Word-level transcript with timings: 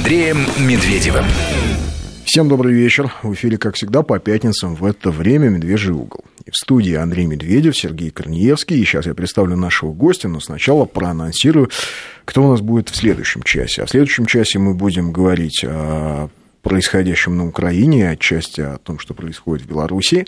Андреем 0.00 0.38
Медведевым. 0.58 1.26
Всем 2.24 2.48
добрый 2.48 2.72
вечер. 2.72 3.12
В 3.22 3.34
эфире, 3.34 3.58
как 3.58 3.74
всегда, 3.74 4.02
по 4.02 4.18
пятницам 4.18 4.74
в 4.74 4.86
это 4.86 5.10
время 5.10 5.50
«Медвежий 5.50 5.92
угол». 5.92 6.24
И 6.46 6.50
в 6.50 6.56
студии 6.56 6.94
Андрей 6.94 7.26
Медведев, 7.26 7.76
Сергей 7.76 8.10
Корнеевский. 8.10 8.80
И 8.80 8.84
сейчас 8.86 9.04
я 9.04 9.12
представлю 9.12 9.56
нашего 9.56 9.92
гостя, 9.92 10.28
но 10.28 10.40
сначала 10.40 10.86
проанонсирую, 10.86 11.68
кто 12.24 12.42
у 12.42 12.50
нас 12.50 12.62
будет 12.62 12.88
в 12.88 12.96
следующем 12.96 13.42
часе. 13.42 13.82
А 13.82 13.86
в 13.86 13.90
следующем 13.90 14.24
часе 14.24 14.58
мы 14.58 14.72
будем 14.72 15.12
говорить 15.12 15.62
о 15.64 16.30
происходящем 16.62 17.36
на 17.36 17.46
Украине, 17.46 18.08
отчасти 18.08 18.62
о 18.62 18.78
том, 18.78 18.98
что 18.98 19.12
происходит 19.12 19.66
в 19.66 19.68
Беларуси. 19.68 20.24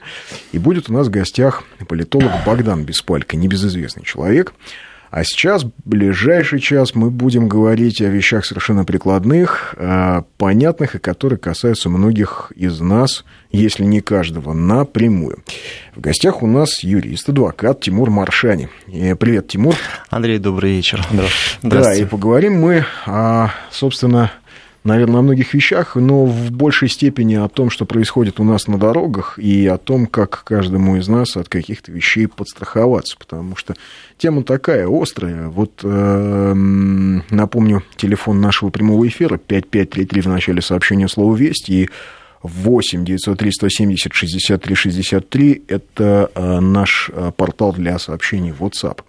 И 0.52 0.58
будет 0.58 0.90
у 0.90 0.92
нас 0.92 1.06
в 1.06 1.10
гостях 1.10 1.64
политолог 1.88 2.30
Богдан 2.44 2.84
Беспалько, 2.84 3.38
небезызвестный 3.38 4.04
человек, 4.04 4.52
а 5.12 5.24
сейчас, 5.24 5.66
ближайший 5.84 6.58
час, 6.58 6.94
мы 6.94 7.10
будем 7.10 7.46
говорить 7.46 8.00
о 8.00 8.06
вещах 8.06 8.46
совершенно 8.46 8.86
прикладных, 8.86 9.74
э, 9.76 10.22
понятных 10.38 10.94
и 10.94 10.98
которые 10.98 11.38
касаются 11.38 11.90
многих 11.90 12.50
из 12.56 12.80
нас, 12.80 13.26
если 13.50 13.84
не 13.84 14.00
каждого, 14.00 14.54
напрямую. 14.54 15.44
В 15.94 16.00
гостях 16.00 16.42
у 16.42 16.46
нас 16.46 16.82
юрист, 16.82 17.28
адвокат 17.28 17.82
Тимур 17.82 18.08
Маршани. 18.08 18.70
Э, 18.86 19.14
привет, 19.14 19.48
Тимур. 19.48 19.74
Андрей, 20.08 20.38
добрый 20.38 20.76
вечер. 20.76 21.06
Да, 21.62 21.94
и 21.94 22.06
поговорим 22.06 22.58
мы, 22.58 22.86
о, 23.04 23.50
собственно, 23.70 24.32
наверное, 24.84 25.20
о 25.20 25.22
многих 25.22 25.54
вещах, 25.54 25.96
но 25.96 26.24
в 26.24 26.50
большей 26.50 26.88
степени 26.88 27.34
о 27.34 27.48
том, 27.48 27.70
что 27.70 27.84
происходит 27.84 28.40
у 28.40 28.44
нас 28.44 28.66
на 28.66 28.78
дорогах, 28.78 29.38
и 29.38 29.66
о 29.66 29.78
том, 29.78 30.06
как 30.06 30.44
каждому 30.44 30.96
из 30.96 31.08
нас 31.08 31.36
от 31.36 31.48
каких-то 31.48 31.92
вещей 31.92 32.26
подстраховаться, 32.26 33.16
потому 33.18 33.56
что 33.56 33.74
тема 34.18 34.42
такая 34.42 34.88
острая. 34.90 35.48
Вот 35.48 35.80
э, 35.82 36.52
напомню, 36.54 37.82
телефон 37.96 38.40
нашего 38.40 38.70
прямого 38.70 39.06
эфира 39.06 39.36
5533 39.36 40.22
в 40.22 40.26
начале 40.26 40.62
сообщения 40.62 41.08
слова 41.08 41.34
«Весть» 41.36 41.68
и 41.68 41.88
8 42.42 43.04
903 43.04 43.52
170 43.52 44.12
63 44.12 44.74
63– 44.74 45.62
это 45.68 46.30
э, 46.34 46.60
наш 46.60 47.10
э, 47.12 47.30
портал 47.36 47.72
для 47.72 47.98
сообщений 47.98 48.52
в 48.52 48.62
WhatsApp. 48.62 49.00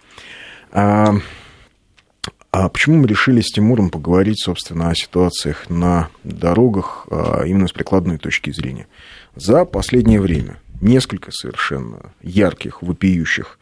А, 2.56 2.68
почему 2.68 2.98
мы 2.98 3.08
решили 3.08 3.40
с 3.40 3.50
Тимуром 3.50 3.90
поговорить, 3.90 4.40
собственно, 4.40 4.88
о 4.88 4.94
ситуациях 4.94 5.68
на 5.68 6.08
дорогах 6.22 7.04
а, 7.10 7.42
именно 7.44 7.66
с 7.66 7.72
прикладной 7.72 8.16
точки 8.16 8.52
зрения? 8.52 8.86
За 9.34 9.64
последнее 9.64 10.20
время 10.20 10.60
несколько 10.80 11.32
совершенно 11.32 12.12
ярких, 12.22 12.80
вопиющих 12.80 13.58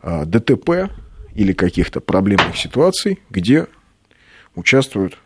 а, 0.00 0.26
ДТП 0.26 0.92
или 1.34 1.52
каких-то 1.52 1.98
проблемных 2.00 2.56
ситуаций, 2.56 3.18
где 3.30 3.66
участвуют 4.54 5.18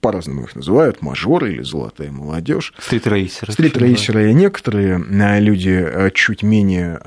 по-разному 0.00 0.44
их 0.44 0.54
называют, 0.56 1.02
мажоры 1.02 1.52
или 1.52 1.62
золотая 1.62 2.10
молодежь. 2.10 2.72
Стритрейсеры. 2.78 3.52
Стритрейсеры. 3.52 4.30
И 4.30 4.34
некоторые 4.34 4.96
а, 4.96 5.38
люди 5.38 5.70
а, 5.70 6.10
чуть 6.10 6.42
менее... 6.42 7.00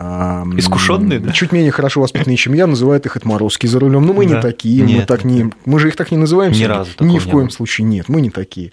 Искушенные, 0.57 1.19
да? 1.19 1.31
Чуть 1.31 1.51
менее 1.51 1.71
хорошо 1.71 2.01
воспитанные, 2.01 2.37
чем 2.37 2.53
я, 2.53 2.67
называют 2.67 3.05
их 3.05 3.15
отморозки 3.15 3.67
за 3.67 3.79
рулем. 3.79 4.05
Но 4.05 4.13
мы 4.13 4.25
да. 4.27 4.35
не 4.35 4.41
такие, 4.41 4.81
нет, 4.83 4.99
мы, 5.01 5.05
так 5.05 5.23
не, 5.25 5.51
мы 5.65 5.79
же 5.79 5.89
их 5.89 5.95
так 5.95 6.11
не 6.11 6.17
называем. 6.17 6.51
Ни 6.51 6.63
разу 6.63 6.91
Ни 6.99 7.19
в 7.19 7.27
коем 7.27 7.47
не 7.47 7.51
случае 7.51 7.85
нет, 7.85 8.09
мы 8.09 8.21
не 8.21 8.29
такие. 8.29 8.71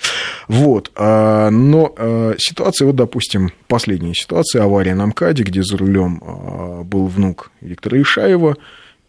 Вот. 0.48 0.90
Но 0.96 1.94
ситуация, 2.38 2.86
вот, 2.86 2.96
допустим, 2.96 3.50
последняя 3.68 4.14
ситуация, 4.14 4.62
авария 4.62 4.94
на 4.94 5.06
МКАДе, 5.06 5.42
где 5.44 5.62
за 5.62 5.76
рулем 5.76 6.22
был 6.84 7.06
внук 7.06 7.50
Виктора 7.60 8.00
Ишаева, 8.00 8.56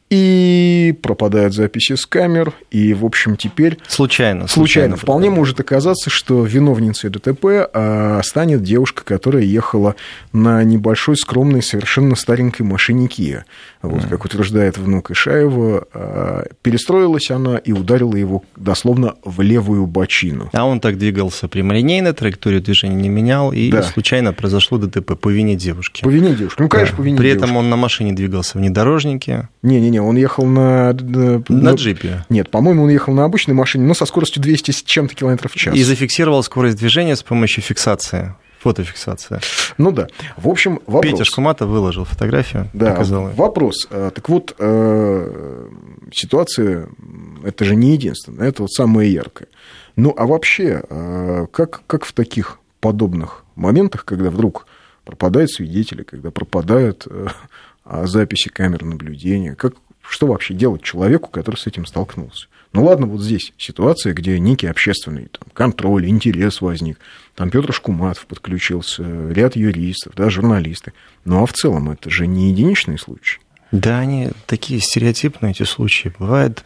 и 0.10 0.96
пропадают 1.02 1.54
записи 1.54 1.96
с 1.96 2.06
камер, 2.06 2.54
и, 2.70 2.94
в 2.94 3.04
общем, 3.06 3.36
теперь... 3.36 3.80
Случайно. 3.88 4.48
Случайно. 4.48 4.48
случайно 4.48 4.96
вполне 4.98 5.30
может 5.30 5.60
оказаться, 5.60 6.10
что 6.10 6.44
виновницей 6.46 7.10
ДТП 7.10 7.70
а, 7.74 8.22
станет 8.24 8.62
девушка, 8.62 9.04
которая 9.04 9.44
ехала 9.44 9.96
на 10.32 10.64
небольшой, 10.64 11.18
скромной, 11.18 11.64
совершенно 11.64 12.16
старенькой 12.16 12.66
машине 12.66 13.08
Kia. 13.08 13.44
Вот, 13.82 14.04
mm. 14.04 14.10
как 14.10 14.26
утверждает 14.26 14.78
внук 14.78 15.12
Ишаева, 15.12 15.88
а, 15.94 16.46
перестроилась 16.62 17.32
она 17.32 17.58
и 17.58 17.72
ударила 17.72 18.16
его 18.16 18.44
дословно 18.56 19.16
в 19.24 19.42
левую 19.42 19.88
бочину. 19.88 20.50
А 20.54 20.66
он 20.66 20.80
так 20.80 20.98
двигался 20.98 21.48
прямолинейно, 21.48 22.14
траекторию 22.14 22.62
движения 22.62 22.96
не 22.96 23.10
менял, 23.10 23.52
и 23.52 23.72
да. 23.72 23.84
случайно 23.84 24.34
произошло 24.34 24.78
ДТП 24.78 25.20
по 25.20 25.30
вине 25.30 25.56
девушки. 25.56 26.04
По 26.04 26.10
вине 26.10 26.36
девушки. 26.36 26.62
Ну, 26.62 26.70
конечно, 26.70 26.96
да. 26.96 27.02
по 27.02 27.06
вине 27.06 27.18
При 27.18 27.30
девушки. 27.30 27.46
этом 27.46 27.58
он 27.58 27.70
на 27.70 27.76
машине 27.76 28.14
двигался 28.14 28.58
внедорожнике. 28.58 29.50
Не-не-не, 29.64 29.93
он 30.02 30.16
ехал 30.18 30.46
на... 30.46 30.94
На 30.94 31.42
ну, 31.48 31.76
джипе. 31.76 32.26
Нет, 32.30 32.50
по-моему, 32.50 32.84
он 32.84 32.90
ехал 32.90 33.14
на 33.14 33.26
обычной 33.26 33.54
машине, 33.54 33.86
но 33.86 33.94
со 33.94 34.06
скоростью 34.06 34.42
200 34.42 34.72
с 34.72 34.84
чем-то 34.84 35.16
километров 35.16 35.54
в 35.54 35.56
час. 35.56 35.76
И 35.76 35.84
зафиксировал 35.84 36.44
скорость 36.44 36.78
движения 36.78 37.16
с 37.16 37.24
помощью 37.24 37.64
фиксации. 37.64 38.36
Фотофиксация. 38.60 39.42
Ну 39.78 39.92
да. 39.92 40.08
В 40.38 40.48
общем, 40.48 40.80
вопрос. 40.88 41.12
Петя 41.12 41.26
Шкумата 41.26 41.66
выложил 41.66 42.06
фотографию, 42.06 42.70
да, 42.72 42.92
показал. 42.92 43.30
Вопрос. 43.32 43.88
А, 43.92 44.10
так 44.10 44.30
вот, 44.30 44.56
э, 44.58 45.68
ситуация, 46.14 46.88
это 47.44 47.66
же 47.66 47.76
не 47.76 47.92
единственная, 47.92 48.48
это 48.48 48.62
вот 48.62 48.72
самая 48.72 49.08
яркая. 49.08 49.50
Ну, 49.98 50.14
а 50.18 50.26
вообще, 50.26 50.82
как, 51.52 51.84
как 51.86 52.06
в 52.06 52.14
таких 52.14 52.60
подобных 52.80 53.44
моментах, 53.56 54.06
когда 54.06 54.30
вдруг 54.30 54.66
пропадают 55.06 55.52
свидетели, 55.52 56.04
когда 56.04 56.32
пропадают 56.32 57.08
э, 57.10 57.28
а, 57.86 58.06
записи 58.06 58.50
камер 58.50 58.84
наблюдения, 58.86 59.56
как, 59.56 59.74
что 60.08 60.28
вообще 60.28 60.54
делать 60.54 60.84
человеку, 60.84 61.30
который 61.30 61.56
с 61.56 61.68
этим 61.68 61.86
столкнулся? 61.86 62.48
Ну 62.74 62.84
ладно, 62.86 63.06
вот 63.06 63.22
здесь 63.22 63.54
ситуация, 63.58 64.14
где 64.14 64.40
некий 64.40 64.68
общественный 64.68 65.28
там, 65.28 65.48
контроль, 65.54 66.08
интерес 66.08 66.60
возник. 66.60 66.98
Там 67.36 67.52
Петр 67.52 67.72
Шкуматов 67.72 68.26
подключился, 68.26 69.04
ряд 69.30 69.56
юристов, 69.56 70.14
да, 70.16 70.30
журналисты. 70.30 70.94
Ну 71.24 71.44
а 71.44 71.46
в 71.46 71.54
целом 71.54 71.92
это 71.92 72.10
же 72.10 72.26
не 72.26 72.50
единичный 72.50 72.98
случай. 72.98 73.40
Да, 73.72 74.00
они 74.00 74.30
такие 74.46 74.80
стереотипные, 74.80 75.52
эти 75.52 75.64
случаи. 75.64 76.14
Бывает 76.18 76.64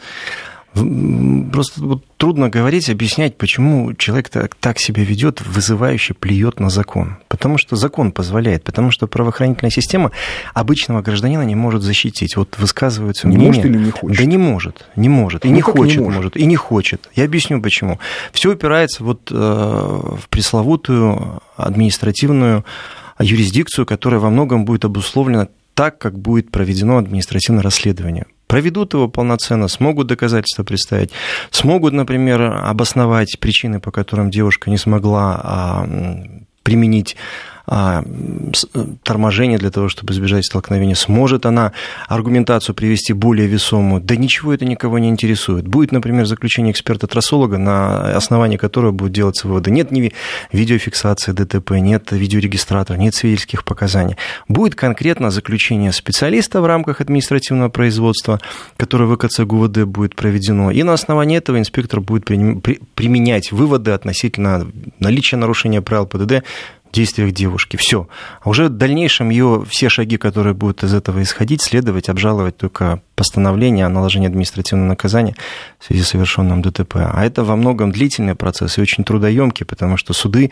Просто 1.51 1.81
вот 1.81 2.03
трудно 2.17 2.49
говорить, 2.49 2.89
объяснять, 2.89 3.37
почему 3.37 3.93
человек 3.93 4.29
так, 4.29 4.55
так 4.55 4.79
себя 4.79 5.03
ведет, 5.03 5.41
вызывающе 5.45 6.13
плюет 6.13 6.59
на 6.59 6.69
закон. 6.69 7.17
Потому 7.27 7.57
что 7.57 7.75
закон 7.75 8.11
позволяет, 8.11 8.63
потому 8.63 8.91
что 8.91 9.07
правоохранительная 9.07 9.71
система 9.71 10.11
обычного 10.53 11.01
гражданина 11.01 11.43
не 11.43 11.55
может 11.55 11.83
защитить. 11.83 12.35
Вот 12.35 12.57
высказываются 12.57 13.27
не 13.27 13.37
может 13.37 13.65
или 13.65 13.77
не 13.77 13.91
хочет? 13.91 14.17
Да 14.17 14.25
не 14.25 14.37
может, 14.37 14.85
не 14.95 15.09
может. 15.09 15.45
И 15.45 15.49
ну, 15.49 15.55
не 15.55 15.61
хочет, 15.61 15.97
не 15.97 16.03
может? 16.03 16.15
может, 16.15 16.37
и 16.37 16.45
не 16.45 16.55
хочет. 16.55 17.09
Я 17.15 17.25
объясню 17.25 17.61
почему. 17.61 17.99
Все 18.31 18.51
упирается 18.51 19.03
вот 19.03 19.31
э, 19.31 19.35
в 19.35 20.29
пресловутую 20.29 21.41
административную 21.55 22.65
юрисдикцию, 23.19 23.85
которая 23.85 24.19
во 24.19 24.29
многом 24.29 24.65
будет 24.65 24.85
обусловлена 24.85 25.47
так, 25.73 25.97
как 25.97 26.17
будет 26.17 26.51
проведено 26.51 26.97
административное 26.97 27.63
расследование 27.63 28.25
проведут 28.47 28.93
его 28.93 29.07
полноценно, 29.07 29.67
смогут 29.67 30.07
доказательства 30.07 30.63
представить, 30.63 31.11
смогут, 31.51 31.93
например, 31.93 32.41
обосновать 32.41 33.37
причины, 33.39 33.79
по 33.79 33.91
которым 33.91 34.31
девушка 34.31 34.69
не 34.69 34.77
смогла 34.77 35.39
а, 35.43 35.87
применить 36.63 37.15
а, 37.69 38.01
э, 38.01 38.85
торможение 39.03 39.57
для 39.57 39.71
того, 39.71 39.89
чтобы 39.89 40.13
избежать 40.13 40.45
столкновения. 40.45 40.95
Сможет 40.95 41.45
она 41.45 41.73
аргументацию 42.07 42.73
привести 42.73 43.11
более 43.11 43.47
весомую? 43.47 44.01
Да 44.01 44.15
ничего 44.15 44.53
это 44.53 44.63
никого 44.63 44.99
не 44.99 45.09
интересует. 45.09 45.67
Будет, 45.67 45.91
например, 45.91 46.25
заключение 46.25 46.71
эксперта-трассолога, 46.71 47.57
на 47.57 48.15
основании 48.15 48.55
которого 48.55 48.91
будут 48.91 49.11
делаться 49.11 49.49
выводы. 49.49 49.71
Нет 49.71 49.91
ни 49.91 50.13
видеофиксации 50.53 51.33
ДТП, 51.33 51.71
нет 51.71 52.11
видеорегистратора, 52.11 52.97
нет 52.97 53.13
свидетельских 53.15 53.65
показаний. 53.65 54.15
Будет 54.47 54.75
конкретно 54.75 55.29
заключение 55.29 55.91
специалиста 55.91 56.61
в 56.61 56.65
рамках 56.65 57.01
административного 57.01 57.67
производства, 57.67 58.39
которое 58.77 59.05
в 59.05 59.17
ВКЦ 59.17 59.41
ГУВД 59.41 59.83
будет 59.83 60.15
проведено. 60.15 60.71
И 60.71 60.83
на 60.83 60.93
основании 60.93 61.37
этого 61.37 61.59
инспектор 61.59 61.99
будет 61.99 62.23
применять 62.23 63.51
выводы 63.51 63.91
относительно 63.91 64.65
наличия 64.99 65.35
нарушения 65.35 65.81
правил 65.81 66.05
ПДД 66.05 66.45
действиях 66.91 67.31
девушки. 67.31 67.77
Все. 67.77 68.07
А 68.41 68.49
уже 68.49 68.65
в 68.65 68.69
дальнейшем 68.69 69.29
ее 69.29 69.65
все 69.69 69.89
шаги, 69.89 70.17
которые 70.17 70.53
будут 70.53 70.83
из 70.83 70.93
этого 70.93 71.21
исходить, 71.21 71.61
следовать, 71.61 72.09
обжаловать 72.09 72.57
только 72.57 73.01
постановление 73.15 73.85
о 73.85 73.89
наложении 73.89 74.27
административного 74.27 74.87
наказания 74.87 75.35
в 75.79 75.85
связи 75.85 76.03
с 76.03 76.09
совершенным 76.09 76.61
ДТП. 76.61 76.97
А 76.97 77.25
это 77.25 77.43
во 77.43 77.55
многом 77.55 77.91
длительный 77.91 78.35
процесс 78.35 78.77
и 78.77 78.81
очень 78.81 79.03
трудоемкий, 79.03 79.65
потому 79.65 79.97
что 79.97 80.13
суды 80.13 80.51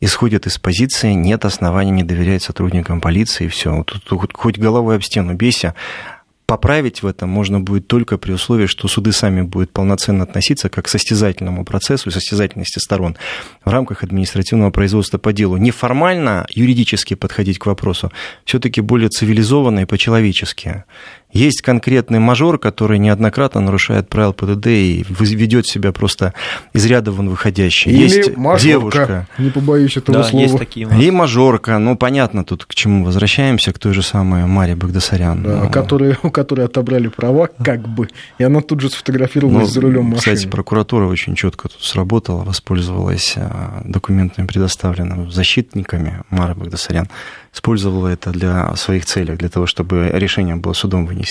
исходят 0.00 0.46
из 0.46 0.58
позиции 0.58 1.12
нет 1.12 1.44
оснований 1.44 1.90
не 1.90 2.02
доверять 2.02 2.42
сотрудникам 2.42 3.00
полиции, 3.00 3.44
и 3.44 3.48
все. 3.48 3.82
Тут 3.84 4.32
хоть 4.34 4.58
головой 4.58 4.96
об 4.96 5.02
стену 5.02 5.34
бейся, 5.34 5.74
поправить 6.46 7.02
в 7.02 7.06
этом 7.06 7.28
можно 7.28 7.60
будет 7.60 7.88
только 7.88 8.18
при 8.18 8.32
условии, 8.32 8.66
что 8.66 8.88
суды 8.88 9.12
сами 9.12 9.42
будут 9.42 9.72
полноценно 9.72 10.22
относиться 10.22 10.68
как 10.68 10.86
к 10.86 10.88
состязательному 10.88 11.64
процессу 11.64 12.08
и 12.08 12.12
состязательности 12.12 12.78
сторон 12.78 13.16
в 13.64 13.70
рамках 13.70 14.02
административного 14.04 14.70
производства 14.70 15.18
по 15.18 15.32
делу. 15.32 15.56
Не 15.56 15.72
формально 15.72 16.46
юридически 16.50 17.14
подходить 17.14 17.58
к 17.58 17.66
вопросу, 17.66 18.12
все-таки 18.44 18.80
более 18.80 19.08
цивилизованно 19.08 19.80
и 19.80 19.84
по-человечески. 19.84 20.84
Есть 21.32 21.60
конкретный 21.60 22.18
мажор, 22.18 22.58
который 22.58 22.98
неоднократно 22.98 23.60
нарушает 23.60 24.08
правила 24.08 24.32
ПДД 24.32 24.68
и 24.68 25.04
ведет 25.08 25.66
себя 25.66 25.92
просто 25.92 26.32
из 26.72 26.86
ряда 26.86 27.12
вон 27.12 27.28
выходящий. 27.28 27.90
Или 27.90 28.02
есть 28.02 28.36
мажорка, 28.36 28.66
девушка. 28.66 29.28
Не 29.38 29.50
побоюсь 29.50 29.96
этого 29.96 30.18
да, 30.18 30.24
слова. 30.24 30.42
Есть 30.42 30.58
такие 30.58 30.88
и 30.98 31.10
мажорка. 31.10 31.78
Ну, 31.78 31.96
понятно, 31.96 32.44
тут 32.44 32.64
к 32.64 32.74
чему 32.74 33.04
возвращаемся, 33.04 33.72
к 33.72 33.78
той 33.78 33.92
же 33.92 34.02
самой 34.02 34.46
Маре 34.46 34.74
Багдасарян. 34.76 35.42
Да, 35.42 35.64
ну, 35.64 35.70
которые, 35.70 36.16
у 36.22 36.30
которой 36.30 36.64
отобрали 36.64 37.08
права, 37.08 37.48
как 37.62 37.86
бы. 37.86 38.08
И 38.38 38.44
она 38.44 38.60
тут 38.60 38.80
же 38.80 38.88
сфотографировалась 38.88 39.68
ну, 39.68 39.72
за 39.72 39.80
рулем 39.80 40.04
машины. 40.04 40.36
Кстати, 40.36 40.48
прокуратура 40.48 41.06
очень 41.06 41.34
четко 41.34 41.68
тут 41.68 41.82
сработала, 41.82 42.44
воспользовалась 42.44 43.34
а, 43.36 43.82
документами, 43.84 44.46
предоставленными 44.46 45.30
защитниками 45.30 46.22
Мары 46.30 46.54
Багдасарян 46.54 47.08
использовала 47.56 48.08
это 48.08 48.30
для 48.30 48.76
своих 48.76 49.06
целей, 49.06 49.34
для 49.34 49.48
того, 49.48 49.66
чтобы 49.66 50.10
решение 50.12 50.56
было 50.56 50.74
судом 50.74 51.06
вынесено, 51.06 51.25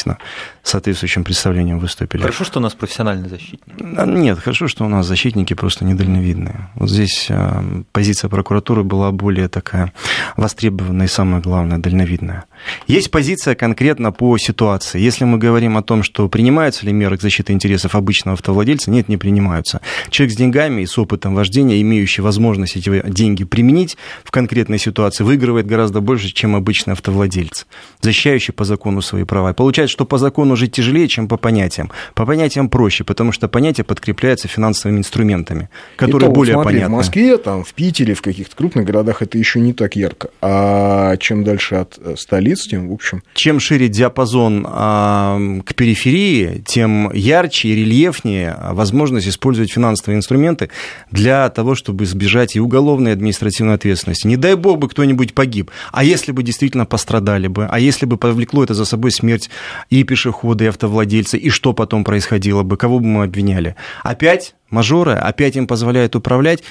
соответствующим 0.64 1.24
представлением 1.24 1.80
выступили. 1.80 2.22
Хорошо, 2.22 2.44
что 2.44 2.60
у 2.60 2.62
нас 2.62 2.74
профессиональные 2.74 3.30
защитники. 3.30 3.76
Нет, 3.80 4.40
хорошо, 4.40 4.68
что 4.68 4.86
у 4.86 4.90
нас 4.90 5.06
защитники 5.06 5.54
просто 5.54 5.86
недальновидные. 5.86 6.70
Вот 6.76 6.90
здесь 6.90 7.28
а, 7.30 7.64
позиция 7.92 8.30
прокуратуры 8.30 8.84
была 8.84 9.12
более 9.12 9.48
такая 9.48 9.94
востребованная 10.36 11.06
и, 11.06 11.10
самое 11.10 11.42
главное, 11.42 11.78
дальновидная. 11.78 12.46
Есть 12.88 13.12
позиция 13.12 13.56
конкретно 13.56 14.12
по 14.12 14.38
ситуации. 14.38 15.00
Если 15.00 15.24
мы 15.24 15.38
говорим 15.38 15.78
о 15.78 15.84
том, 15.84 16.04
что 16.04 16.28
принимаются 16.28 16.86
ли 16.86 16.94
меры 16.94 17.18
к 17.18 17.22
защите 17.22 17.54
интересов 17.54 17.96
обычного 17.96 18.34
автовладельца, 18.34 18.92
нет, 18.92 19.10
не 19.10 19.18
принимаются. 19.18 19.82
Человек 20.10 20.34
с 20.34 20.38
деньгами 20.38 20.82
и 20.82 20.86
с 20.86 20.98
опытом 20.98 21.36
вождения, 21.36 21.82
имеющий 21.82 22.22
возможность 22.22 22.76
эти 22.76 23.10
деньги 23.10 23.44
применить 23.44 23.98
в 24.24 24.32
конкретной 24.32 24.80
ситуации, 24.80 25.24
выигрывает 25.24 25.68
гораздо 25.68 26.02
больше 26.02 26.16
больше, 26.16 26.34
чем 26.34 26.56
обычный 26.56 26.94
автовладелец, 26.94 27.68
защищающий 28.02 28.54
по 28.54 28.64
закону 28.64 29.02
свои 29.02 29.24
права. 29.24 29.52
И 29.52 29.54
получается, 29.76 29.94
что 29.94 30.06
по 30.06 30.18
закону 30.18 30.56
жить 30.56 30.72
тяжелее, 30.72 31.10
чем 31.10 31.28
по 31.28 31.36
понятиям. 31.36 31.92
По 32.14 32.26
понятиям 32.26 32.70
проще, 32.70 33.04
потому 33.04 33.34
что 33.34 33.50
понятия 33.50 33.84
подкрепляются 33.84 34.48
финансовыми 34.48 35.00
инструментами, 35.00 35.70
которые 35.98 36.30
то, 36.30 36.34
более 36.34 36.54
смотри, 36.54 36.76
понятны. 36.76 36.96
В 36.96 36.98
Москве, 36.98 37.38
там, 37.38 37.66
в 37.66 37.74
Питере, 37.74 38.14
в 38.14 38.22
каких-то 38.22 38.56
крупных 38.56 38.86
городах 38.86 39.22
это 39.22 39.38
еще 39.38 39.60
не 39.60 39.74
так 39.74 39.98
ярко. 39.98 40.30
А 40.42 41.18
чем 41.18 41.44
дальше 41.44 41.76
от 41.76 41.98
э, 41.98 42.16
столиц, 42.18 42.68
тем, 42.68 42.88
в 42.88 42.94
общем... 42.94 43.22
Чем 43.34 43.60
шире 43.60 43.90
диапазон 43.90 44.66
а, 44.70 45.40
к 45.66 45.76
периферии, 45.76 46.64
тем 46.66 47.12
ярче 47.12 47.68
и 47.68 47.76
рельефнее 47.76 48.58
возможность 48.72 49.28
использовать 49.28 49.74
финансовые 49.74 50.18
инструменты 50.18 50.70
для 51.12 51.50
того, 51.50 51.76
чтобы 51.76 52.06
избежать 52.06 52.56
и 52.56 52.62
уголовной, 52.62 53.12
и 53.12 53.14
административной 53.14 53.74
ответственности. 53.74 54.26
Не 54.28 54.38
дай 54.38 54.56
бог 54.56 54.80
бы 54.80 54.88
кто-нибудь 54.88 55.34
погиб. 55.34 55.70
А 55.92 56.06
если 56.06 56.32
бы 56.32 56.44
действительно 56.44 56.86
пострадали 56.86 57.48
бы, 57.48 57.68
а 57.70 57.78
если 57.78 58.06
бы 58.06 58.16
повлекло 58.16 58.64
это 58.64 58.74
за 58.74 58.86
собой 58.86 59.12
смерть 59.12 59.50
и 59.90 60.04
пешехода, 60.04 60.64
и 60.64 60.68
автовладельца, 60.68 61.38
и 61.38 61.50
что 61.50 61.74
потом 61.74 62.04
происходило 62.04 62.64
бы, 62.64 62.78
кого 62.78 63.00
бы 63.00 63.06
мы 63.06 63.24
обвиняли? 63.24 63.76
Опять 64.04 64.56
мажоры, 64.70 65.14
опять 65.14 65.56
им 65.56 65.68
позволяют 65.68 66.16
управлять, 66.16 66.64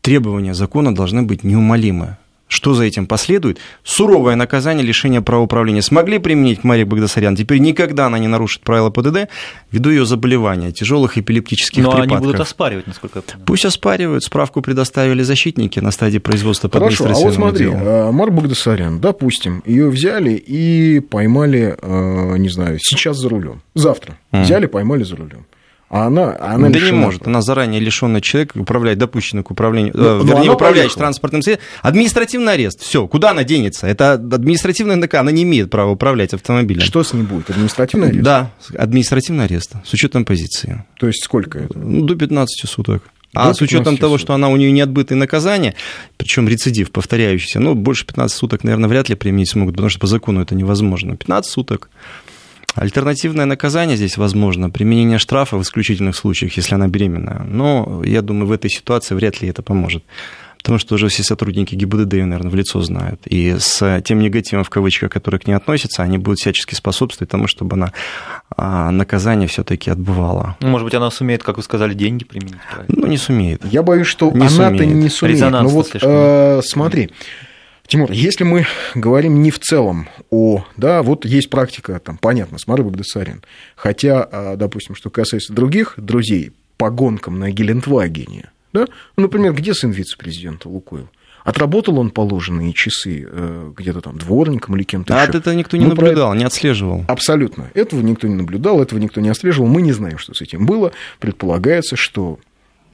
требования 0.00 0.54
закона 0.54 0.94
должны 0.94 1.22
быть 1.22 1.44
неумолимы. 1.44 2.16
Что 2.54 2.72
за 2.72 2.84
этим 2.84 3.06
последует? 3.06 3.58
Суровое 3.82 4.36
наказание, 4.36 4.86
лишение 4.86 5.20
права 5.20 5.42
управления. 5.42 5.82
Смогли 5.82 6.18
применить 6.18 6.60
к 6.60 6.64
Марии 6.64 6.84
Багдасарян? 6.84 7.34
Теперь 7.34 7.58
никогда 7.58 8.06
она 8.06 8.16
не 8.20 8.28
нарушит 8.28 8.62
правила 8.62 8.90
ПДД 8.90 9.28
ввиду 9.72 9.90
ее 9.90 10.06
заболевания, 10.06 10.70
тяжелых 10.70 11.18
эпилептических 11.18 11.82
Но 11.82 11.90
припадков. 11.90 12.10
Но 12.10 12.16
они 12.16 12.26
будут 12.26 12.40
оспаривать, 12.40 12.86
насколько 12.86 13.18
я 13.18 13.22
понимаю. 13.22 13.44
Пусть 13.44 13.64
оспаривают. 13.64 14.22
Справку 14.22 14.62
предоставили 14.62 15.24
защитники 15.24 15.80
на 15.80 15.90
стадии 15.90 16.18
производства 16.18 16.68
по 16.68 16.78
Хорошо, 16.78 17.06
а 17.06 17.14
вот 17.14 17.34
смотри, 17.34 17.66
делу. 17.66 17.76
Э, 17.76 18.12
Марк 18.12 18.32
Багдасарян, 18.32 19.00
допустим, 19.00 19.60
ее 19.66 19.90
взяли 19.90 20.34
и 20.34 21.00
поймали, 21.00 21.76
э, 21.82 22.36
не 22.38 22.50
знаю, 22.50 22.78
сейчас 22.80 23.16
за 23.16 23.28
рулем. 23.30 23.62
Завтра. 23.74 24.16
Взяли, 24.30 24.66
поймали 24.66 25.02
за 25.02 25.16
рулем. 25.16 25.44
А 25.90 26.06
она, 26.06 26.36
она 26.40 26.70
да 26.70 26.80
не 26.80 26.92
может. 26.92 27.26
Она 27.26 27.40
заранее 27.42 27.80
лишенная 27.80 28.20
человека, 28.20 28.58
управлять, 28.58 28.98
допущенная 28.98 29.44
к 29.44 29.50
управлению, 29.50 29.92
но, 29.94 30.20
э, 30.20 30.24
вернее, 30.24 30.50
управляющий 30.50 30.96
транспортным 30.96 31.42
средством. 31.42 31.68
Административный 31.82 32.54
арест. 32.54 32.80
Все, 32.80 33.06
куда 33.06 33.30
она 33.30 33.44
денется? 33.44 33.86
Это 33.86 34.14
административная 34.14 34.96
НК, 34.96 35.14
она 35.14 35.30
не 35.30 35.42
имеет 35.44 35.70
права 35.70 35.90
управлять 35.90 36.34
автомобилем. 36.34 36.80
Что 36.80 37.04
с 37.04 37.12
ней 37.12 37.22
будет? 37.22 37.50
Административный 37.50 38.08
арест? 38.08 38.24
Да, 38.24 38.50
административный 38.76 39.44
арест 39.44 39.72
с 39.84 39.92
учетом 39.92 40.24
позиции. 40.24 40.84
То 40.98 41.06
есть 41.06 41.22
сколько 41.22 41.58
это? 41.60 41.78
Ну, 41.78 42.04
до 42.04 42.16
15 42.16 42.68
суток. 42.68 43.02
А 43.34 43.52
с 43.52 43.60
учетом 43.60 43.96
того, 43.96 44.16
что 44.16 44.32
она 44.32 44.48
у 44.48 44.56
нее 44.56 44.70
не 44.70 44.80
отбытые 44.80 45.18
наказания, 45.18 45.74
причем 46.16 46.48
рецидив 46.48 46.92
повторяющийся, 46.92 47.60
ну, 47.60 47.74
больше 47.74 48.06
15 48.06 48.36
суток, 48.36 48.64
наверное, 48.64 48.88
вряд 48.88 49.08
ли 49.08 49.16
применить 49.16 49.50
смогут, 49.50 49.74
потому 49.74 49.90
что 49.90 49.98
по 49.98 50.06
закону 50.06 50.40
это 50.40 50.54
невозможно. 50.54 51.16
15 51.16 51.50
суток. 51.50 51.90
Альтернативное 52.74 53.44
наказание 53.44 53.96
здесь 53.96 54.16
возможно, 54.16 54.70
применение 54.70 55.18
штрафа 55.18 55.56
в 55.56 55.62
исключительных 55.62 56.16
случаях, 56.16 56.56
если 56.56 56.74
она 56.74 56.88
беременная. 56.88 57.44
Но 57.44 58.02
я 58.04 58.22
думаю, 58.22 58.46
в 58.46 58.52
этой 58.52 58.70
ситуации 58.70 59.14
вряд 59.14 59.40
ли 59.40 59.48
это 59.48 59.62
поможет. 59.62 60.04
Потому 60.64 60.78
что 60.78 60.94
уже 60.94 61.08
все 61.08 61.22
сотрудники 61.22 61.74
ГИБДД 61.74 62.14
ее, 62.14 62.24
наверное, 62.24 62.50
в 62.50 62.54
лицо 62.54 62.80
знают. 62.80 63.20
И 63.26 63.54
с 63.58 64.00
тем 64.02 64.20
негативом, 64.20 64.64
в 64.64 64.70
кавычках, 64.70 65.12
который 65.12 65.38
к 65.38 65.46
ней 65.46 65.52
относится, 65.52 66.02
они 66.02 66.16
будут 66.16 66.38
всячески 66.38 66.74
способствовать 66.74 67.30
тому, 67.30 67.46
чтобы 67.48 67.76
она 67.76 67.92
а, 68.56 68.90
наказание 68.90 69.46
все-таки 69.46 69.90
отбывала. 69.90 70.56
Ну, 70.60 70.68
может 70.68 70.86
быть, 70.86 70.94
она 70.94 71.10
сумеет, 71.10 71.42
как 71.42 71.58
вы 71.58 71.62
сказали, 71.62 71.92
деньги 71.92 72.24
применить? 72.24 72.56
Правильно? 72.72 72.96
Ну, 72.98 73.06
не 73.06 73.18
сумеет. 73.18 73.62
Я 73.70 73.82
боюсь, 73.82 74.06
что 74.06 74.30
она-то 74.30 74.86
не 74.86 75.10
сумеет. 75.10 75.40
Ну 75.50 75.68
вот 75.68 75.90
э, 76.00 76.62
смотри, 76.64 77.10
Тимур, 77.86 78.10
если 78.10 78.44
мы 78.44 78.66
говорим 78.94 79.42
не 79.42 79.50
в 79.50 79.58
целом 79.58 80.08
о, 80.30 80.64
да, 80.76 81.02
вот 81.02 81.24
есть 81.26 81.50
практика, 81.50 82.00
там, 82.00 82.16
понятно, 82.16 82.58
с 82.58 82.66
Марой 82.66 82.84
Багдасарин, 82.84 83.42
хотя, 83.76 84.22
а, 84.30 84.56
допустим, 84.56 84.94
что 84.94 85.10
касается 85.10 85.52
других 85.52 85.94
друзей 85.96 86.52
по 86.78 86.90
гонкам 86.90 87.38
на 87.38 87.50
Гелендвагене, 87.50 88.50
да, 88.72 88.86
ну, 89.16 89.24
например, 89.24 89.52
где 89.52 89.74
сын 89.74 89.90
вице-президента 89.90 90.68
Лукойл? 90.68 91.08
Отработал 91.44 91.98
он 91.98 92.10
положенные 92.10 92.72
часы 92.72 93.28
э, 93.30 93.72
где-то 93.76 94.00
там 94.00 94.16
дворником 94.16 94.76
или 94.76 94.82
кем-то 94.82 95.14
А 95.14 95.26
еще. 95.26 95.36
это 95.36 95.54
никто 95.54 95.76
не 95.76 95.84
ну, 95.84 95.90
наблюдал, 95.90 96.30
про... 96.30 96.38
не 96.38 96.44
отслеживал. 96.44 97.04
Абсолютно. 97.06 97.70
Этого 97.74 98.00
никто 98.00 98.26
не 98.26 98.34
наблюдал, 98.34 98.80
этого 98.82 98.98
никто 98.98 99.20
не 99.20 99.28
отслеживал. 99.28 99.68
Мы 99.68 99.82
не 99.82 99.92
знаем, 99.92 100.16
что 100.16 100.32
с 100.32 100.40
этим 100.40 100.64
было. 100.64 100.92
Предполагается, 101.20 101.96
что 101.96 102.38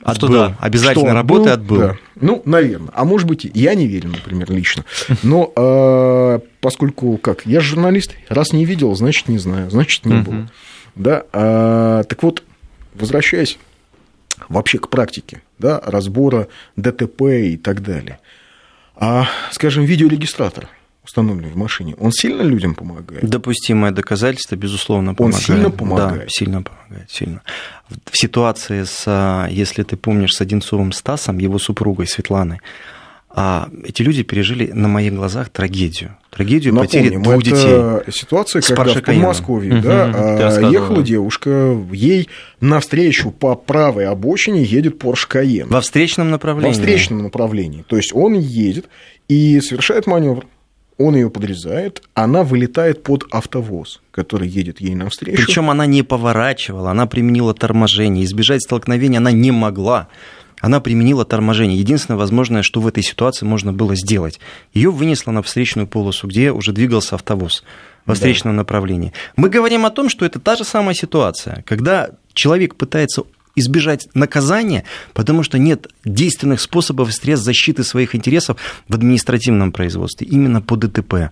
Отбыл. 0.02 0.28
Что, 0.28 0.28
да, 0.28 0.56
обязательно 0.60 1.12
работы 1.12 1.50
отбыл. 1.50 1.78
Да. 1.78 1.96
Ну, 2.16 2.42
наверное. 2.44 2.90
А 2.94 3.04
может 3.04 3.26
быть, 3.26 3.48
я 3.52 3.74
не 3.74 3.86
верю, 3.86 4.08
например, 4.08 4.50
лично. 4.50 4.84
Но 5.22 5.52
э, 5.54 6.40
поскольку, 6.60 7.18
как, 7.18 7.44
я 7.46 7.60
же 7.60 7.70
журналист, 7.70 8.14
раз 8.28 8.52
не 8.52 8.64
видел, 8.64 8.94
значит, 8.94 9.28
не 9.28 9.38
знаю, 9.38 9.70
значит, 9.70 10.06
не 10.06 10.22
было. 10.22 10.50
Да, 10.94 11.24
э, 11.32 12.04
так 12.08 12.22
вот, 12.22 12.42
возвращаясь 12.94 13.58
вообще 14.48 14.78
к 14.78 14.88
практике, 14.88 15.42
да, 15.58 15.80
разбора 15.84 16.48
ДТП 16.76 17.22
и 17.22 17.56
так 17.56 17.82
далее. 17.82 18.18
А, 18.96 19.28
скажем, 19.50 19.84
видеорегистратор– 19.84 20.68
установленный 21.10 21.50
в 21.50 21.56
машине, 21.56 21.96
он 21.98 22.12
сильно 22.12 22.42
людям 22.42 22.74
помогает? 22.74 23.28
Допустимое 23.28 23.90
доказательство, 23.90 24.54
безусловно, 24.54 25.14
помогает. 25.14 25.48
Он 25.48 25.54
сильно 25.56 25.70
помогает? 25.70 26.22
Да, 26.22 26.28
сильно 26.28 26.62
помогает, 26.62 27.10
сильно. 27.10 27.42
В 27.88 28.16
ситуации 28.16 28.84
с, 28.84 29.04
а, 29.06 29.48
если 29.50 29.82
ты 29.82 29.96
помнишь, 29.96 30.34
с 30.34 30.40
Одинцовым 30.40 30.92
Стасом, 30.92 31.38
его 31.38 31.58
супругой 31.58 32.06
Светланой, 32.06 32.60
а 33.32 33.68
эти 33.84 34.02
люди 34.02 34.24
пережили 34.24 34.70
на 34.72 34.88
моих 34.88 35.14
глазах 35.14 35.50
трагедию. 35.50 36.16
Трагедию 36.30 36.74
Напомним, 36.74 36.90
потери 36.90 37.16
двух 37.16 37.34
это 37.34 37.44
детей. 37.44 38.12
ситуация, 38.12 38.62
когда 38.62 38.94
в 38.94 39.02
Подмосковье 39.02 39.74
угу, 39.74 39.82
да, 39.82 40.60
ехала 40.68 41.02
девушка, 41.02 41.76
ей 41.92 42.28
навстречу 42.60 43.30
по 43.30 43.54
правой 43.54 44.06
обочине 44.06 44.64
едет 44.64 45.02
Porsche 45.02 45.28
Cayenne. 45.28 45.66
Во 45.68 45.80
встречном 45.80 46.30
направлении. 46.30 46.68
Во 46.68 46.72
встречном 46.72 47.22
направлении. 47.22 47.84
То 47.86 47.96
есть 47.96 48.12
он 48.14 48.34
едет 48.34 48.88
и 49.28 49.60
совершает 49.60 50.08
маневр 50.08 50.46
он 51.00 51.16
ее 51.16 51.30
подрезает, 51.30 52.02
она 52.12 52.42
вылетает 52.42 53.02
под 53.02 53.24
автовоз, 53.30 54.02
который 54.10 54.48
едет 54.48 54.82
ей 54.82 54.94
навстречу. 54.94 55.42
Причем 55.42 55.70
она 55.70 55.86
не 55.86 56.02
поворачивала, 56.02 56.90
она 56.90 57.06
применила 57.06 57.54
торможение. 57.54 58.22
Избежать 58.26 58.62
столкновения 58.62 59.18
она 59.18 59.32
не 59.32 59.50
могла. 59.50 60.08
Она 60.60 60.80
применила 60.80 61.24
торможение. 61.24 61.78
Единственное 61.78 62.18
возможное, 62.18 62.62
что 62.62 62.82
в 62.82 62.86
этой 62.86 63.02
ситуации 63.02 63.46
можно 63.46 63.72
было 63.72 63.94
сделать. 63.94 64.40
Ее 64.74 64.90
вынесло 64.90 65.30
на 65.30 65.42
встречную 65.42 65.86
полосу, 65.88 66.28
где 66.28 66.52
уже 66.52 66.72
двигался 66.72 67.14
автовоз 67.14 67.64
во 68.04 68.12
встречном 68.12 68.52
да. 68.52 68.58
направлении. 68.58 69.14
Мы 69.36 69.48
говорим 69.48 69.86
о 69.86 69.90
том, 69.90 70.10
что 70.10 70.26
это 70.26 70.38
та 70.38 70.54
же 70.56 70.64
самая 70.64 70.94
ситуация, 70.94 71.64
когда 71.66 72.10
человек 72.34 72.74
пытается 72.74 73.22
избежать 73.56 74.08
наказания, 74.14 74.84
потому 75.12 75.42
что 75.42 75.58
нет 75.58 75.88
действенных 76.04 76.60
способов 76.60 77.08
и 77.08 77.12
средств 77.12 77.44
защиты 77.44 77.84
своих 77.84 78.14
интересов 78.14 78.56
в 78.88 78.94
административном 78.94 79.72
производстве, 79.72 80.26
именно 80.26 80.60
по 80.60 80.76
ДТП. 80.76 81.30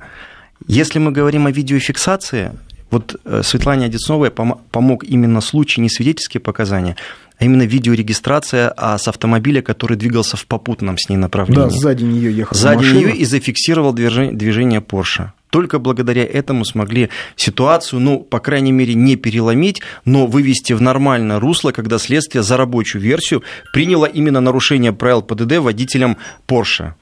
Если 0.66 0.98
мы 0.98 1.12
говорим 1.12 1.46
о 1.46 1.50
видеофиксации, 1.50 2.52
вот 2.90 3.20
э, 3.24 3.42
Светлане 3.44 3.86
Одесновой 3.86 4.30
помог 4.30 5.04
именно 5.04 5.40
случай 5.40 5.80
не 5.80 5.90
свидетельские 5.90 6.40
показания, 6.40 6.96
а 7.38 7.44
именно 7.44 7.62
видеорегистрация 7.62 8.72
а 8.76 8.98
с 8.98 9.06
автомобиля, 9.08 9.62
который 9.62 9.96
двигался 9.96 10.36
в 10.36 10.46
попутном 10.46 10.98
с 10.98 11.08
ней 11.08 11.16
направлении. 11.16 11.70
Да, 11.70 11.70
сзади 11.70 12.04
нее 12.04 12.34
ехал. 12.34 12.56
Сзади 12.56 12.78
машина. 12.78 12.98
нее 12.98 13.16
и 13.16 13.24
зафиксировал 13.24 13.92
движение 13.92 14.80
Porsche. 14.80 15.30
Только 15.50 15.78
благодаря 15.78 16.24
этому 16.24 16.64
смогли 16.64 17.08
ситуацию, 17.36 18.00
ну, 18.00 18.20
по 18.20 18.38
крайней 18.38 18.72
мере, 18.72 18.94
не 18.94 19.16
переломить, 19.16 19.80
но 20.04 20.26
вывести 20.26 20.74
в 20.74 20.82
нормальное 20.82 21.40
русло, 21.40 21.72
когда 21.72 21.98
следствие 21.98 22.42
за 22.42 22.56
рабочую 22.56 23.02
версию 23.02 23.42
приняло 23.72 24.06
именно 24.06 24.40
нарушение 24.40 24.92
правил 24.92 25.22
ПДД 25.22 25.58
водителям 25.58 26.18
Porsche. 26.46 26.92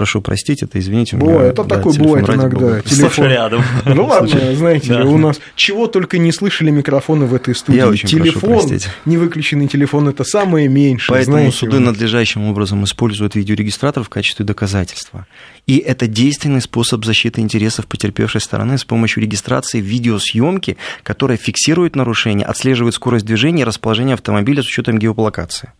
Прошу 0.00 0.22
простить, 0.22 0.62
это 0.62 0.78
извините. 0.78 1.18
Бывает, 1.18 1.52
это 1.52 1.62
да, 1.62 1.76
такое 1.76 1.92
бывает 1.92 2.26
иногда. 2.30 2.80
Телефон 2.80 3.26
рядом. 3.26 3.62
Ну 3.84 4.06
ладно, 4.06 4.54
знаете, 4.54 4.94
у 4.94 5.18
нас 5.18 5.38
чего 5.56 5.88
только 5.88 6.16
не 6.16 6.32
слышали 6.32 6.70
микрофоны 6.70 7.26
в 7.26 7.34
этой 7.34 7.54
студии. 7.54 7.76
Я 7.76 7.86
очень 7.86 8.08
телефон, 8.08 8.66
не 9.04 9.18
выключенный 9.18 9.68
телефон, 9.68 10.08
это 10.08 10.24
самое 10.24 10.68
меньшее. 10.68 11.14
Поэтому 11.14 11.52
суды 11.52 11.80
надлежащим 11.80 12.44
образом 12.44 12.82
используют 12.84 13.34
видеорегистратор 13.34 14.02
в 14.02 14.08
качестве 14.08 14.46
доказательства. 14.46 15.26
И 15.66 15.76
это 15.76 16.06
действенный 16.06 16.62
способ 16.62 17.04
защиты 17.04 17.42
интересов 17.42 17.86
потерпевшей 17.86 18.40
стороны 18.40 18.78
с 18.78 18.84
помощью 18.84 19.22
регистрации 19.22 19.82
видеосъемки, 19.82 20.78
которая 21.02 21.36
фиксирует 21.36 21.94
нарушение, 21.94 22.46
отслеживает 22.46 22.94
скорость 22.94 23.26
движения 23.26 23.60
и 23.62 23.64
расположение 23.66 24.14
автомобиля 24.14 24.62
с 24.62 24.66
учетом 24.66 24.98
геолокации. 24.98 25.74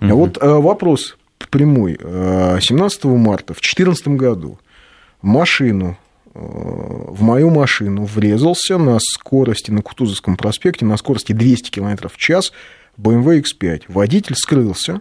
А 0.00 0.14
вот 0.14 0.36
э, 0.40 0.46
вопрос 0.46 1.16
прямой. 1.46 1.98
17 1.98 3.04
э, 3.04 3.08
марта 3.08 3.54
в 3.54 3.60
2014 3.60 4.08
году 4.08 4.58
машину, 5.22 5.96
э, 6.34 6.38
в 6.38 7.22
мою 7.22 7.50
машину 7.50 8.04
врезался 8.04 8.78
на 8.78 8.98
скорости 9.00 9.70
на 9.70 9.82
Кутузовском 9.82 10.36
проспекте, 10.36 10.84
на 10.84 10.96
скорости 10.96 11.32
200 11.32 11.70
км 11.70 12.08
в 12.08 12.16
час 12.16 12.52
BMW 12.98 13.42
X5. 13.42 13.82
Водитель 13.88 14.34
скрылся. 14.36 15.00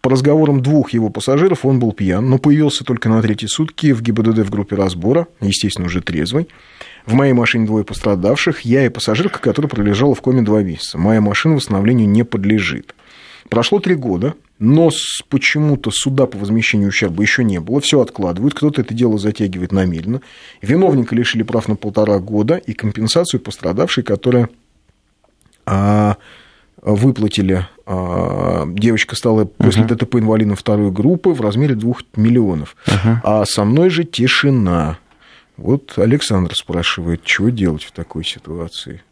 По 0.00 0.10
разговорам 0.10 0.62
двух 0.62 0.90
его 0.90 1.10
пассажиров 1.10 1.64
он 1.64 1.80
был 1.80 1.92
пьян, 1.92 2.28
но 2.28 2.38
появился 2.38 2.84
только 2.84 3.08
на 3.08 3.20
третьи 3.22 3.46
сутки 3.46 3.92
в 3.92 4.02
ГИБДД 4.02 4.38
в 4.40 4.50
группе 4.50 4.76
разбора, 4.76 5.26
естественно, 5.40 5.86
уже 5.86 6.00
трезвый. 6.00 6.48
В 7.06 7.14
моей 7.14 7.32
машине 7.32 7.66
двое 7.66 7.84
пострадавших, 7.84 8.60
я 8.60 8.86
и 8.86 8.88
пассажирка, 8.88 9.40
которая 9.40 9.68
пролежала 9.68 10.14
в 10.14 10.20
коме 10.20 10.42
два 10.42 10.62
месяца. 10.62 10.96
Моя 10.98 11.20
машина 11.20 11.56
восстановлению 11.56 12.08
не 12.08 12.24
подлежит. 12.24 12.94
Прошло 13.48 13.80
три 13.80 13.94
года, 13.94 14.34
но 14.58 14.90
почему-то 15.28 15.90
суда 15.90 16.26
по 16.26 16.38
возмещению 16.38 16.88
ущерба 16.88 17.22
еще 17.22 17.44
не 17.44 17.60
было, 17.60 17.80
все 17.80 18.00
откладывают, 18.00 18.54
кто-то 18.54 18.80
это 18.80 18.94
дело 18.94 19.18
затягивает 19.18 19.72
намеренно. 19.72 20.22
Виновника 20.62 21.14
лишили 21.14 21.42
прав 21.42 21.68
на 21.68 21.76
полтора 21.76 22.18
года 22.18 22.56
и 22.56 22.72
компенсацию 22.72 23.40
пострадавшей, 23.40 24.02
которая 24.02 24.48
а, 25.66 26.16
выплатили. 26.80 27.66
А, 27.84 28.66
девочка 28.66 29.14
стала 29.14 29.44
после 29.44 29.82
uh-huh. 29.82 29.96
ДТП 29.96 30.16
инвалидом 30.16 30.56
второй 30.56 30.90
группы 30.90 31.30
в 31.30 31.40
размере 31.40 31.74
двух 31.74 32.02
миллионов. 32.16 32.76
Uh-huh. 32.86 33.16
А 33.22 33.44
со 33.44 33.64
мной 33.64 33.90
же 33.90 34.04
тишина. 34.04 34.98
Вот 35.56 35.94
Александр 35.96 36.54
спрашивает, 36.54 37.22
что 37.24 37.50
делать 37.50 37.82
в 37.82 37.92
такой 37.92 38.24
ситуации? 38.24 39.02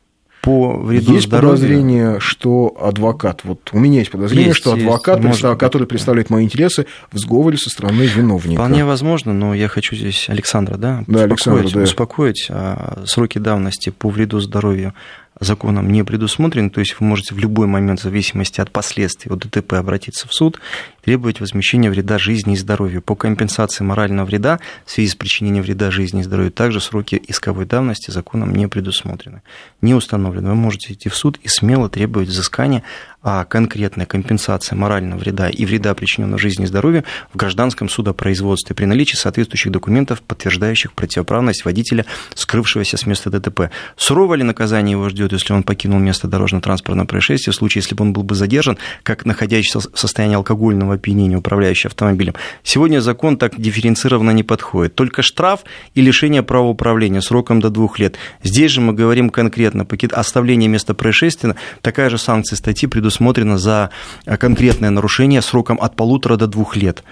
По 0.45 0.77
вреду 0.77 1.15
есть 1.15 1.27
здоровью. 1.27 1.57
подозрение, 1.57 2.21
что 2.21 2.77
адвокат, 2.79 3.41
вот 3.45 3.71
у 3.73 3.79
меня 3.79 4.01
есть 4.01 4.11
подозрение, 4.11 4.49
есть, 4.49 4.59
что 4.59 4.75
адвокат, 4.75 5.25
есть, 5.25 5.41
который 5.59 5.87
представляет 5.87 6.29
мои 6.29 6.45
интересы, 6.45 6.87
в 7.11 7.19
сговоре 7.19 7.57
со 7.57 7.71
стороны 7.71 8.03
виновника. 8.03 8.61
Вполне 8.61 8.85
возможно, 8.85 9.33
но 9.33 9.55
я 9.55 9.69
хочу 9.69 9.97
здесь 9.97 10.29
Александра, 10.29 10.77
да, 10.77 11.03
да, 11.07 11.23
Александр, 11.23 11.71
да. 11.73 11.81
успокоить. 11.81 12.47
А, 12.51 13.05
сроки 13.07 13.39
давности 13.39 13.89
по 13.89 14.11
вреду 14.11 14.39
здоровью 14.41 14.93
законом 15.41 15.91
не 15.91 16.05
предусмотрены, 16.05 16.71
то 16.71 16.81
есть 16.81 16.97
вы 17.01 17.07
можете 17.07 17.35
в 17.35 17.39
любой 17.39 17.67
момент, 17.67 18.01
в 18.01 18.03
зависимости 18.03 18.61
от 18.61 18.71
последствий 18.71 19.33
от 19.33 19.41
ДТП, 19.41 19.75
обратиться 19.75 20.29
в 20.29 20.35
суд, 20.35 20.61
требовать 21.03 21.41
возмещения 21.41 21.91
вреда 21.91 22.19
жизни 22.19 22.55
и 22.55 22.57
здоровью. 22.57 23.03
По 23.03 23.15
компенсации 23.15 23.85
морального 23.85 24.27
вреда 24.27 24.61
в 24.85 24.91
связи 24.91 25.09
с 25.09 25.15
причинением 25.15 25.63
вреда 25.65 25.91
жизни 25.91 26.21
и 26.21 26.25
здоровью 26.25 26.53
также 26.53 26.81
сроки 26.81 27.21
исковой 27.27 27.67
давности 27.67 28.11
законом 28.11 28.55
не 28.55 28.69
предусмотрены, 28.69 29.43
не 29.81 29.95
установлены. 29.95 30.51
Вы 30.51 30.55
можете 30.55 30.93
идти 30.93 31.09
в 31.09 31.17
суд 31.17 31.39
и 31.43 31.49
смело 31.49 31.89
требовать 31.89 32.29
взыскания 32.29 32.83
а 33.25 33.47
конкретная 33.47 34.05
компенсация 34.05 34.77
морального 34.77 35.19
вреда 35.19 35.49
и 35.49 35.65
вреда, 35.65 35.95
причиненного 35.95 36.39
жизни 36.39 36.65
и 36.65 36.67
здоровью, 36.67 37.05
в 37.33 37.37
гражданском 37.39 37.89
судопроизводстве 37.89 38.77
при 38.77 38.85
наличии 38.85 39.17
соответствующих 39.17 39.73
документов, 39.73 40.21
подтверждающих 40.21 40.93
противоправность 40.93 41.65
водителя, 41.65 42.05
скрывшегося 42.35 42.99
с 42.99 43.07
места 43.07 43.31
ДТП. 43.31 43.71
Суровое 43.97 44.37
ли 44.37 44.45
наказание 44.45 44.93
его 44.93 45.09
ждет, 45.09 45.33
если 45.33 45.55
он 45.55 45.63
покинул 45.63 45.99
место 45.99 46.29
дорожно-транспортного 46.29 47.07
происшествия, 47.07 47.53
в 47.55 47.57
случае, 47.57 47.81
если 47.81 47.95
бы 47.95 48.05
он 48.05 48.13
был 48.13 48.25
бы 48.25 48.35
задержан, 48.35 48.77
как 49.03 49.25
находящийся 49.25 49.81
в 49.81 49.99
состоянии 49.99 50.37
алкогольного 50.37 50.95
опьянения, 50.95 51.39
управляющий 51.39 51.89
автомобилем? 51.89 52.35
Сегодня 52.63 53.01
закон 53.01 53.39
так 53.39 53.59
дифференцированно 53.59 54.33
не 54.33 54.43
подходит. 54.43 54.95
Только 54.97 55.23
штраф 55.23 55.65
и 55.95 56.03
лишение 56.03 56.43
права 56.43 56.69
управления 56.69 57.23
сроком 57.23 57.61
до 57.61 57.71
двух 57.71 57.99
лет. 57.99 58.17
Здесь 58.43 58.71
же 58.71 58.83
мы 58.83 58.93
говорим 58.93 59.31
конкретно, 59.31 59.87
оставление 60.13 60.69
места 60.69 60.93
происшествия, 60.93 61.57
такая 61.81 62.11
же 62.11 62.19
санкция 62.19 62.57
статьи 62.57 62.87
предусмотрена 62.87 63.14
предусмотрено 63.15 63.59
за 63.59 63.91
конкретное 64.39 64.91
нарушение 64.91 65.43
сроком 65.43 65.79
от 65.81 65.97
полутора 65.97 66.37
до 66.37 66.47
двух 66.47 66.77
лет. 66.77 67.05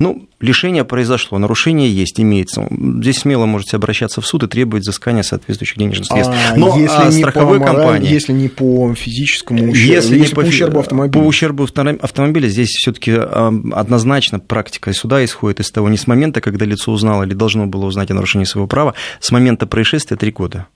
Ну, 0.00 0.28
лишение 0.40 0.84
произошло, 0.84 1.38
нарушение 1.38 1.88
есть, 1.88 2.20
имеется. 2.20 2.66
Здесь 2.68 3.18
смело 3.18 3.46
можете 3.46 3.76
обращаться 3.76 4.20
в 4.20 4.26
суд 4.26 4.42
и 4.42 4.48
требовать 4.48 4.82
взыскания 4.82 5.22
соответствующих 5.22 5.78
денежных 5.78 6.08
средств. 6.08 6.34
А 6.34 6.56
Но 6.56 6.76
если 6.76 6.96
а, 6.96 7.10
не 7.10 7.18
страховой 7.20 7.60
по 7.60 7.66
компании... 7.66 8.10
Если 8.10 8.32
не 8.32 8.48
по 8.48 8.92
физическому 8.96 9.70
ущербу, 9.70 9.94
если, 9.94 10.16
если 10.16 10.30
не 10.30 10.34
по, 10.34 10.40
по 10.42 10.46
ущербу 10.48 10.80
автомобиля. 10.80 11.22
По 11.22 11.24
ущербу 11.24 11.62
автомобиля 11.62 12.48
здесь 12.48 12.70
все 12.70 12.92
таки 12.92 13.12
однозначно 13.12 14.40
практика 14.40 14.92
суда 14.92 15.24
исходит 15.24 15.60
из 15.60 15.70
того, 15.70 15.88
не 15.88 15.96
с 15.96 16.08
момента, 16.08 16.40
когда 16.40 16.64
лицо 16.64 16.90
узнало 16.90 17.22
или 17.22 17.34
должно 17.34 17.68
было 17.68 17.86
узнать 17.86 18.10
о 18.10 18.14
нарушении 18.14 18.46
своего 18.46 18.66
права, 18.66 18.94
с 19.20 19.30
момента 19.30 19.68
происшествия 19.68 20.16
три 20.16 20.32
года. 20.32 20.66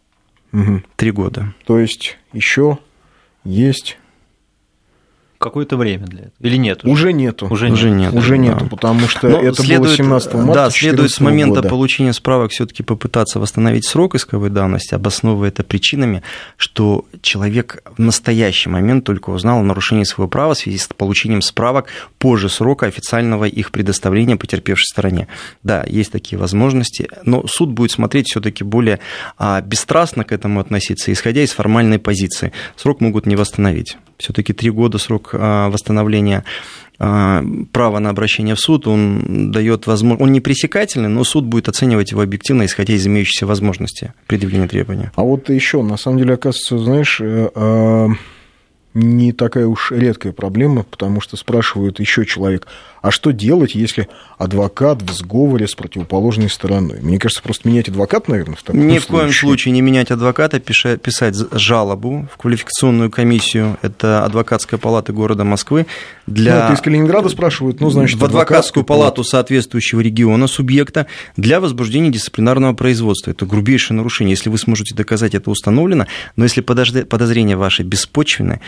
Три 0.94 1.11
угу. 1.11 1.23
года. 1.23 1.54
То 1.66 1.80
есть 1.80 2.18
еще 2.32 2.78
есть 3.44 3.99
какое-то 5.38 5.76
время 5.76 6.07
для 6.07 6.21
этого? 6.21 6.35
Или 6.40 6.57
нет? 6.57 6.85
Уже, 6.85 6.92
уже 6.92 7.12
нету. 7.12 7.47
Уже, 7.49 7.71
уже 7.71 7.90
нет. 7.90 8.12
Уже 8.12 8.30
да. 8.30 8.37
нету, 8.37 8.66
потому 8.66 9.09
что 9.09 9.28
Но 9.28 9.40
это 9.40 9.62
следует, 9.62 9.80
было 9.83 9.97
17 9.97 10.35
марта 10.35 10.54
Да, 10.54 10.71
следует 10.71 11.11
с 11.11 11.21
момента 11.21 11.57
года. 11.57 11.68
получения 11.68 12.12
справок 12.12 12.50
все 12.50 12.66
таки 12.66 12.83
попытаться 12.83 13.38
восстановить 13.38 13.87
срок 13.87 14.14
исковой 14.14 14.50
давности, 14.50 14.95
обосновывая 14.95 15.49
это 15.49 15.62
причинами, 15.62 16.23
что 16.57 17.07
человек 17.23 17.83
в 17.97 18.00
настоящий 18.00 18.68
момент 18.68 19.04
только 19.04 19.30
узнал 19.30 19.61
о 19.61 19.62
нарушении 19.62 20.04
своего 20.04 20.28
права 20.28 20.54
в 20.54 20.59
связи 20.59 20.78
с 20.78 20.88
получением 20.88 21.42
справок 21.42 21.87
позже 22.18 22.49
срока 22.49 22.87
официального 22.87 23.45
их 23.45 23.71
предоставления 23.71 24.37
потерпевшей 24.37 24.87
стороне. 24.87 25.28
Да, 25.62 25.85
есть 25.87 26.12
такие 26.12 26.38
возможности, 26.38 27.09
но 27.25 27.47
суд 27.47 27.71
будет 27.71 27.92
смотреть 27.92 28.26
все 28.28 28.40
таки 28.40 28.64
более 28.64 28.99
а, 29.38 29.61
бесстрастно 29.61 30.25
к 30.25 30.33
этому 30.33 30.61
относиться, 30.61 31.12
исходя 31.12 31.42
из 31.42 31.52
формальной 31.52 31.99
позиции. 31.99 32.52
Срок 32.76 33.00
могут 33.00 33.26
не 33.26 33.37
восстановить 33.37 33.97
все-таки 34.18 34.52
три 34.52 34.70
года 34.70 34.98
срок 34.98 35.30
а, 35.32 35.70
восстановления 35.70 36.44
а, 36.98 37.44
права 37.72 38.00
на 38.00 38.10
обращение 38.10 38.54
в 38.54 38.60
суд, 38.60 38.87
он 38.87 39.52
дает 39.52 39.87
возможность, 39.87 40.22
он 40.22 40.32
не 40.32 40.40
пресекательный, 40.40 41.08
но 41.08 41.25
суд 41.25 41.44
будет 41.44 41.68
оценивать 41.68 42.10
его 42.10 42.22
объективно, 42.22 42.66
исходя 42.66 42.94
из 42.94 43.06
имеющихся 43.06 43.46
возможностей 43.46 44.10
предъявления 44.26 44.66
требования. 44.66 45.12
А 45.14 45.22
вот 45.22 45.48
еще, 45.48 45.82
на 45.82 45.96
самом 45.96 46.18
деле, 46.18 46.34
оказывается, 46.34 46.78
знаешь, 46.78 47.20
э, 47.20 47.48
а, 47.54 48.08
не 48.98 49.32
такая 49.32 49.66
уж 49.66 49.92
редкая 49.92 50.32
проблема, 50.32 50.82
потому 50.82 51.20
что 51.20 51.36
спрашивают 51.36 52.00
еще 52.00 52.26
человек, 52.26 52.66
а 53.00 53.10
что 53.12 53.30
делать, 53.30 53.76
если 53.76 54.08
адвокат 54.38 55.02
в 55.02 55.12
сговоре 55.12 55.68
с 55.68 55.74
противоположной 55.74 56.50
стороной? 56.50 56.98
Мне 57.00 57.18
кажется, 57.18 57.42
просто 57.42 57.68
менять 57.68 57.88
адвоката, 57.88 58.30
наверное, 58.30 58.56
в 58.56 58.62
таком 58.62 58.80
Ни 58.80 58.98
случае. 58.98 59.00
в 59.00 59.06
коем 59.06 59.32
случае 59.32 59.72
не 59.72 59.82
менять 59.82 60.10
адвоката, 60.10 60.58
писать 60.58 61.36
жалобу 61.52 62.28
в 62.32 62.36
квалификационную 62.36 63.10
комиссию, 63.10 63.78
это 63.82 64.24
адвокатская 64.24 64.78
палата 64.80 65.12
города 65.12 65.44
Москвы. 65.44 65.86
Для... 66.26 66.54
Ну, 66.54 66.60
это 66.64 66.72
из 66.74 66.80
Калининграда 66.80 67.28
спрашивают, 67.28 67.80
ну, 67.80 67.90
значит, 67.90 68.18
В 68.18 68.24
адвокатскую 68.24 68.84
палату 68.84 69.22
соответствующего 69.22 70.00
региона, 70.00 70.48
субъекта, 70.48 71.06
для 71.36 71.60
возбуждения 71.60 72.10
дисциплинарного 72.10 72.72
производства. 72.74 73.30
Это 73.30 73.46
грубейшее 73.46 73.96
нарушение. 73.96 74.32
Если 74.32 74.50
вы 74.50 74.58
сможете 74.58 74.94
доказать, 74.94 75.34
это 75.34 75.50
установлено, 75.50 76.06
но 76.34 76.44
если 76.44 76.62
подозрения 76.62 77.56
ваши 77.56 77.84
беспочвенны, 77.84 78.60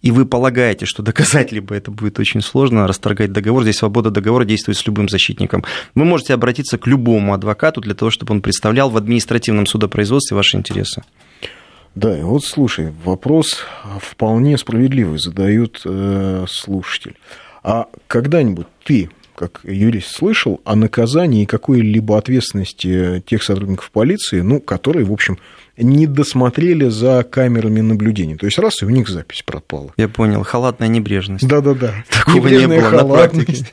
и 0.00 0.10
вы 0.10 0.26
полагаете, 0.26 0.86
что 0.86 1.02
доказать 1.02 1.52
либо 1.52 1.74
это 1.74 1.90
будет 1.90 2.18
очень 2.18 2.40
сложно, 2.40 2.86
расторгать 2.86 3.32
договор, 3.32 3.62
здесь 3.62 3.78
свобода 3.78 4.10
договора 4.10 4.44
действует 4.44 4.78
с 4.78 4.86
любым 4.86 5.08
защитником, 5.08 5.64
вы 5.94 6.04
можете 6.04 6.34
обратиться 6.34 6.78
к 6.78 6.86
любому 6.86 7.34
адвокату 7.34 7.80
для 7.80 7.94
того, 7.94 8.10
чтобы 8.10 8.34
он 8.34 8.42
представлял 8.42 8.90
в 8.90 8.96
административном 8.96 9.66
судопроизводстве 9.66 10.36
ваши 10.36 10.56
интересы. 10.56 11.02
Да, 11.94 12.16
и 12.16 12.22
вот 12.22 12.44
слушай, 12.44 12.92
вопрос 13.04 13.64
вполне 14.00 14.56
справедливый 14.56 15.18
задают 15.18 15.82
э, 15.84 16.44
слушатель. 16.48 17.16
А 17.64 17.88
когда-нибудь 18.06 18.66
ты, 18.84 19.10
как 19.34 19.60
юрист, 19.64 20.14
слышал 20.14 20.60
о 20.64 20.76
наказании 20.76 21.44
какой-либо 21.44 22.16
ответственности 22.16 23.22
тех 23.26 23.42
сотрудников 23.42 23.90
полиции, 23.90 24.42
ну, 24.42 24.60
которые, 24.60 25.04
в 25.04 25.12
общем, 25.12 25.38
не 25.78 26.06
досмотрели 26.06 26.88
за 26.88 27.22
камерами 27.22 27.80
наблюдения. 27.80 28.36
То 28.36 28.46
есть 28.46 28.58
раз, 28.58 28.82
и 28.82 28.84
у 28.84 28.90
них 28.90 29.08
запись 29.08 29.42
пропала. 29.44 29.92
Я 29.96 30.08
понял, 30.08 30.42
халатная 30.42 30.88
небрежность. 30.88 31.46
Да-да-да. 31.46 32.04
Такого 32.10 32.48
не 32.48 32.66
было 32.66 32.90
на 32.90 33.04
практике. 33.04 33.64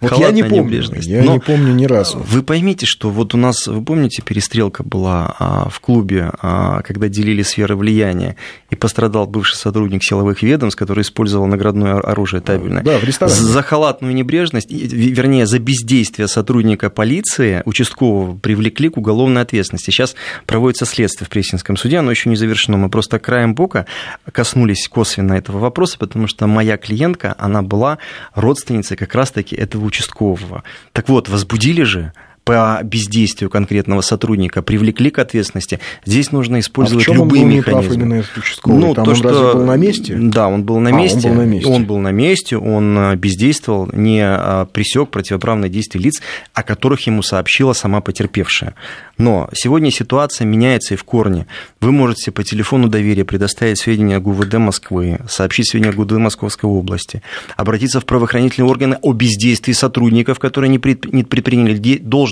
Вот 0.00 0.18
я 0.18 0.30
не 0.30 0.42
помню, 0.42 0.82
я 1.00 1.22
не 1.22 1.40
помню 1.40 1.72
ни 1.72 1.86
разу. 1.86 2.18
Вы 2.18 2.42
поймите, 2.42 2.86
что 2.86 3.10
вот 3.10 3.34
у 3.34 3.38
нас, 3.38 3.66
вы 3.66 3.82
помните, 3.82 4.22
перестрелка 4.22 4.82
была 4.82 5.34
а, 5.38 5.68
в 5.68 5.80
клубе, 5.80 6.30
а, 6.40 6.82
когда 6.82 7.08
делили 7.08 7.42
сферы 7.42 7.76
влияния, 7.76 8.36
и 8.70 8.76
пострадал 8.76 9.26
бывший 9.26 9.56
сотрудник 9.56 10.02
силовых 10.04 10.42
ведомств, 10.42 10.78
который 10.78 11.02
использовал 11.02 11.46
наградное 11.46 11.94
оружие 11.94 12.40
табельное. 12.40 12.82
Да, 12.82 12.98
в 12.98 13.04
ресторане. 13.04 13.36
За 13.36 13.62
халатную 13.62 14.14
небрежность, 14.14 14.70
вернее, 14.70 15.46
за 15.46 15.58
бездействие 15.58 16.28
сотрудника 16.28 16.90
полиции 16.90 17.62
участкового 17.64 18.36
привлекли 18.36 18.88
к 18.88 18.96
уголовной 18.96 19.42
ответственности. 19.42 19.90
Сейчас 19.90 20.14
проводится 20.46 20.86
следствие 20.86 21.26
в 21.26 21.30
Пресненском 21.52 21.76
суде, 21.76 21.98
оно 21.98 22.10
еще 22.10 22.30
не 22.30 22.36
завершено. 22.36 22.78
Мы 22.78 22.88
просто 22.88 23.18
краем 23.18 23.54
бока 23.54 23.84
коснулись 24.32 24.88
косвенно 24.88 25.34
этого 25.34 25.58
вопроса, 25.58 25.98
потому 25.98 26.26
что 26.26 26.46
моя 26.46 26.78
клиентка, 26.78 27.34
она 27.36 27.60
была 27.60 27.98
родственницей 28.34 28.96
как 28.96 29.14
раз-таки 29.14 29.54
этого 29.54 29.84
участкового. 29.84 30.62
Так 30.92 31.10
вот, 31.10 31.28
возбудили 31.28 31.82
же 31.82 32.14
по 32.44 32.80
бездействию 32.82 33.50
конкретного 33.50 34.00
сотрудника 34.00 34.62
привлекли 34.62 35.10
к 35.10 35.18
ответственности, 35.18 35.78
здесь 36.04 36.32
нужно 36.32 36.58
использовать 36.60 37.06
а 37.06 37.12
в 37.12 37.14
чем 37.14 37.24
любые 37.24 37.42
он 37.42 37.48
был 37.48 37.56
механизмы. 37.56 37.94
именно 37.94 38.24
участковый? 38.36 38.78
Ну, 38.80 38.94
Там 38.94 39.04
то, 39.04 39.10
он 39.10 39.16
что... 39.16 39.28
разве 39.28 39.52
был 39.52 39.64
на 39.64 39.76
месте? 39.76 40.16
Да, 40.18 40.48
он 40.48 40.64
был 40.64 40.80
на 40.80 40.90
а, 40.90 40.92
месте. 40.92 41.28
Он 41.28 41.36
был 41.36 41.42
на 41.42 41.46
месте. 41.46 41.70
Он 41.70 41.84
был 41.84 41.98
на 41.98 42.12
месте, 42.12 42.56
он 42.56 42.98
э, 42.98 43.16
бездействовал, 43.16 43.88
не 43.92 44.22
э, 44.22 44.66
пресек 44.72 45.10
противоправные 45.10 45.70
действия 45.70 46.00
лиц, 46.00 46.20
о 46.52 46.62
которых 46.62 47.06
ему 47.06 47.22
сообщила 47.22 47.74
сама 47.74 48.00
потерпевшая. 48.00 48.74
Но 49.18 49.48
сегодня 49.52 49.90
ситуация 49.90 50.44
меняется 50.44 50.94
и 50.94 50.96
в 50.96 51.04
корне. 51.04 51.46
Вы 51.80 51.92
можете 51.92 52.32
по 52.32 52.42
телефону 52.42 52.88
доверия 52.88 53.24
предоставить 53.24 53.78
сведения 53.78 54.18
ГУВД 54.18 54.54
Москвы, 54.54 55.20
сообщить 55.28 55.70
сведения 55.70 55.92
ГУВД 55.92 56.12
Московской 56.12 56.68
области, 56.68 57.22
обратиться 57.56 58.00
в 58.00 58.04
правоохранительные 58.04 58.68
органы 58.68 58.98
о 59.00 59.12
бездействии 59.12 59.72
сотрудников, 59.72 60.40
которые 60.40 60.70
не 60.70 60.78
предприняли 60.78 61.76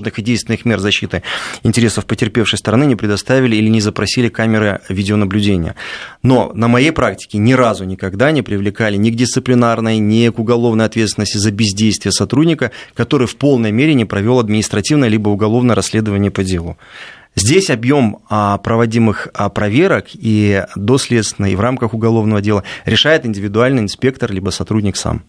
должных 0.01 0.19
и 0.19 0.23
действенных 0.23 0.65
мер 0.65 0.79
защиты 0.79 1.23
интересов 1.63 2.07
потерпевшей 2.07 2.59
стороны, 2.59 2.85
не 2.85 2.97
предоставили 2.97 3.57
или 3.57 3.69
не 3.69 3.81
запросили 3.81 4.29
камеры 4.29 4.81
видеонаблюдения. 4.89 5.75
Но 6.23 6.53
на 6.55 6.69
моей 6.69 6.93
практике 6.93 7.39
ни 7.39 7.53
разу 7.53 7.85
никогда 7.85 8.31
не 8.31 8.43
привлекали 8.43 8.97
ни 8.97 9.11
к 9.11 9.15
дисциплинарной, 9.15 9.99
ни 9.99 10.29
к 10.31 10.39
уголовной 10.39 10.87
ответственности 10.87 11.37
за 11.37 11.51
бездействие 11.51 12.13
сотрудника, 12.13 12.71
который 12.95 13.27
в 13.27 13.37
полной 13.37 13.73
мере 13.73 13.95
не 13.95 14.07
провел 14.07 14.39
административное 14.39 15.09
либо 15.09 15.29
уголовное 15.29 15.77
расследование 15.77 16.31
по 16.31 16.43
делу. 16.43 16.77
Здесь 17.37 17.71
объем 17.71 18.19
а, 18.29 18.59
проводимых 18.59 19.29
а, 19.35 19.51
проверок 19.51 20.07
и 20.15 20.65
доследственно, 20.75 21.47
и 21.47 21.55
в 21.55 21.61
рамках 21.61 21.95
уголовного 21.95 22.41
дела 22.41 22.65
решает 22.87 23.25
индивидуальный 23.25 23.83
инспектор 23.83 24.33
либо 24.33 24.51
сотрудник 24.51 24.97
сам. 24.97 25.23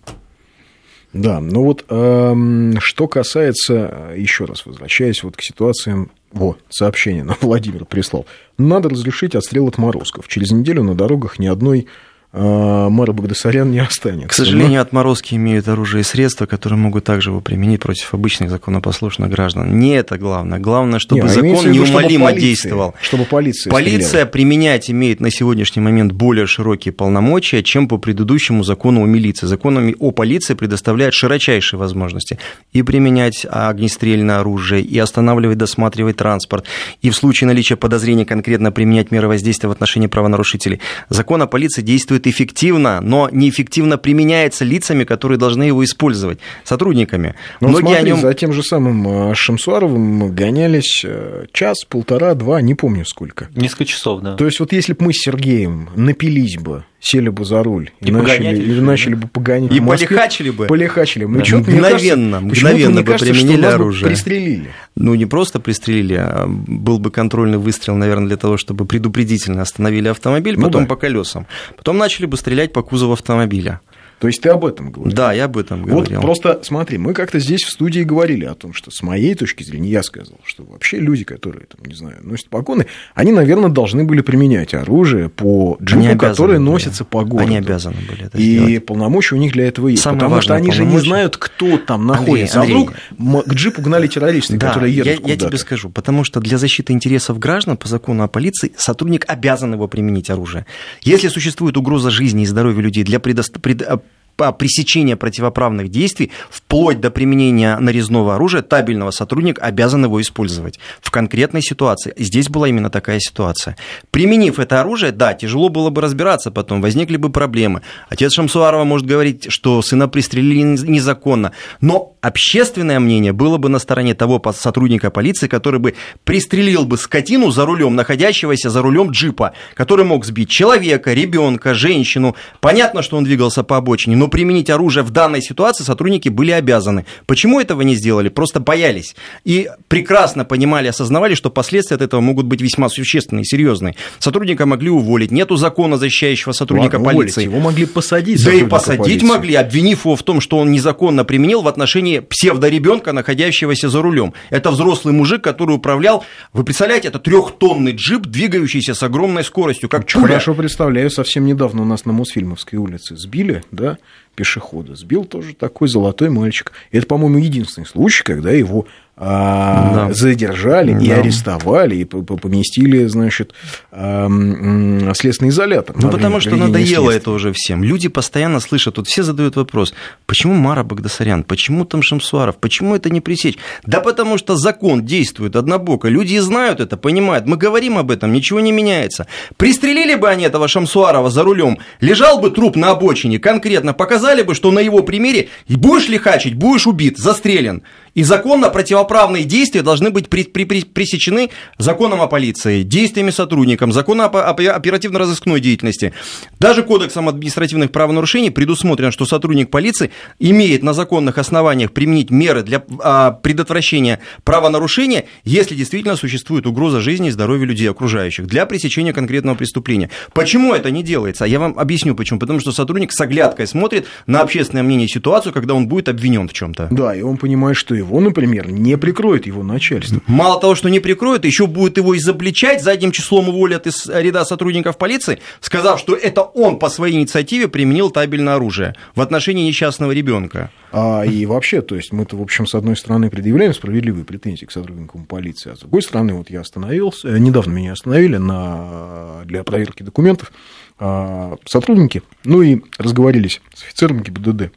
Да, 1.13 1.41
ну 1.41 1.63
вот 1.63 1.85
э, 1.89 2.73
что 2.79 3.07
касается, 3.07 4.13
еще 4.15 4.45
раз 4.45 4.65
возвращаясь 4.65 5.23
вот 5.23 5.35
к 5.35 5.41
ситуациям, 5.41 6.11
вот, 6.31 6.59
сообщение 6.69 7.23
нам 7.23 7.37
Владимир 7.41 7.85
прислал. 7.85 8.25
Надо 8.57 8.89
разрешить 8.89 9.35
отстрел 9.35 9.67
отморозков. 9.67 10.27
Через 10.27 10.51
неделю 10.51 10.83
на 10.83 10.95
дорогах 10.95 11.39
ни 11.39 11.47
одной 11.47 11.87
мэра 12.33 13.11
Багдасарян 13.11 13.69
не 13.69 13.79
останется. 13.79 14.29
К 14.29 14.33
сожалению, 14.33 14.75
Но... 14.75 14.81
отморозки 14.81 15.35
имеют 15.35 15.67
оружие 15.67 16.01
и 16.01 16.03
средства, 16.03 16.45
которые 16.45 16.79
могут 16.79 17.03
также 17.03 17.31
его 17.31 17.41
применить 17.41 17.81
против 17.81 18.13
обычных 18.13 18.49
законопослушных 18.49 19.29
граждан. 19.29 19.77
Не 19.77 19.95
это 19.95 20.17
главное. 20.17 20.59
Главное, 20.59 20.99
чтобы 20.99 21.23
не, 21.23 21.27
а 21.27 21.29
закон 21.29 21.65
виду, 21.65 21.85
неумолимо 21.85 22.29
чтобы 22.29 22.41
действовал. 22.41 22.95
Чтобы 23.01 23.25
полиция 23.25 23.69
Полиция 23.69 24.07
стреляла. 24.07 24.29
применять 24.29 24.89
имеет 24.89 25.19
на 25.19 25.29
сегодняшний 25.29 25.81
момент 25.81 26.13
более 26.13 26.45
широкие 26.47 26.93
полномочия, 26.93 27.63
чем 27.63 27.89
по 27.89 27.97
предыдущему 27.97 28.63
закону 28.63 29.03
о 29.03 29.05
милиции. 29.05 29.45
Закон 29.45 29.93
о 29.99 30.11
полиции 30.11 30.53
предоставляет 30.53 31.13
широчайшие 31.13 31.79
возможности 31.79 32.39
и 32.71 32.81
применять 32.81 33.45
огнестрельное 33.49 34.39
оружие, 34.39 34.81
и 34.81 34.97
останавливать, 34.97 35.57
досматривать 35.57 36.15
транспорт, 36.15 36.65
и 37.01 37.09
в 37.09 37.15
случае 37.15 37.47
наличия 37.47 37.75
подозрения 37.75 38.25
конкретно 38.25 38.71
применять 38.71 39.11
меры 39.11 39.27
воздействия 39.27 39.67
в 39.67 39.71
отношении 39.73 40.07
правонарушителей. 40.07 40.79
Закон 41.09 41.41
о 41.41 41.47
полиции 41.47 41.81
действует 41.81 42.20
действует 42.21 42.27
эффективно, 42.27 43.01
но 43.01 43.29
неэффективно 43.31 43.97
применяется 43.97 44.65
лицами, 44.65 45.03
которые 45.03 45.37
должны 45.37 45.63
его 45.63 45.83
использовать, 45.83 46.39
сотрудниками. 46.63 47.35
Ну, 47.59 47.69
Многие 47.69 47.81
смотри, 47.81 47.97
о 47.97 48.13
нем... 48.13 48.21
за 48.21 48.33
тем 48.33 48.53
же 48.53 48.63
самым 48.63 49.31
э, 49.31 49.35
Шамсуаровым 49.35 50.33
гонялись 50.33 51.03
э, 51.05 51.45
час, 51.51 51.83
полтора, 51.87 52.33
два, 52.33 52.61
не 52.61 52.75
помню 52.75 53.05
сколько. 53.05 53.49
Несколько 53.55 53.85
часов, 53.85 54.21
да. 54.21 54.35
То 54.35 54.45
есть 54.45 54.59
вот 54.59 54.73
если 54.73 54.93
бы 54.93 55.05
мы 55.05 55.13
с 55.13 55.21
Сергеем 55.23 55.89
напились 55.95 56.57
бы, 56.57 56.85
сели 57.01 57.29
бы 57.29 57.43
за 57.43 57.63
руль 57.63 57.89
и, 57.99 58.09
и 58.09 58.11
начали, 58.11 58.55
или 58.55 58.79
начали 58.79 59.15
бы 59.15 59.27
погонять 59.27 59.73
и 59.73 59.81
полихачили 59.81 60.51
бы. 60.51 60.67
Полихачили 60.67 61.25
бы. 61.25 61.39
Да. 61.39 61.43
Ну, 61.49 61.57
мгновенно, 61.59 62.39
кажется, 62.39 62.65
мгновенно 62.65 63.01
бы 63.01 63.11
кажется, 63.11 63.33
применили 63.33 63.65
оружие. 63.65 64.07
пристрелили. 64.07 64.69
Ну, 64.95 65.15
не 65.15 65.25
просто 65.25 65.59
пристрелили, 65.59 66.15
а 66.15 66.45
был 66.47 66.99
бы 66.99 67.09
контрольный 67.09 67.57
выстрел, 67.57 67.95
наверное, 67.95 68.27
для 68.27 68.37
того, 68.37 68.57
чтобы 68.57 68.85
предупредительно 68.85 69.63
остановили 69.63 70.09
автомобиль, 70.09 70.55
ну 70.57 70.67
потом 70.67 70.83
да. 70.83 70.89
по 70.89 70.95
колесам. 70.95 71.47
Потом 71.75 71.97
начали 71.97 72.27
бы 72.27 72.37
стрелять 72.37 72.71
по 72.71 72.83
кузову 72.83 73.13
автомобиля. 73.13 73.81
То 74.21 74.27
есть 74.27 74.39
ты 74.39 74.49
об 74.49 74.63
этом 74.65 74.91
говоришь? 74.91 75.15
Да, 75.15 75.33
я 75.33 75.45
об 75.45 75.57
этом 75.57 75.81
говорил. 75.81 76.17
Вот 76.17 76.21
просто 76.21 76.59
смотри, 76.61 76.99
мы 76.99 77.15
как-то 77.15 77.39
здесь 77.39 77.63
в 77.63 77.71
студии 77.71 78.01
говорили 78.01 78.45
о 78.45 78.53
том, 78.53 78.71
что 78.71 78.91
с 78.91 79.01
моей 79.01 79.33
точки 79.33 79.63
зрения, 79.63 79.89
я 79.89 80.03
сказал, 80.03 80.37
что 80.45 80.63
вообще 80.63 80.99
люди, 80.99 81.23
которые, 81.23 81.65
там, 81.65 81.83
не 81.83 81.95
знаю, 81.95 82.17
носят 82.21 82.47
погоны, 82.49 82.85
они, 83.15 83.31
наверное, 83.31 83.69
должны 83.69 84.03
были 84.03 84.21
применять 84.21 84.75
оружие 84.75 85.29
по 85.29 85.75
джипу, 85.81 86.19
которое 86.19 86.59
были. 86.59 86.69
носится 86.69 87.03
по 87.03 87.23
городу. 87.23 87.47
Они 87.47 87.57
обязаны 87.57 87.95
были 88.07 88.25
это 88.27 88.37
И 88.37 88.57
сделать. 88.57 88.85
полномочия 88.85 89.33
у 89.33 89.39
них 89.39 89.53
для 89.53 89.65
этого 89.67 89.87
есть. 89.87 90.03
Самое 90.03 90.19
потому 90.21 90.41
что 90.41 90.53
они 90.53 90.71
же 90.71 90.85
не 90.85 90.99
знают, 90.99 91.37
кто 91.37 91.79
там 91.79 92.05
находится. 92.05 92.59
Андрей, 92.61 92.75
Андрей, 92.75 92.95
а 93.09 93.23
вдруг 93.23 93.45
к 93.45 93.53
джипу 93.55 93.81
гнали 93.81 94.05
террористы, 94.05 94.55
да, 94.57 94.67
которые 94.67 94.93
едут 94.93 95.07
я, 95.07 95.15
куда-то. 95.17 95.43
я 95.45 95.49
тебе 95.49 95.57
скажу, 95.57 95.89
потому 95.89 96.23
что 96.25 96.39
для 96.39 96.59
защиты 96.59 96.93
интересов 96.93 97.39
граждан 97.39 97.75
по 97.75 97.87
закону 97.87 98.21
о 98.21 98.27
полиции 98.27 98.71
сотрудник 98.77 99.25
обязан 99.27 99.73
его 99.73 99.87
применить 99.87 100.29
оружие. 100.29 100.67
Если 101.01 101.27
существует 101.29 101.75
угроза 101.75 102.11
жизни 102.11 102.43
и 102.43 102.45
здоровья 102.45 102.83
людей 102.83 103.03
для 103.03 103.19
предоставления 103.19 103.99
пресечения 104.35 105.15
противоправных 105.15 105.89
действий, 105.89 106.31
вплоть 106.49 106.99
до 106.99 107.11
применения 107.11 107.77
нарезного 107.77 108.35
оружия, 108.35 108.61
табельного 108.61 109.11
сотрудник 109.11 109.59
обязан 109.61 110.05
его 110.05 110.21
использовать 110.21 110.79
в 111.01 111.11
конкретной 111.11 111.61
ситуации. 111.61 112.13
Здесь 112.17 112.49
была 112.49 112.67
именно 112.67 112.89
такая 112.89 113.19
ситуация. 113.19 113.77
Применив 114.11 114.59
это 114.59 114.81
оружие, 114.81 115.11
да, 115.11 115.33
тяжело 115.33 115.69
было 115.69 115.89
бы 115.89 116.01
разбираться 116.01 116.51
потом, 116.51 116.81
возникли 116.81 117.17
бы 117.17 117.29
проблемы. 117.29 117.81
Отец 118.09 118.33
Шамсуарова 118.33 118.83
может 118.83 119.07
говорить, 119.07 119.47
что 119.49 119.81
сына 119.81 120.07
пристрелили 120.07 120.61
незаконно, 120.61 121.51
но 121.81 122.15
общественное 122.21 122.99
мнение 122.99 123.33
было 123.33 123.57
бы 123.57 123.69
на 123.69 123.79
стороне 123.79 124.13
того 124.13 124.41
сотрудника 124.55 125.09
полиции, 125.09 125.47
который 125.47 125.79
бы 125.79 125.95
пристрелил 126.23 126.85
бы 126.85 126.97
скотину 126.97 127.51
за 127.51 127.65
рулем, 127.65 127.95
находящегося 127.95 128.69
за 128.69 128.81
рулем 128.81 129.11
джипа, 129.11 129.53
который 129.73 130.05
мог 130.05 130.25
сбить 130.25 130.49
человека, 130.49 131.13
ребенка, 131.13 131.73
женщину. 131.73 132.35
Понятно, 132.59 133.01
что 133.01 133.17
он 133.17 133.23
двигался 133.23 133.63
по 133.63 133.77
обочине, 133.77 134.15
но 134.21 134.27
применить 134.27 134.69
оружие 134.69 135.03
в 135.03 135.09
данной 135.09 135.41
ситуации 135.41 135.83
сотрудники 135.83 136.29
были 136.29 136.51
обязаны. 136.51 137.07
Почему 137.25 137.59
этого 137.59 137.81
не 137.81 137.95
сделали? 137.95 138.29
Просто 138.29 138.59
боялись. 138.59 139.15
И 139.45 139.67
прекрасно 139.87 140.45
понимали, 140.45 140.89
осознавали, 140.89 141.33
что 141.33 141.49
последствия 141.49 141.95
от 141.95 142.03
этого 142.03 142.21
могут 142.21 142.45
быть 142.45 142.61
весьма 142.61 142.87
существенные, 142.89 143.45
серьезные. 143.45 143.95
Сотрудника 144.19 144.67
могли 144.67 144.91
уволить. 144.91 145.31
Нету 145.31 145.55
закона, 145.55 145.97
защищающего 145.97 146.51
сотрудника 146.51 146.97
Ладно, 146.97 147.13
полиции. 147.13 147.47
Уволить. 147.47 147.51
Его 147.51 147.59
могли 147.59 147.85
посадить. 147.87 148.45
Да 148.45 148.53
и 148.53 148.63
посадить 148.63 148.99
полиции. 149.05 149.25
могли, 149.25 149.55
обвинив 149.55 150.05
его 150.05 150.15
в 150.15 150.21
том, 150.21 150.39
что 150.39 150.59
он 150.59 150.71
незаконно 150.71 151.25
применил 151.25 151.63
в 151.63 151.67
отношении 151.67 152.19
псевдоребенка, 152.19 153.13
находящегося 153.13 153.89
за 153.89 154.03
рулем. 154.03 154.35
Это 154.51 154.69
взрослый 154.69 155.15
мужик, 155.15 155.43
который 155.43 155.77
управлял, 155.77 156.23
вы 156.53 156.63
представляете, 156.63 157.07
это 157.07 157.17
трехтонный 157.17 157.93
джип, 157.93 158.27
двигающийся 158.27 158.93
с 158.93 159.01
огромной 159.01 159.43
скоростью, 159.43 159.89
как 159.89 160.05
чуля. 160.05 160.27
Хорошо 160.27 160.53
представляю, 160.53 161.09
совсем 161.09 161.45
недавно 161.45 161.81
у 161.81 161.85
нас 161.85 162.05
на 162.05 162.13
Мосфильмовской 162.13 162.77
улице 162.77 163.17
сбили, 163.17 163.63
да, 163.71 163.97
пешехода. 164.35 164.95
Сбил 164.95 165.25
тоже 165.25 165.53
такой 165.53 165.87
золотой 165.87 166.29
мальчик. 166.29 166.71
Это, 166.91 167.05
по-моему, 167.05 167.37
единственный 167.37 167.85
случай, 167.85 168.23
когда 168.23 168.51
его 168.51 168.87
да. 169.17 170.09
задержали 170.13 170.93
да. 170.93 170.99
и 170.99 171.09
арестовали, 171.11 171.95
и 171.97 172.05
поместили, 172.05 173.05
значит, 173.05 173.53
следственный 173.91 175.49
изолятор. 175.49 175.95
Ну, 176.01 176.09
потому 176.09 176.39
что 176.39 176.55
надоело 176.55 177.11
это 177.11 177.31
уже 177.31 177.53
всем. 177.53 177.83
Люди 177.83 178.07
постоянно 178.07 178.59
слышат, 178.59 178.97
вот 178.97 179.07
все 179.07 179.23
задают 179.23 179.55
вопрос, 179.55 179.93
почему 180.25 180.53
Мара 180.53 180.83
Багдасарян, 180.83 181.43
почему 181.43 181.85
там 181.85 182.01
Шамсуаров, 182.01 182.57
почему 182.57 182.95
это 182.95 183.09
не 183.09 183.21
пресечь? 183.21 183.57
Да 183.85 183.99
потому 183.99 184.37
что 184.37 184.55
закон 184.55 185.05
действует 185.05 185.55
однобоко, 185.55 186.07
люди 186.07 186.37
знают 186.37 186.79
это, 186.79 186.97
понимают, 186.97 187.45
мы 187.45 187.57
говорим 187.57 187.97
об 187.97 188.11
этом, 188.11 188.33
ничего 188.33 188.59
не 188.59 188.71
меняется. 188.71 189.27
Пристрелили 189.57 190.15
бы 190.15 190.29
они 190.29 190.45
этого 190.45 190.67
Шамсуарова 190.67 191.29
за 191.29 191.43
рулем, 191.43 191.77
лежал 191.99 192.39
бы 192.39 192.49
труп 192.49 192.75
на 192.75 192.91
обочине, 192.91 193.39
конкретно 193.39 193.93
показали 193.93 194.41
бы, 194.41 194.55
что 194.55 194.71
на 194.71 194.79
его 194.79 195.03
примере, 195.03 195.49
и 195.67 195.75
будешь 195.75 196.09
лихачить, 196.09 196.55
будешь 196.55 196.87
убит, 196.87 197.17
застрелен. 197.17 197.83
И 198.13 198.23
законно 198.23 198.69
противоправные 198.69 199.45
действия 199.45 199.81
должны 199.81 200.09
быть 200.09 200.27
пресечены 200.29 201.49
законом 201.77 202.21
о 202.21 202.27
полиции, 202.27 202.83
действиями 202.83 203.31
сотрудникам, 203.31 203.91
законом 203.91 204.29
о, 204.33 204.39
о 204.39 204.51
оперативно-розыскной 204.51 205.59
деятельности. 205.59 206.13
Даже 206.59 206.83
кодексом 206.83 207.29
административных 207.29 207.91
правонарушений 207.91 208.51
предусмотрено, 208.51 209.11
что 209.11 209.25
сотрудник 209.25 209.69
полиции 209.69 210.11
имеет 210.39 210.83
на 210.83 210.93
законных 210.93 211.37
основаниях 211.37 211.91
применить 211.91 212.31
меры 212.31 212.63
для 212.63 212.83
а, 212.99 213.31
предотвращения 213.31 214.19
правонарушения, 214.43 215.25
если 215.43 215.75
действительно 215.75 216.15
существует 216.15 216.67
угроза 216.67 216.99
жизни 216.99 217.29
и 217.29 217.31
здоровья 217.31 217.65
людей 217.65 217.89
окружающих, 217.89 218.47
для 218.47 218.65
пресечения 218.65 219.13
конкретного 219.13 219.55
преступления. 219.55 220.09
Почему 220.33 220.73
это 220.73 220.91
не 220.91 221.03
делается? 221.03 221.45
Я 221.45 221.59
вам 221.59 221.77
объясню 221.77 222.15
почему. 222.15 222.39
Потому 222.39 222.59
что 222.59 222.71
сотрудник 222.71 223.11
с 223.11 223.21
оглядкой 223.21 223.67
смотрит 223.67 224.07
на 224.25 224.41
общественное 224.41 224.83
мнение 224.83 225.07
и 225.07 225.09
ситуацию, 225.09 225.53
когда 225.53 225.73
он 225.73 225.87
будет 225.87 226.09
обвинен 226.09 226.47
в 226.47 226.53
чем-то. 226.53 226.87
Да, 226.91 227.15
и 227.15 227.21
он 227.21 227.37
понимает, 227.37 227.77
что 227.77 227.95
его, 228.01 228.19
например, 228.19 228.69
не 228.69 228.97
прикроет 228.97 229.45
его 229.45 229.63
начальство. 229.63 230.21
Мало 230.27 230.59
того, 230.59 230.75
что 230.75 230.89
не 230.89 230.99
прикроет, 230.99 231.45
еще 231.45 231.67
будет 231.67 231.97
его 231.97 232.17
изобличать, 232.17 232.83
задним 232.83 233.11
числом 233.11 233.49
уволят 233.49 233.87
из 233.87 234.07
ряда 234.07 234.43
сотрудников 234.43 234.97
полиции, 234.97 235.39
сказав, 235.59 235.99
что 235.99 236.15
это 236.15 236.41
он 236.41 236.79
по 236.79 236.89
своей 236.89 237.17
инициативе 237.17 237.67
применил 237.67 238.09
табельное 238.09 238.55
оружие 238.55 238.95
в 239.15 239.21
отношении 239.21 239.67
несчастного 239.67 240.11
ребенка. 240.11 240.71
А, 240.91 241.23
и 241.23 241.45
вообще, 241.45 241.81
то 241.81 241.95
есть 241.95 242.11
мы-то, 242.11 242.35
в 242.35 242.41
общем, 242.41 242.67
с 242.67 242.75
одной 242.75 242.97
стороны 242.97 243.29
предъявляем 243.29 243.73
справедливые 243.73 244.25
претензии 244.25 244.65
к 244.65 244.71
сотрудникам 244.71 245.25
полиции, 245.25 245.71
а 245.71 245.75
с 245.75 245.79
другой 245.79 246.01
стороны, 246.01 246.33
вот 246.33 246.49
я 246.49 246.61
остановился, 246.61 247.29
э, 247.29 247.37
недавно 247.37 247.71
меня 247.71 247.93
остановили 247.93 248.37
на, 248.37 249.43
для 249.45 249.63
проверки 249.63 250.03
документов 250.03 250.51
а, 250.99 251.55
сотрудники, 251.65 252.23
ну 252.43 252.61
и 252.61 252.81
разговорились 252.97 253.61
с 253.73 253.83
офицером 253.83 254.21
ГИБДД. 254.21 254.71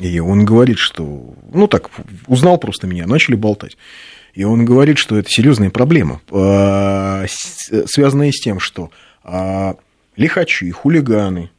И 0.00 0.18
он 0.18 0.44
говорит, 0.44 0.78
что, 0.78 1.34
ну 1.52 1.68
так, 1.68 1.90
узнал 2.26 2.58
просто 2.58 2.86
меня, 2.86 3.06
начали 3.06 3.36
болтать. 3.36 3.76
И 4.34 4.42
он 4.42 4.64
говорит, 4.64 4.98
что 4.98 5.16
это 5.16 5.30
серьезная 5.30 5.70
проблема, 5.70 6.20
а, 6.30 7.24
связанная 7.28 8.32
с 8.32 8.40
тем, 8.40 8.58
что 8.58 8.90
а, 9.22 9.76
лихачи, 10.16 10.70
хулиганы, 10.70 11.50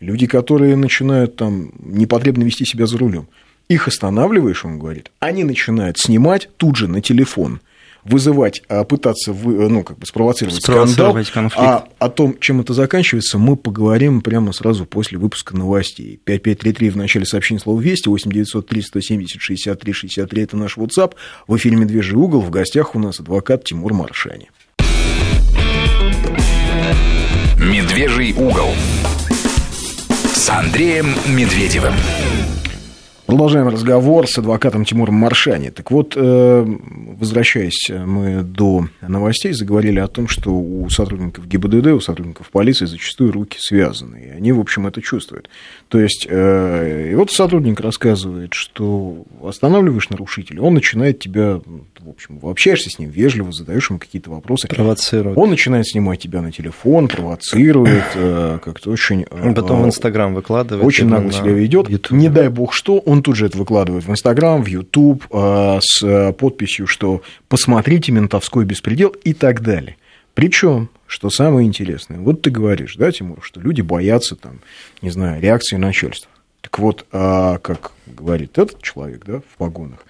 люди, 0.00 0.26
которые 0.26 0.76
начинают 0.76 1.36
там 1.36 1.72
непотребно 1.78 2.44
вести 2.44 2.64
себя 2.64 2.86
за 2.86 2.96
рулем, 2.96 3.28
их 3.68 3.88
останавливаешь, 3.88 4.64
он 4.64 4.78
говорит, 4.78 5.10
они 5.18 5.44
начинают 5.44 5.98
снимать 5.98 6.48
тут 6.56 6.76
же 6.76 6.88
на 6.88 7.02
телефон 7.02 7.60
вызывать, 8.08 8.62
а 8.68 8.84
пытаться 8.84 9.32
вы, 9.32 9.68
ну, 9.68 9.82
как 9.82 9.98
бы 9.98 10.06
спровоцировать, 10.06 10.62
спровоцировать 10.62 11.26
скандал. 11.28 11.50
Конфликт. 11.50 11.58
А 11.58 11.88
о 11.98 12.08
том, 12.08 12.36
чем 12.40 12.60
это 12.60 12.72
заканчивается, 12.72 13.38
мы 13.38 13.56
поговорим 13.56 14.20
прямо 14.20 14.52
сразу 14.52 14.86
после 14.86 15.18
выпуска 15.18 15.56
новостей. 15.56 16.20
5533 16.24 16.90
в 16.90 16.96
начале 16.96 17.26
сообщения 17.26 17.60
слова 17.60 17.80
«Вести», 17.80 18.08
8903 18.08 18.82
170 18.82 19.40
63 19.40 19.92
63– 19.92 20.42
это 20.44 20.56
наш 20.56 20.76
WhatsApp. 20.76 21.14
В 21.46 21.56
эфире 21.56 21.76
«Медвежий 21.76 22.16
угол». 22.16 22.40
В 22.40 22.50
гостях 22.50 22.94
у 22.94 22.98
нас 22.98 23.20
адвокат 23.20 23.64
Тимур 23.64 23.92
Маршани. 23.92 24.50
«Медвежий 27.58 28.32
угол» 28.32 28.70
с 30.34 30.50
Андреем 30.50 31.14
Медведевым. 31.26 31.94
Продолжаем 33.26 33.66
разговор 33.66 34.28
с 34.28 34.38
адвокатом 34.38 34.84
Тимуром 34.84 35.16
Маршани. 35.16 35.70
Так 35.70 35.90
вот, 35.90 36.12
э, 36.16 36.64
возвращаясь 37.18 37.90
мы 37.90 38.42
до 38.42 38.86
новостей, 39.02 39.52
заговорили 39.52 39.98
о 39.98 40.06
том, 40.06 40.28
что 40.28 40.52
у 40.52 40.88
сотрудников 40.90 41.48
ГИБДД, 41.48 41.88
у 41.88 42.00
сотрудников 42.00 42.50
полиции 42.50 42.84
зачастую 42.84 43.32
руки 43.32 43.56
связаны, 43.58 44.28
и 44.28 44.30
они, 44.30 44.52
в 44.52 44.60
общем, 44.60 44.86
это 44.86 45.02
чувствуют. 45.02 45.50
То 45.88 45.98
есть, 45.98 46.28
э, 46.30 47.08
и 47.10 47.14
вот 47.16 47.32
сотрудник 47.32 47.80
рассказывает, 47.80 48.54
что 48.54 49.24
останавливаешь 49.42 50.08
нарушителя, 50.08 50.62
он 50.62 50.74
начинает 50.74 51.18
тебя, 51.18 51.60
в 52.06 52.10
общем, 52.10 52.38
общаешься 52.42 52.88
с 52.88 53.00
ним 53.00 53.10
вежливо, 53.10 53.50
задаешь 53.50 53.90
ему 53.90 53.98
какие-то 53.98 54.30
вопросы. 54.30 54.68
Провоцирует. 54.68 55.36
Он 55.36 55.50
начинает 55.50 55.88
снимать 55.88 56.20
тебя 56.20 56.40
на 56.40 56.52
телефон, 56.52 57.08
провоцирует, 57.08 58.04
э, 58.14 58.58
как-то 58.64 58.90
очень... 58.90 59.26
Он 59.30 59.54
потом 59.54 59.82
в 59.82 59.86
Инстаграм 59.86 60.32
выкладывает. 60.32 60.86
Очень 60.86 61.08
нагло 61.08 61.32
себя 61.32 61.50
ведет. 61.52 62.10
Не 62.10 62.28
дай 62.28 62.48
бог 62.48 62.72
что, 62.72 62.98
он 62.98 63.22
тут 63.22 63.36
же 63.36 63.46
это 63.46 63.58
выкладывает 63.58 64.04
в 64.04 64.10
Инстаграм, 64.10 64.62
в 64.62 64.66
Ютуб 64.68 65.24
э, 65.30 65.78
с 65.82 66.02
э, 66.02 66.32
подписью, 66.32 66.86
что 66.86 67.22
«посмотрите 67.48 68.12
ментовской 68.12 68.64
беспредел» 68.64 69.08
и 69.24 69.34
так 69.34 69.62
далее. 69.62 69.96
Причем, 70.34 70.90
что 71.06 71.28
самое 71.28 71.66
интересное, 71.66 72.18
вот 72.18 72.42
ты 72.42 72.50
говоришь, 72.50 72.96
да, 72.96 73.10
Тимур, 73.10 73.38
что 73.42 73.60
люди 73.60 73.80
боятся, 73.80 74.36
там, 74.36 74.60
не 75.02 75.10
знаю, 75.10 75.40
реакции 75.42 75.76
начальства. 75.76 76.30
Так 76.60 76.78
вот, 76.78 77.06
а, 77.10 77.58
как 77.58 77.92
говорит 78.06 78.58
этот 78.58 78.82
человек, 78.82 79.24
да, 79.26 79.40
в 79.40 79.56
погонах, 79.56 80.04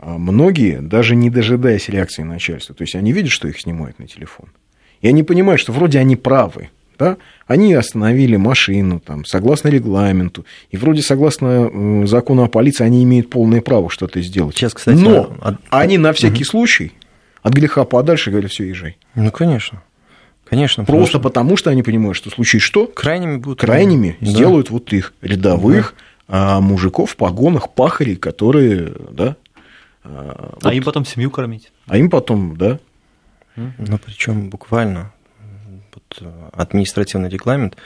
многие, 0.00 0.80
даже 0.80 1.16
не 1.16 1.30
дожидаясь 1.30 1.88
реакции 1.88 2.22
начальства, 2.22 2.74
то 2.74 2.82
есть 2.82 2.94
они 2.94 3.12
видят, 3.12 3.30
что 3.30 3.48
их 3.48 3.60
снимают 3.60 3.98
на 3.98 4.06
телефон, 4.06 4.48
и 5.00 5.08
они 5.08 5.22
понимают, 5.22 5.60
что 5.60 5.72
вроде 5.72 5.98
они 5.98 6.16
правы, 6.16 6.70
да, 6.98 7.16
они 7.46 7.72
остановили 7.74 8.36
машину, 8.36 9.00
там, 9.00 9.24
согласно 9.24 9.68
регламенту, 9.68 10.44
и 10.70 10.76
вроде 10.76 11.02
согласно 11.02 11.70
э, 11.72 12.06
закону 12.06 12.42
о 12.42 12.48
полиции 12.48 12.84
они 12.84 13.04
имеют 13.04 13.30
полное 13.30 13.60
право 13.60 13.88
что-то 13.88 14.20
сделать. 14.20 14.56
Сейчас, 14.56 14.74
кстати, 14.74 14.98
Но 14.98 15.36
от... 15.40 15.56
они 15.70 15.96
на 15.96 16.12
всякий 16.12 16.42
угу. 16.42 16.50
случай 16.50 16.92
от 17.42 17.52
греха 17.52 17.84
подальше 17.84 18.30
говорят, 18.30 18.50
все, 18.50 18.64
езжай. 18.64 18.96
Ну, 19.14 19.30
конечно. 19.30 19.82
Конечно. 20.44 20.84
Просто 20.84 21.12
что... 21.12 21.20
потому, 21.20 21.56
что 21.56 21.70
они 21.70 21.82
понимают, 21.82 22.16
что 22.16 22.30
в 22.30 22.34
случае 22.34 22.60
что? 22.60 22.86
Крайними 22.86 23.36
будут. 23.36 23.60
Крайними 23.60 24.16
да. 24.20 24.26
сделают 24.26 24.70
вот 24.70 24.92
их 24.92 25.14
рядовых 25.20 25.94
да. 26.26 26.60
мужиков 26.60 27.12
в 27.12 27.16
погонах, 27.16 27.70
пахарей, 27.70 28.16
которые, 28.16 28.92
да. 29.10 29.36
А, 30.08 30.50
вот, 30.54 30.66
а 30.66 30.74
им 30.74 30.82
потом 30.82 31.04
семью 31.04 31.30
кормить. 31.30 31.70
А 31.86 31.96
им 31.98 32.10
потом, 32.10 32.56
да. 32.56 32.78
Ну, 33.56 33.98
причем 33.98 34.50
буквально 34.50 35.12
вот 35.92 36.18
э, 36.20 36.50
административный 36.52 37.28
регламент 37.28 37.76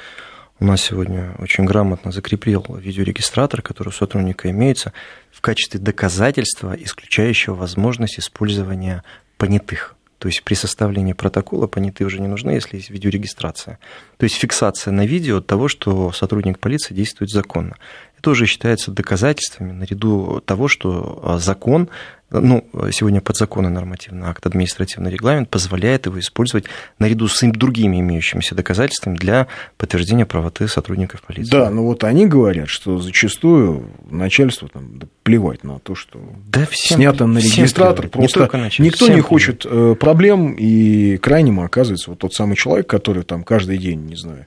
у 0.61 0.65
нас 0.65 0.83
сегодня 0.83 1.35
очень 1.39 1.65
грамотно 1.65 2.13
закрепил 2.13 2.65
видеорегистратор, 2.69 3.63
который 3.63 3.89
у 3.89 3.93
сотрудника 3.93 4.51
имеется, 4.51 4.93
в 5.33 5.41
качестве 5.41 5.81
доказательства, 5.81 6.75
исключающего 6.79 7.55
возможность 7.55 8.19
использования 8.19 9.03
понятых. 9.39 9.97
То 10.19 10.29
есть 10.29 10.45
при 10.45 10.55
составлении 10.55 11.15
протокола 11.15 11.67
понятые 11.67 12.07
уже 12.07 12.21
не 12.21 12.29
нужны, 12.29 12.51
если 12.53 12.77
есть 12.77 12.91
видеорегистрация. 12.91 13.81
То 14.19 14.25
есть 14.25 14.37
фиксация 14.37 14.93
на 14.93 15.05
видео 15.05 15.41
того, 15.41 15.67
что 15.67 16.13
сотрудник 16.13 16.61
полиции 16.61 16.95
действует 16.95 17.31
законно. 17.31 17.77
Это 18.23 18.31
уже 18.31 18.47
считается 18.47 18.93
доказательствами 18.93 19.73
наряду 19.73 20.41
того, 20.47 20.69
что 20.69 21.21
а, 21.25 21.39
закон 21.39 21.89
ну, 22.31 22.65
сегодня 22.93 23.21
подзаконный 23.21 23.69
нормативный 23.69 24.29
акт, 24.29 24.47
административный 24.47 25.11
регламент 25.11 25.51
позволяет 25.51 26.07
его 26.07 26.21
использовать 26.21 26.67
наряду 27.01 27.27
с 27.27 27.43
другими 27.43 27.99
имеющимися 27.99 28.55
доказательствами 28.55 29.17
для 29.17 29.49
подтверждения 29.77 30.25
правоты 30.25 30.69
сотрудников 30.69 31.23
полиции. 31.23 31.51
Да, 31.51 31.69
но 31.69 31.85
вот 31.85 32.05
они 32.05 32.27
говорят, 32.27 32.69
что 32.69 33.01
зачастую 33.01 33.91
начальству 34.09 34.69
там, 34.69 35.01
плевать 35.25 35.65
на 35.65 35.81
то, 35.81 35.97
что 35.97 36.21
да 36.47 36.65
всем, 36.67 36.99
снято 36.99 37.27
на 37.27 37.39
регистратор, 37.39 38.09
просто 38.09 38.49
не 38.79 38.85
никто 38.87 39.09
не 39.09 39.21
хочет 39.21 39.63
плевать. 39.63 39.97
Э, 39.97 40.01
проблем, 40.01 40.53
и 40.53 41.17
крайним 41.17 41.59
оказывается 41.59 42.11
вот 42.11 42.21
тот 42.21 42.33
самый 42.33 42.55
человек, 42.55 42.87
который 42.87 43.25
там 43.25 43.43
каждый 43.43 43.79
день, 43.79 44.07
не 44.07 44.17
знаю, 44.17 44.47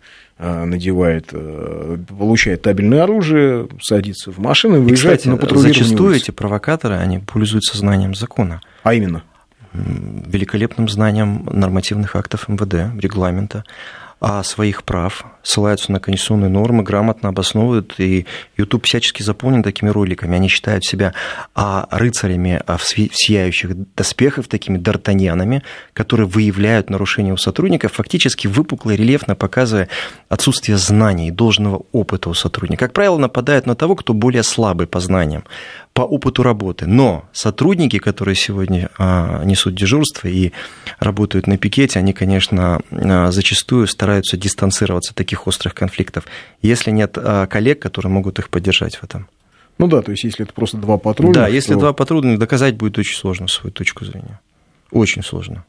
надевает, 0.65 1.29
э, 1.31 1.97
получает 2.07 2.61
табельное 2.61 3.03
оружие, 3.03 3.69
садится 3.81 4.31
в 4.31 4.39
машину 4.39 4.77
и 4.77 4.79
выезжает 4.79 5.19
кстати, 5.19 5.29
на 5.31 5.37
патрулирование. 5.37 5.83
Зачастую 5.83 6.11
улиц. 6.11 6.23
эти 6.23 6.31
провокаторы, 6.31 6.95
они 6.95 7.19
пользуются 7.19 7.77
знанием 7.77 8.13
закона. 8.13 8.61
А 8.83 8.93
именно? 8.93 9.23
Великолепным 9.73 10.89
знанием 10.89 11.47
нормативных 11.51 12.15
актов 12.15 12.47
МВД, 12.47 13.01
регламента 13.01 13.63
своих 14.43 14.83
прав, 14.83 15.25
ссылаются 15.43 15.91
на 15.91 15.99
конституционные 15.99 16.49
нормы, 16.49 16.81
грамотно 16.83 17.29
обосновывают, 17.29 17.93
и 17.99 18.25
YouTube 18.57 18.85
всячески 18.85 19.21
заполнен 19.21 19.61
такими 19.61 19.89
роликами. 19.89 20.35
Они 20.35 20.47
считают 20.47 20.83
себя 20.83 21.13
а, 21.53 21.87
рыцарями 21.91 22.61
а, 22.65 22.77
в 22.77 22.83
сияющих 22.83 23.93
доспехах, 23.95 24.47
такими 24.47 24.79
д'Артаньянами, 24.79 25.61
которые 25.93 26.27
выявляют 26.27 26.89
нарушения 26.89 27.33
у 27.33 27.37
сотрудников, 27.37 27.93
фактически 27.93 28.47
выпукло 28.47 28.91
и 28.91 28.95
рельефно 28.95 29.35
показывая 29.35 29.89
отсутствие 30.27 30.77
знаний 30.77 31.29
должного 31.29 31.83
опыта 31.91 32.29
у 32.29 32.33
сотрудника. 32.33 32.85
Как 32.85 32.93
правило, 32.93 33.17
нападают 33.17 33.67
на 33.67 33.75
того, 33.75 33.95
кто 33.95 34.13
более 34.13 34.43
слабый 34.43 34.87
по 34.87 34.99
знаниям 34.99 35.43
по 35.95 36.01
опыту 36.01 36.43
работы. 36.43 36.85
Но 36.87 37.23
сотрудники, 37.31 37.99
которые 37.99 38.35
сегодня 38.35 38.89
а, 38.97 39.45
несут 39.45 39.75
дежурство 39.75 40.27
и 40.27 40.51
работают 40.99 41.47
на 41.47 41.57
пикете, 41.57 41.99
они, 41.99 42.11
конечно, 42.11 42.81
а, 42.91 43.31
зачастую 43.31 43.87
стараются 43.87 44.35
дистанцироваться 44.35 45.11
от 45.11 45.15
таких 45.15 45.47
острых 45.47 45.73
конфликтов, 45.73 46.25
если 46.61 46.91
нет 46.91 47.17
а, 47.17 47.47
коллег, 47.47 47.81
которые 47.81 48.11
могут 48.11 48.39
их 48.39 48.49
поддержать 48.49 48.97
в 48.97 49.05
этом. 49.05 49.29
Ну 49.77 49.87
да, 49.87 50.01
то 50.01 50.11
есть 50.11 50.25
если 50.25 50.43
это 50.43 50.53
просто 50.53 50.75
два 50.75 50.97
патруля. 50.97 51.33
Да, 51.33 51.47
если 51.47 51.73
то... 51.73 51.79
два 51.79 51.93
патруля, 51.93 52.37
доказать 52.37 52.75
будет 52.75 52.97
очень 52.97 53.15
сложно 53.15 53.47
свою 53.47 53.71
точку 53.71 54.03
зрения. 54.03 54.41
Очень 54.91 55.23
сложно. 55.23 55.63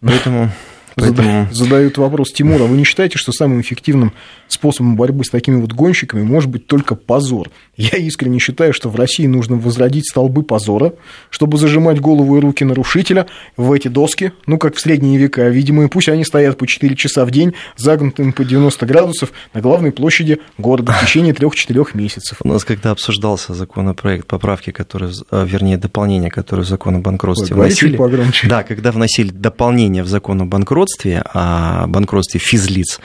Поэтому 0.00 0.50
Поэтому... 0.96 1.46
Задают 1.52 1.98
вопрос 1.98 2.32
Тимура, 2.32 2.64
вы 2.64 2.76
не 2.76 2.84
считаете, 2.84 3.18
что 3.18 3.30
самым 3.30 3.60
эффективным 3.60 4.14
способом 4.48 4.96
борьбы 4.96 5.24
с 5.24 5.28
такими 5.28 5.60
вот 5.60 5.72
гонщиками 5.72 6.22
может 6.22 6.48
быть 6.48 6.66
только 6.66 6.94
позор? 6.94 7.50
Я 7.76 7.98
искренне 7.98 8.38
считаю, 8.38 8.72
что 8.72 8.88
в 8.88 8.96
России 8.96 9.26
нужно 9.26 9.56
возродить 9.56 10.08
столбы 10.08 10.42
позора, 10.42 10.94
чтобы 11.28 11.58
зажимать 11.58 12.00
голову 12.00 12.38
и 12.38 12.40
руки 12.40 12.64
нарушителя 12.64 13.26
в 13.58 13.72
эти 13.72 13.88
доски, 13.88 14.32
ну, 14.46 14.56
как 14.56 14.76
в 14.76 14.80
средние 14.80 15.18
века, 15.18 15.46
видимо, 15.48 15.84
и 15.84 15.88
пусть 15.88 16.08
они 16.08 16.24
стоят 16.24 16.56
по 16.56 16.66
4 16.66 16.96
часа 16.96 17.26
в 17.26 17.30
день, 17.30 17.52
загнутыми 17.76 18.30
по 18.30 18.44
90 18.44 18.86
градусов 18.86 19.32
на 19.52 19.60
главной 19.60 19.92
площади 19.92 20.38
города 20.56 20.92
в 20.92 21.04
течение 21.04 21.34
3-4 21.34 21.88
месяцев. 21.92 22.38
У 22.42 22.48
нас 22.48 22.64
когда 22.64 22.92
обсуждался 22.92 23.52
законопроект 23.52 24.26
поправки, 24.26 24.70
которые, 24.70 25.12
а, 25.30 25.44
вернее, 25.44 25.76
дополнение, 25.76 26.30
которое 26.30 26.62
в 26.62 26.68
закон 26.68 26.96
о 26.96 27.00
банкротстве 27.00 27.54
Ой, 27.54 27.66
вносили. 27.66 27.96
Погромче. 27.98 28.48
Да, 28.48 28.62
когда 28.62 28.92
вносили 28.92 29.30
дополнение 29.30 30.02
в 30.02 30.08
закон 30.08 30.40
о 30.40 30.46
банкротстве, 30.46 30.85
о 31.32 31.86
банкротстве 31.86 32.40
физлиц, 32.40 33.00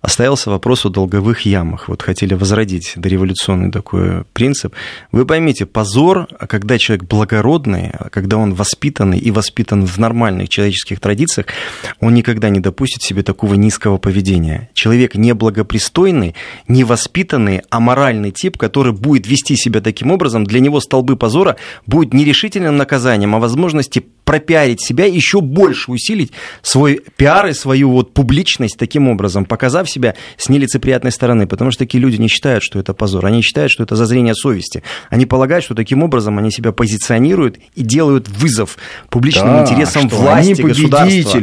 оставился 0.00 0.50
вопрос 0.50 0.86
о 0.86 0.88
долговых 0.88 1.42
ямах. 1.42 1.88
Вот 1.88 2.02
хотели 2.02 2.34
возродить 2.34 2.92
дореволюционный 2.96 3.70
такой 3.70 4.24
принцип. 4.32 4.74
Вы 5.12 5.26
поймите, 5.26 5.66
позор, 5.66 6.26
когда 6.48 6.78
человек 6.78 7.06
благородный, 7.06 7.92
когда 8.10 8.36
он 8.36 8.54
воспитанный 8.54 9.18
и 9.18 9.30
воспитан 9.30 9.84
в 9.84 9.98
нормальных 9.98 10.48
человеческих 10.48 11.00
традициях, 11.00 11.46
он 12.00 12.14
никогда 12.14 12.48
не 12.48 12.60
допустит 12.60 13.02
себе 13.02 13.22
такого 13.22 13.54
низкого 13.54 13.98
поведения. 13.98 14.70
Человек 14.74 15.14
неблагопристойный, 15.14 16.34
невоспитанный, 16.68 17.62
аморальный 17.70 18.30
тип, 18.30 18.56
который 18.56 18.92
будет 18.92 19.26
вести 19.26 19.56
себя 19.56 19.80
таким 19.80 20.10
образом, 20.10 20.44
для 20.44 20.60
него 20.60 20.80
столбы 20.80 21.16
позора 21.16 21.56
будет 21.86 22.14
не 22.14 22.24
решительным 22.24 22.76
наказанием, 22.76 23.34
а 23.34 23.38
возможности 23.38 24.04
пропиарить 24.30 24.80
себя, 24.80 25.06
еще 25.06 25.40
больше 25.40 25.90
усилить 25.90 26.30
свой 26.62 27.00
пиар 27.16 27.48
и 27.48 27.52
свою 27.52 27.90
вот 27.90 28.14
публичность 28.14 28.76
таким 28.78 29.08
образом, 29.08 29.44
показав 29.44 29.90
себя 29.90 30.14
с 30.36 30.48
нелицеприятной 30.48 31.10
стороны, 31.10 31.48
потому 31.48 31.72
что 31.72 31.80
такие 31.80 32.00
люди 32.00 32.14
не 32.14 32.28
считают, 32.28 32.62
что 32.62 32.78
это 32.78 32.94
позор, 32.94 33.26
они 33.26 33.42
считают, 33.42 33.72
что 33.72 33.82
это 33.82 33.96
зазрение 33.96 34.36
совести. 34.36 34.84
Они 35.08 35.26
полагают, 35.26 35.64
что 35.64 35.74
таким 35.74 36.04
образом 36.04 36.38
они 36.38 36.52
себя 36.52 36.70
позиционируют 36.70 37.58
и 37.74 37.82
делают 37.82 38.28
вызов 38.28 38.78
публичным 39.08 39.48
да, 39.48 39.62
интересам 39.62 40.08
власти, 40.08 40.52
они 40.52 40.62
государства. 40.62 41.40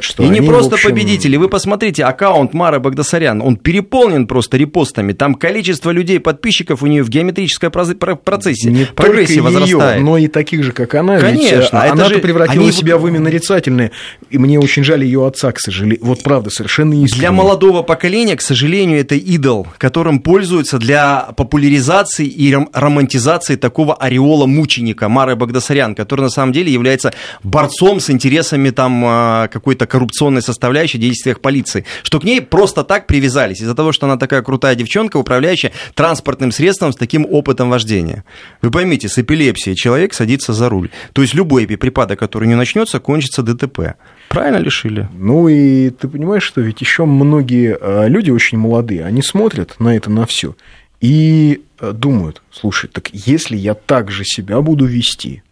Что 0.00 0.22
и 0.22 0.28
не 0.30 0.40
просто 0.40 0.76
общем... 0.76 0.88
победители. 0.88 1.36
Вы 1.36 1.50
посмотрите, 1.50 2.04
аккаунт 2.04 2.54
Мары 2.54 2.80
Багдасарян, 2.80 3.42
он 3.42 3.56
переполнен 3.56 4.26
просто 4.26 4.56
репостами. 4.56 5.12
Там 5.12 5.34
количество 5.34 5.90
людей, 5.90 6.18
подписчиков 6.18 6.82
у 6.82 6.86
нее 6.86 7.02
в 7.02 7.10
геометрическом 7.10 7.70
процессе, 7.70 8.70
не 8.70 8.86
прогрессии 8.86 9.40
возрастает. 9.40 9.98
Ее, 9.98 10.04
но 10.06 10.16
и 10.16 10.26
таких 10.26 10.64
же, 10.64 10.72
как 10.72 10.94
она. 10.94 11.18
Конечно. 11.18 11.56
Ведь, 11.56 11.68
а 11.72 11.92
она 11.92 12.08
же 12.08 12.29
превратила 12.30 12.64
они 12.64 12.72
себя 12.72 12.96
в 12.96 13.06
имя 13.08 13.20
нарицательное. 13.20 13.90
И 14.30 14.38
мне 14.38 14.58
очень 14.58 14.84
жаль 14.84 15.04
ее 15.04 15.26
отца, 15.26 15.52
к 15.52 15.60
сожалению. 15.60 15.98
Вот 16.02 16.22
правда, 16.22 16.50
совершенно 16.50 16.94
искренне. 16.94 17.20
Для 17.20 17.32
молодого 17.32 17.82
поколения, 17.82 18.36
к 18.36 18.42
сожалению, 18.42 19.00
это 19.00 19.14
идол, 19.14 19.66
которым 19.78 20.20
пользуются 20.20 20.78
для 20.78 21.30
популяризации 21.36 22.26
и 22.26 22.54
романтизации 22.72 23.56
такого 23.56 23.94
ореола 23.94 24.46
мученика 24.46 25.08
Мары 25.08 25.36
Багдасарян, 25.36 25.94
который 25.94 26.22
на 26.22 26.30
самом 26.30 26.52
деле 26.52 26.72
является 26.72 27.12
борцом 27.42 28.00
с 28.00 28.10
интересами 28.10 28.70
там 28.70 29.02
а, 29.04 29.48
какой-то 29.48 29.86
коррупционной 29.86 30.42
составляющей 30.42 30.98
в 30.98 31.00
действиях 31.00 31.40
полиции. 31.40 31.84
Что 32.02 32.20
к 32.20 32.24
ней 32.24 32.40
просто 32.40 32.84
так 32.84 33.06
привязались 33.06 33.60
из-за 33.60 33.74
того, 33.74 33.92
что 33.92 34.06
она 34.06 34.16
такая 34.16 34.42
крутая 34.42 34.74
девчонка, 34.74 35.16
управляющая 35.16 35.72
транспортным 35.94 36.52
средством 36.52 36.92
с 36.92 36.96
таким 36.96 37.26
опытом 37.28 37.70
вождения. 37.70 38.24
Вы 38.62 38.70
поймите, 38.70 39.08
с 39.08 39.18
эпилепсией 39.18 39.76
человек 39.76 40.14
садится 40.14 40.52
за 40.52 40.68
руль. 40.68 40.90
То 41.12 41.22
есть 41.22 41.34
любой 41.34 41.66
припадок 41.66 42.19
который 42.20 42.46
не 42.46 42.54
начнется, 42.54 43.00
кончится 43.00 43.42
ДТП. 43.42 43.94
Правильно 44.28 44.62
решили? 44.62 45.08
Ну 45.14 45.48
и 45.48 45.88
ты 45.88 46.06
понимаешь, 46.06 46.42
что 46.42 46.60
ведь 46.60 46.82
еще 46.82 47.06
многие 47.06 47.74
а, 47.80 48.08
люди 48.08 48.30
очень 48.30 48.58
молодые, 48.58 49.06
они 49.06 49.22
смотрят 49.22 49.80
на 49.80 49.96
это 49.96 50.10
на 50.10 50.26
все 50.26 50.54
и 51.00 51.62
а, 51.78 51.92
думают, 51.92 52.42
слушай, 52.50 52.90
так 52.90 53.08
если 53.14 53.56
я 53.56 53.72
так 53.72 54.10
же 54.10 54.24
себя 54.26 54.60
буду 54.60 54.84
вести, 54.84 55.42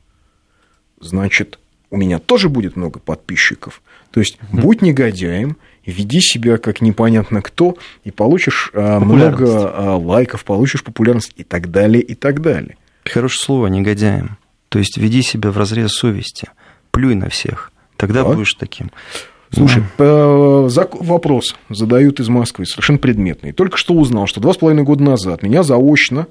значит, 1.00 1.59
у 1.90 1.96
меня 1.96 2.18
тоже 2.18 2.50
будет 2.50 2.76
много 2.76 2.98
подписчиков. 2.98 3.81
То 4.11 4.20
есть, 4.20 4.37
mm 4.52 4.61
будь 4.61 4.83
негодяем, 4.83 5.57
веди 5.87 6.20
себя 6.20 6.59
как 6.59 6.83
непонятно 6.83 7.40
кто, 7.40 7.78
и 8.04 8.11
получишь 8.11 8.70
а, 8.74 9.00
много 9.00 9.96
лайков, 9.96 10.44
получишь 10.44 10.85
популярность 10.85 11.33
и 11.35 11.44
так 11.44 11.70
далее, 11.70 12.02
и 12.02 12.14
так 12.14 12.42
далее. 12.42 12.76
Хорошее 13.07 13.40
слово, 13.42 13.66
негодяем. 13.68 14.37
То 14.68 14.78
есть 14.78 14.98
веди 14.98 15.22
себя 15.22 15.50
в 15.50 15.59
разрез 15.59 15.92
совести 15.92 16.48
плюй 16.90 17.14
на 17.14 17.28
всех. 17.28 17.72
Тогда 17.96 18.22
так. 18.22 18.35
будешь 18.35 18.54
таким. 18.54 18.90
Слушай, 19.50 19.83
вопрос 19.96 21.57
задают 21.70 22.20
из 22.20 22.28
Москвы, 22.28 22.66
совершенно 22.66 22.98
предметный. 22.98 23.52
Только 23.52 23.78
что 23.78 23.94
узнал, 23.94 24.26
что 24.26 24.40
два 24.40 24.52
с 24.52 24.59
половиной 24.59 24.85
года 24.85 25.02
назад 25.02 25.42
меня 25.42 25.62
заочно 25.62 26.26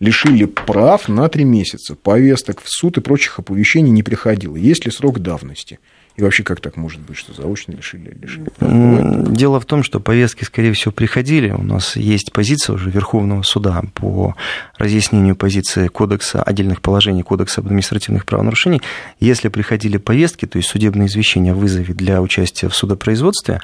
лишили 0.00 0.44
прав 0.44 1.08
на 1.08 1.28
три 1.28 1.44
месяца. 1.44 1.96
Повесток 1.96 2.60
в 2.60 2.68
суд 2.68 2.98
и 2.98 3.00
прочих 3.00 3.38
оповещений 3.38 3.90
не 3.90 4.02
приходило. 4.02 4.56
Есть 4.56 4.84
ли 4.84 4.92
срок 4.92 5.18
давности? 5.20 5.78
И 6.16 6.22
вообще, 6.22 6.44
как 6.44 6.60
так 6.60 6.76
может 6.76 7.00
быть, 7.00 7.16
что 7.16 7.32
заочно 7.32 7.72
лишили? 7.72 8.16
лишили 8.20 8.46
Дело 8.60 9.58
в 9.58 9.66
том, 9.66 9.82
что 9.82 9.98
повестки, 9.98 10.44
скорее 10.44 10.72
всего, 10.72 10.92
приходили. 10.92 11.50
У 11.50 11.62
нас 11.62 11.96
есть 11.96 12.32
позиция 12.32 12.74
уже 12.74 12.88
Верховного 12.90 13.42
суда 13.42 13.82
по 13.94 14.36
разъяснению 14.78 15.34
позиции 15.34 15.88
кодекса, 15.88 16.40
отдельных 16.42 16.82
положений 16.82 17.22
Кодекса 17.24 17.60
об 17.60 17.66
административных 17.66 18.26
правонарушений. 18.26 18.80
Если 19.18 19.48
приходили 19.48 19.96
повестки, 19.96 20.46
то 20.46 20.56
есть 20.58 20.68
судебные 20.68 21.08
извещения 21.08 21.52
о 21.52 21.56
вызове 21.56 21.94
для 21.94 22.22
участия 22.22 22.68
в 22.68 22.76
судопроизводстве, 22.76 23.60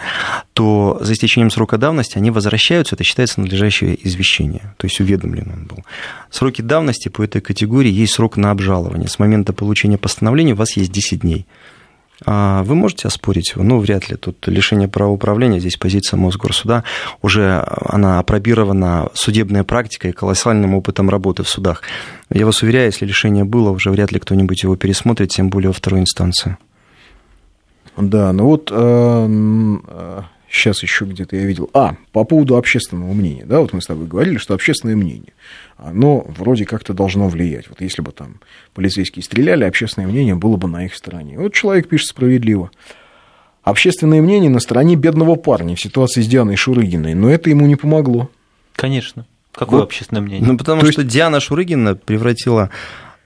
то 0.52 0.98
за 1.00 1.12
истечением 1.12 1.50
срока 1.50 1.78
давности 1.78 2.18
они 2.18 2.32
возвращаются, 2.32 2.96
это 2.96 3.04
считается 3.04 3.40
надлежащее 3.40 3.96
извещение, 4.06 4.74
то 4.76 4.86
есть 4.86 4.98
уведомлен 5.00 5.52
он 5.52 5.66
был. 5.66 5.84
Сроки 6.30 6.62
давности 6.62 7.08
по 7.08 7.22
этой 7.22 7.40
категории 7.40 7.90
есть 7.90 8.14
срок 8.14 8.36
на 8.36 8.50
обжалование. 8.50 9.08
С 9.08 9.20
момента 9.20 9.52
получения 9.52 9.98
постановления 9.98 10.54
у 10.54 10.56
вас 10.56 10.76
есть 10.76 10.90
10 10.90 11.20
дней. 11.20 11.46
А 12.26 12.62
вы 12.64 12.74
можете 12.74 13.08
оспорить 13.08 13.52
его? 13.54 13.62
Ну, 13.62 13.78
вряд 13.78 14.10
ли. 14.10 14.16
Тут 14.16 14.46
лишение 14.46 14.88
права 14.88 15.10
управления, 15.10 15.60
здесь 15.60 15.76
позиция 15.76 16.18
Мосгорсуда, 16.18 16.84
уже 17.22 17.64
она 17.66 18.18
опробирована 18.18 19.08
судебной 19.14 19.64
практикой, 19.64 20.12
колоссальным 20.12 20.74
опытом 20.74 21.08
работы 21.08 21.42
в 21.42 21.48
судах. 21.48 21.82
Я 22.30 22.46
вас 22.46 22.62
уверяю, 22.62 22.86
если 22.86 23.06
лишение 23.06 23.44
было, 23.44 23.70
уже 23.70 23.90
вряд 23.90 24.12
ли 24.12 24.20
кто-нибудь 24.20 24.62
его 24.62 24.76
пересмотрит, 24.76 25.30
тем 25.30 25.48
более 25.48 25.68
во 25.68 25.74
второй 25.74 26.00
инстанции. 26.00 26.56
Да, 27.96 28.32
ну 28.32 28.44
вот 28.44 28.70
э, 28.72 30.22
сейчас 30.50 30.82
еще 30.82 31.04
где-то 31.04 31.36
я 31.36 31.44
видел. 31.44 31.70
А, 31.72 31.96
по 32.12 32.24
поводу 32.24 32.56
общественного 32.56 33.12
мнения, 33.12 33.44
да, 33.44 33.60
вот 33.60 33.72
мы 33.72 33.80
с 33.80 33.86
тобой 33.86 34.06
говорили, 34.06 34.36
что 34.36 34.54
общественное 34.54 34.96
мнение, 34.96 35.32
оно 35.76 36.24
вроде 36.28 36.66
как-то 36.66 36.92
должно 36.92 37.28
влиять. 37.28 37.68
Вот 37.68 37.80
если 37.80 38.02
бы 38.02 38.12
там 38.12 38.40
полицейские 38.74 39.22
стреляли, 39.22 39.64
общественное 39.64 40.08
мнение 40.08 40.34
было 40.34 40.56
бы 40.56 40.68
на 40.68 40.84
их 40.84 40.94
стороне. 40.94 41.38
Вот 41.38 41.54
человек 41.54 41.88
пишет 41.88 42.08
справедливо. 42.08 42.70
Общественное 43.62 44.22
мнение 44.22 44.50
на 44.50 44.60
стороне 44.60 44.96
бедного 44.96 45.36
парня 45.36 45.76
в 45.76 45.80
ситуации 45.80 46.22
с 46.22 46.26
Дианой 46.26 46.56
Шурыгиной, 46.56 47.14
но 47.14 47.30
это 47.30 47.50
ему 47.50 47.66
не 47.66 47.76
помогло. 47.76 48.30
Конечно. 48.74 49.26
Какое 49.52 49.80
вот. 49.80 49.86
общественное 49.86 50.22
мнение? 50.22 50.48
Ну, 50.48 50.56
потому 50.56 50.80
То 50.80 50.90
что 50.90 51.02
есть... 51.02 51.12
Диана 51.12 51.40
Шурыгина 51.40 51.94
превратила 51.94 52.70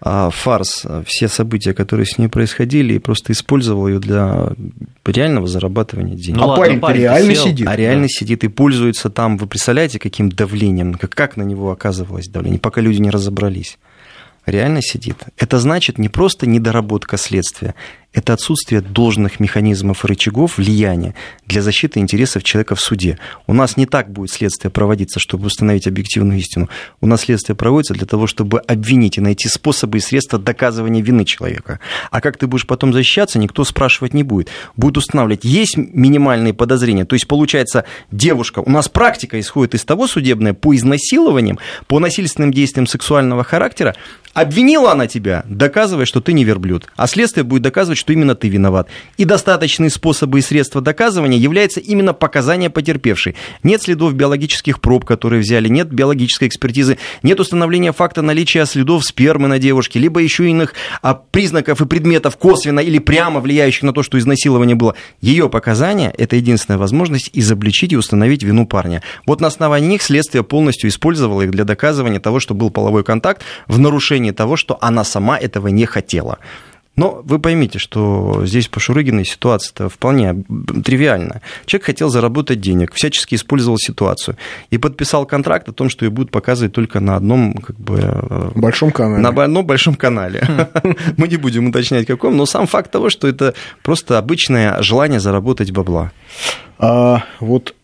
фарс, 0.05 0.85
все 1.07 1.29
события, 1.29 1.73
которые 1.73 2.07
с 2.07 2.19
ней 2.19 2.29
происходили, 2.29 2.95
и 2.95 2.99
просто 2.99 3.33
использовал 3.33 3.89
ее 3.89 3.99
для 3.99 4.53
реального 5.07 5.47
зарабатывания 5.47 6.15
денег. 6.15 6.39
Ну, 6.39 6.53
а 6.53 6.57
парень, 6.57 6.79
парень 6.79 7.01
реально 7.01 7.35
сел, 7.35 7.45
сидит. 7.47 7.69
А 7.69 7.75
реально 7.75 8.03
да. 8.03 8.09
сидит 8.09 8.45
и 8.45 8.49
пользуется 8.49 9.09
там, 9.09 9.39
вы 9.39 9.47
представляете, 9.47 9.99
каким 9.99 10.29
давлением, 10.29 10.95
как, 10.95 11.15
как 11.15 11.37
на 11.37 11.43
него 11.43 11.71
оказывалось 11.73 12.29
давление, 12.29 12.61
пока 12.61 12.81
люди 12.81 13.01
не 13.01 13.11
разобрались. 13.11 13.79
Реально 14.47 14.83
сидит. 14.83 15.17
Это 15.39 15.59
значит 15.59 15.97
не 15.99 16.11
просто 16.11 16.47
недоработка 16.47 17.17
следствия, 17.17 17.75
это 18.15 18.33
отсутствие 18.33 18.81
должных 18.81 19.41
механизмов 19.41 20.05
и 20.05 20.09
рычагов 20.09 20.59
влияния 20.59 21.15
для 21.47 21.61
защиты 21.63 21.99
интересов 21.99 22.45
человека 22.45 22.77
в 22.77 22.81
суде. 22.81 23.19
У 23.47 23.53
нас 23.53 23.77
не 23.77 23.87
так 23.87 24.11
будет 24.11 24.31
следствие 24.31 24.71
проводиться, 24.71 25.19
чтобы 25.19 25.47
установить 25.47 25.87
объективную 25.87 26.39
истину. 26.39 26.69
У 27.01 27.07
нас 27.07 27.23
следствие 27.23 27.57
проводится 27.57 27.93
для 27.93 28.07
того, 28.07 28.27
чтобы 28.27 28.61
обвинить 28.61 29.19
и 29.19 29.21
найти 29.21 29.49
способы 29.49 29.99
и 29.99 30.01
средства 30.01 30.39
доказывания 30.39 31.03
вины 31.03 31.25
человека. 31.25 31.81
А 32.11 32.21
как 32.21 32.39
ты 32.39 32.47
будешь 32.47 32.67
потом 32.67 32.93
защищаться, 32.93 33.39
никто 33.39 33.65
спрашивать 33.65 34.15
не 34.15 34.23
будет. 34.23 34.49
Будет 34.77 34.97
устанавливать, 34.99 35.45
есть 35.45 35.77
минимальные 35.77 36.55
подозрения. 36.55 37.05
То 37.05 37.15
есть, 37.15 37.27
получается, 37.27 37.85
девушка, 38.13 38.61
у 38.61 38.71
нас 38.71 38.89
практика 38.89 39.41
исходит 39.41 39.75
из 39.75 39.85
того 39.85 40.07
судебная 40.07 40.55
по 40.55 40.75
изнасилованиям, 40.75 41.59
по 41.89 41.99
насильственным 41.99 42.53
действиям 42.53 42.87
сексуального 42.87 43.43
характера, 43.43 43.97
Обвинила 44.35 44.91
она 44.91 45.07
тебя, 45.07 45.45
доказывая, 45.49 46.07
что 46.07 46.21
ты 46.21 46.33
не 46.33 46.43
верблюд. 46.43 46.89
А 46.97 47.07
следствие 47.07 47.45
будет 47.45 47.63
доказывать, 47.63 47.99
что 48.05 48.13
именно 48.13 48.35
ты 48.35 48.49
виноват. 48.49 48.89
И 49.17 49.25
достаточные 49.25 49.89
способы 49.89 50.39
и 50.39 50.43
средства 50.43 50.83
доказывания 50.83 51.39
являются 51.39 51.81
именно 51.81 52.13
показания 52.13 52.69
потерпевшей. 52.69 53.35
Нет 53.63 53.81
следов 53.81 54.13
биологических 54.13 54.83
проб, 54.83 55.07
которые 55.07 55.41
взяли, 55.41 55.69
нет 55.69 55.91
биологической 55.91 56.49
экспертизы, 56.49 56.99
нет 57.23 57.41
установления 57.41 57.93
факта 57.93 58.21
наличия 58.21 58.67
следов 58.67 59.07
спермы 59.07 59.49
на 59.49 59.59
девушке, 59.59 59.99
либо 59.99 60.21
еще 60.21 60.51
иных 60.51 60.75
а, 61.01 61.15
признаков 61.15 61.81
и 61.81 61.87
предметов 61.87 62.37
косвенно 62.37 62.81
или 62.81 62.99
прямо 62.99 63.41
влияющих 63.41 63.85
на 63.85 63.95
то, 63.95 64.03
что 64.03 64.19
изнасилование 64.19 64.77
было. 64.77 64.97
Ее 65.23 65.49
показания– 65.49 66.13
это 66.19 66.37
единственная 66.37 66.77
возможность 66.77 67.31
изобличить 67.33 67.95
и 67.95 67.97
установить 67.97 68.43
вину 68.43 68.67
парня. 68.67 69.01
Вот 69.25 69.41
на 69.41 69.47
основании 69.47 69.89
них 69.89 70.03
следствие 70.03 70.45
полностью 70.45 70.91
использовало 70.91 71.41
их 71.41 71.53
для 71.53 71.65
доказывания 71.65 72.21
того, 72.21 72.39
что 72.39 72.53
был 72.53 72.69
половой 72.69 73.03
контакт 73.03 73.43
в 73.67 73.79
нарушении 73.79 74.31
того, 74.31 74.57
что 74.57 74.77
она 74.83 75.05
сама 75.05 75.39
этого 75.39 75.69
не 75.69 75.87
хотела. 75.87 76.39
Но 76.97 77.23
вы 77.25 77.41
поймите, 77.41 77.79
что 77.79 78.47
здесь 78.47 78.69
по 78.69 78.79
Шурыгиной 78.79 79.25
ситуация-то 79.25 79.89
вполне 79.89 80.45
тривиальная. 80.85 81.43
Человек 81.67 81.87
хотел 81.87 82.09
заработать 82.09 82.61
денег, 82.61 82.95
всячески 82.95 83.35
использовал 83.35 83.79
ситуацию 83.79 84.37
и 84.71 84.79
подписал 84.79 85.27
контракт 85.27 85.69
о 85.69 85.73
том, 85.73 85.89
что 85.89 86.05
ее 86.05 86.11
будут 86.11 86.31
показывать 86.31 86.73
только 86.73 87.01
на 87.01 87.17
одном 87.17 87.55
как 87.55 87.79
бы, 87.81 87.99
э, 88.01 88.51
большом 88.55 88.93
канале. 88.93 89.23
На 89.23 89.31
одном 89.31 89.67
большом 89.67 89.97
канале. 89.97 90.41
Хм. 90.41 90.95
Мы 91.17 91.29
не 91.29 91.37
будем 91.37 91.67
уточнять 91.69 92.07
каком, 92.07 92.37
но 92.37 92.47
сам 92.47 92.67
факт 92.67 92.91
того, 92.91 93.11
что 93.11 93.27
это 93.27 93.55
просто 93.83 94.19
обычное 94.19 94.81
желание 94.83 95.19
заработать 95.19 95.73
бабла. 95.73 96.13
А 96.79 97.25
вот 97.41 97.75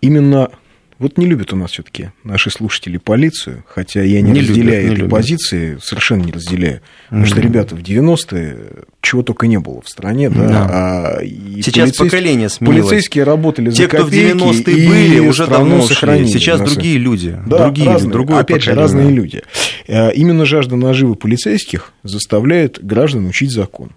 именно 0.00 0.50
вот 0.98 1.18
не 1.18 1.26
любят 1.26 1.52
у 1.52 1.56
нас 1.56 1.72
все-таки 1.72 2.10
наши 2.22 2.50
слушатели 2.50 2.98
полицию, 2.98 3.64
хотя 3.66 4.02
я 4.02 4.20
не, 4.20 4.30
не 4.30 4.40
разделяю 4.40 4.82
любят, 4.82 4.98
не 4.98 5.04
этой 5.04 5.10
позиции, 5.10 5.78
совершенно 5.82 6.22
не 6.22 6.32
разделяю. 6.32 6.80
Потому 7.08 7.24
mm-hmm. 7.24 7.28
что, 7.28 7.40
ребята, 7.40 7.76
в 7.76 7.80
90-е 7.80 8.56
чего 9.00 9.22
только 9.22 9.46
не 9.48 9.58
было 9.58 9.82
в 9.82 9.88
стране, 9.88 10.30
да. 10.30 10.48
да. 10.48 10.68
А 10.70 11.18
Сейчас 11.22 11.74
полицейские, 11.74 12.10
поколение 12.10 12.48
сменилось. 12.48 12.80
Полицейские 12.82 13.24
работали 13.24 13.70
Те, 13.70 13.84
за 13.84 13.88
копейки, 13.88 14.36
кто 14.36 14.46
в 14.46 14.52
90-е 14.52 14.88
были, 14.88 15.18
уже 15.18 15.46
давно 15.46 15.82
сохранили. 15.82 16.26
Сейчас 16.26 16.60
другие 16.60 16.98
люди. 16.98 17.38
Да, 17.46 17.64
другие 17.64 17.88
разные, 17.88 18.12
другое 18.12 18.38
опять 18.38 18.60
поколение. 18.60 18.74
же, 18.74 18.80
разные 18.80 19.10
люди. 19.10 19.42
Э, 19.88 20.12
именно 20.14 20.44
жажда 20.44 20.76
наживы 20.76 21.16
полицейских 21.16 21.92
заставляет 22.04 22.84
граждан 22.84 23.26
учить 23.26 23.50
закон. 23.50 23.90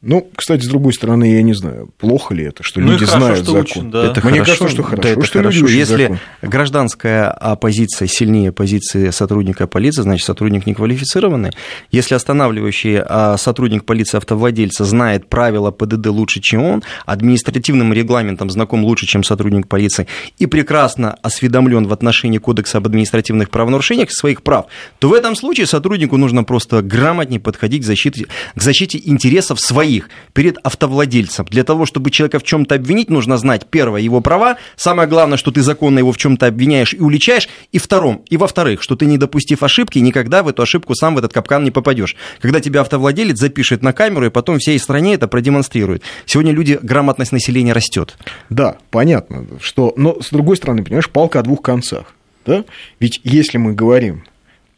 Ну, 0.00 0.30
кстати, 0.36 0.62
с 0.62 0.68
другой 0.68 0.92
стороны, 0.92 1.24
я 1.24 1.42
не 1.42 1.54
знаю, 1.54 1.90
плохо 1.98 2.32
ли 2.32 2.44
это, 2.44 2.62
что 2.62 2.78
ну 2.78 2.92
люди 2.92 3.04
хорошо, 3.04 3.18
знают 3.18 3.44
что 3.44 3.52
закон. 3.52 3.62
Учат, 3.64 3.90
да. 3.90 4.04
Это 4.04 4.20
Мне 4.28 4.38
хорошо, 4.38 4.44
кажется, 4.44 4.68
что 4.68 4.82
хорошо, 4.84 5.02
да, 5.02 5.08
это 5.08 5.24
что 5.24 5.38
хорошо. 5.38 5.58
Люди 5.58 5.72
Если 5.72 6.02
закон. 6.02 6.18
гражданская 6.42 7.30
оппозиция 7.32 8.06
сильнее 8.06 8.52
позиции 8.52 9.10
сотрудника 9.10 9.66
полиции, 9.66 10.02
значит, 10.02 10.24
сотрудник 10.24 10.66
неквалифицированный. 10.66 11.50
Если 11.90 12.14
останавливающий 12.14 13.00
а, 13.00 13.36
сотрудник 13.38 13.84
полиции 13.84 14.18
автовладельца 14.18 14.84
знает 14.84 15.28
правила 15.28 15.72
ПДД 15.72 16.06
лучше, 16.06 16.40
чем 16.40 16.62
он, 16.62 16.84
административным 17.04 17.92
регламентом 17.92 18.50
знаком 18.50 18.84
лучше, 18.84 19.06
чем 19.06 19.24
сотрудник 19.24 19.66
полиции, 19.66 20.06
и 20.38 20.46
прекрасно 20.46 21.14
осведомлен 21.22 21.88
в 21.88 21.92
отношении 21.92 22.38
Кодекса 22.38 22.78
об 22.78 22.86
административных 22.86 23.50
правонарушениях 23.50 24.12
своих 24.12 24.44
прав, 24.44 24.66
то 25.00 25.08
в 25.08 25.12
этом 25.12 25.34
случае 25.34 25.66
сотруднику 25.66 26.16
нужно 26.18 26.44
просто 26.44 26.82
грамотнее 26.82 27.40
подходить 27.40 27.82
к 27.82 27.86
защите, 27.86 28.26
к 28.54 28.62
защите 28.62 29.00
интересов 29.04 29.58
своих 29.58 29.87
своих 29.88 30.10
перед 30.34 30.58
автовладельцем. 30.62 31.46
Для 31.46 31.64
того, 31.64 31.86
чтобы 31.86 32.10
человека 32.10 32.38
в 32.38 32.42
чем-то 32.42 32.74
обвинить, 32.74 33.08
нужно 33.08 33.38
знать, 33.38 33.66
первое, 33.70 34.00
его 34.02 34.20
права, 34.20 34.58
самое 34.76 35.08
главное, 35.08 35.38
что 35.38 35.50
ты 35.50 35.62
законно 35.62 35.98
его 35.98 36.12
в 36.12 36.18
чем-то 36.18 36.46
обвиняешь 36.46 36.92
и 36.92 37.00
уличаешь, 37.00 37.48
и 37.72 37.78
втором, 37.78 38.22
и 38.28 38.36
во-вторых, 38.36 38.82
что 38.82 38.96
ты, 38.96 39.06
не 39.06 39.16
допустив 39.16 39.62
ошибки, 39.62 39.98
никогда 39.98 40.42
в 40.42 40.48
эту 40.48 40.62
ошибку 40.62 40.94
сам 40.94 41.14
в 41.14 41.18
этот 41.18 41.32
капкан 41.32 41.64
не 41.64 41.70
попадешь. 41.70 42.16
Когда 42.40 42.60
тебя 42.60 42.82
автовладелец 42.82 43.38
запишет 43.38 43.82
на 43.82 43.92
камеру 43.92 44.26
и 44.26 44.30
потом 44.30 44.58
всей 44.58 44.78
стране 44.78 45.14
это 45.14 45.26
продемонстрирует. 45.26 46.02
Сегодня 46.26 46.52
люди, 46.52 46.78
грамотность 46.82 47.32
населения 47.32 47.72
растет. 47.72 48.18
Да, 48.50 48.76
понятно, 48.90 49.46
что, 49.60 49.94
но 49.96 50.20
с 50.20 50.30
другой 50.30 50.56
стороны, 50.56 50.84
понимаешь, 50.84 51.08
палка 51.08 51.40
о 51.40 51.42
двух 51.42 51.62
концах. 51.62 52.14
Да? 52.44 52.64
Ведь 53.00 53.20
если 53.24 53.58
мы 53.58 53.72
говорим, 53.72 54.24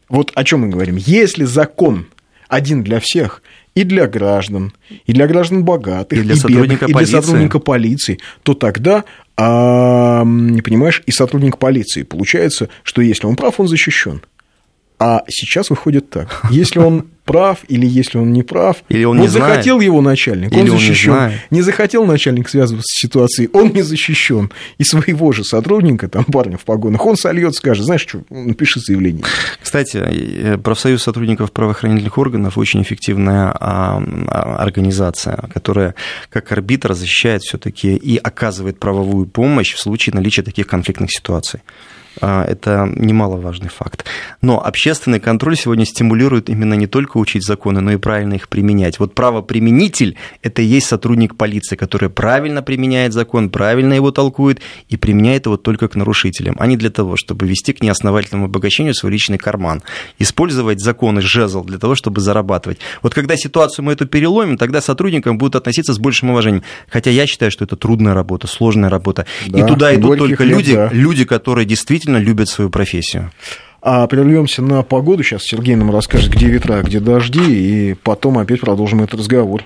вот 0.09 0.31
о 0.35 0.43
чем 0.43 0.61
мы 0.61 0.69
говорим, 0.69 0.95
если 0.97 1.43
закон 1.43 2.07
один 2.47 2.83
для 2.83 2.99
всех, 2.99 3.41
и 3.75 3.83
для 3.83 4.07
граждан, 4.07 4.73
и 5.05 5.13
для 5.13 5.27
граждан 5.27 5.63
богатых, 5.63 6.19
и 6.19 6.21
для, 6.21 6.33
и 6.33 6.37
сотрудника, 6.37 6.85
бедных, 6.85 6.93
полиции. 6.93 7.09
и 7.09 7.11
для 7.11 7.21
сотрудника 7.21 7.59
полиции, 7.59 8.19
то 8.43 8.53
тогда, 8.53 9.03
а, 9.37 10.23
понимаешь, 10.23 11.01
и 11.05 11.11
сотрудник 11.11 11.57
полиции 11.57 12.03
получается, 12.03 12.69
что 12.83 13.01
если 13.01 13.27
он 13.27 13.35
прав, 13.35 13.59
он 13.59 13.67
защищен. 13.67 14.21
А 15.01 15.23
сейчас 15.27 15.71
выходит 15.71 16.11
так. 16.11 16.43
Если 16.51 16.77
он 16.77 17.07
прав 17.25 17.59
или 17.67 17.87
если 17.87 18.19
он 18.19 18.31
не 18.31 18.43
прав. 18.43 18.83
Или 18.87 19.03
он 19.03 19.17
не 19.17 19.23
вот 19.23 19.31
захотел 19.31 19.77
знает. 19.77 19.85
его 19.87 19.99
начальник, 19.99 20.51
или 20.51 20.69
он 20.69 20.77
защищен. 20.77 21.11
Он 21.11 21.29
не, 21.29 21.35
не 21.49 21.61
захотел 21.63 22.05
начальник 22.05 22.47
связываться 22.47 22.87
с 22.87 23.01
ситуацией, 23.01 23.49
он 23.51 23.73
не 23.73 23.81
защищен. 23.81 24.51
И 24.77 24.83
своего 24.83 25.31
же 25.31 25.43
сотрудника, 25.43 26.07
там 26.07 26.23
парня 26.25 26.59
в 26.59 26.65
погонах, 26.65 27.03
он 27.03 27.15
сольет, 27.15 27.55
скажет, 27.55 27.83
знаешь 27.85 28.01
что, 28.01 28.21
напиши 28.29 28.79
заявление. 28.79 29.23
Кстати, 29.59 29.97
э, 29.97 30.57
профсоюз 30.59 31.01
сотрудников 31.01 31.51
правоохранительных 31.51 32.19
органов 32.19 32.59
очень 32.59 32.83
эффективная 32.83 33.55
а, 33.59 34.03
а, 34.27 34.57
организация, 34.57 35.49
которая 35.51 35.95
как 36.29 36.51
арбитр 36.51 36.93
защищает 36.93 37.41
все-таки 37.41 37.95
и 37.95 38.17
оказывает 38.17 38.79
правовую 38.79 39.25
помощь 39.25 39.73
в 39.73 39.79
случае 39.79 40.13
наличия 40.13 40.43
таких 40.43 40.67
конфликтных 40.67 41.09
ситуаций. 41.11 41.61
А, 42.19 42.43
это 42.45 42.91
немаловажный 42.95 43.69
факт. 43.69 44.05
Но 44.41 44.63
общественный 44.63 45.19
контроль 45.19 45.55
сегодня 45.55 45.85
стимулирует 45.85 46.49
именно 46.49 46.73
не 46.73 46.87
только 46.87 47.17
учить 47.17 47.45
законы, 47.45 47.79
но 47.79 47.93
и 47.93 47.97
правильно 47.97 48.33
их 48.33 48.49
применять. 48.49 48.99
Вот 48.99 49.15
правоприменитель– 49.15 50.17
это 50.43 50.61
и 50.61 50.65
есть 50.65 50.87
сотрудник 50.87 51.35
полиции, 51.35 51.75
который 51.75 52.09
правильно 52.09 52.61
применяет 52.61 53.13
закон, 53.13 53.49
правильно 53.49 53.93
его 53.93 54.11
толкует 54.11 54.61
и 54.89 54.97
применяет 54.97 55.45
его 55.45 55.57
только 55.57 55.87
к 55.87 55.95
нарушителям, 55.95 56.55
а 56.59 56.67
не 56.67 56.75
для 56.75 56.89
того, 56.89 57.15
чтобы 57.15 57.47
вести 57.47 57.71
к 57.71 57.81
неосновательному 57.81 58.45
обогащению 58.45 58.93
свой 58.93 59.13
личный 59.13 59.37
карман. 59.37 59.81
Использовать 60.19 60.81
законы 60.81 61.21
жезл 61.21 61.63
для 61.63 61.77
того, 61.77 61.95
чтобы 61.95 62.19
зарабатывать. 62.19 62.79
Вот 63.01 63.13
когда 63.13 63.37
ситуацию 63.37 63.85
мы 63.85 63.93
эту 63.93 64.05
переломим, 64.05 64.57
тогда 64.57 64.81
сотрудникам 64.81 65.37
будут 65.37 65.55
относиться 65.55 65.93
с 65.93 65.97
большим 65.97 66.31
уважением. 66.31 66.63
Хотя 66.89 67.09
я 67.09 67.25
считаю, 67.25 67.51
что 67.51 67.63
это 67.63 67.77
трудная 67.77 68.13
работа, 68.13 68.47
сложная 68.47 68.89
работа. 68.89 69.25
Да, 69.47 69.59
и 69.59 69.67
туда 69.67 69.95
идут 69.95 70.17
только 70.17 70.43
лет, 70.43 70.57
люди, 70.57 70.75
да. 70.75 70.89
люди, 70.91 71.23
которые 71.23 71.65
действительно 71.65 72.00
действительно 72.01 72.17
любят 72.17 72.49
свою 72.49 72.71
профессию. 72.71 73.31
А 73.81 74.07
прервемся 74.07 74.63
на 74.63 74.81
погоду. 74.81 75.21
Сейчас 75.23 75.43
Сергей 75.43 75.75
нам 75.75 75.91
расскажет, 75.91 76.31
где 76.31 76.47
ветра, 76.47 76.81
где 76.81 76.99
дожди, 76.99 77.41
и 77.91 77.93
потом 77.93 78.39
опять 78.39 78.61
продолжим 78.61 79.01
этот 79.01 79.19
разговор. 79.19 79.63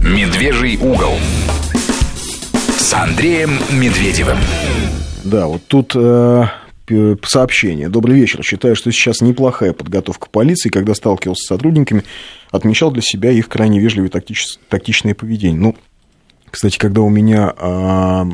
Медвежий 0.00 0.76
угол 0.76 1.14
с 2.78 2.94
Андреем 2.94 3.50
Медведевым. 3.72 4.38
Да, 5.24 5.46
вот 5.46 5.62
тут 5.66 5.92
э, 5.96 6.46
сообщение. 7.24 7.88
Добрый 7.88 8.14
вечер. 8.14 8.44
Считаю, 8.44 8.76
что 8.76 8.92
сейчас 8.92 9.20
неплохая 9.20 9.72
подготовка 9.72 10.28
полиции, 10.30 10.68
когда 10.68 10.94
сталкивался 10.94 11.42
с 11.42 11.48
сотрудниками, 11.48 12.04
отмечал 12.52 12.92
для 12.92 13.02
себя 13.02 13.32
их 13.32 13.48
крайне 13.48 13.80
вежливое 13.80 14.08
тактич... 14.08 14.46
тактичное 14.68 15.16
поведение. 15.16 15.60
Ну, 15.60 15.76
кстати, 16.50 16.78
когда 16.78 17.00
у 17.02 17.08
меня 17.08 17.52
а, 17.56 18.26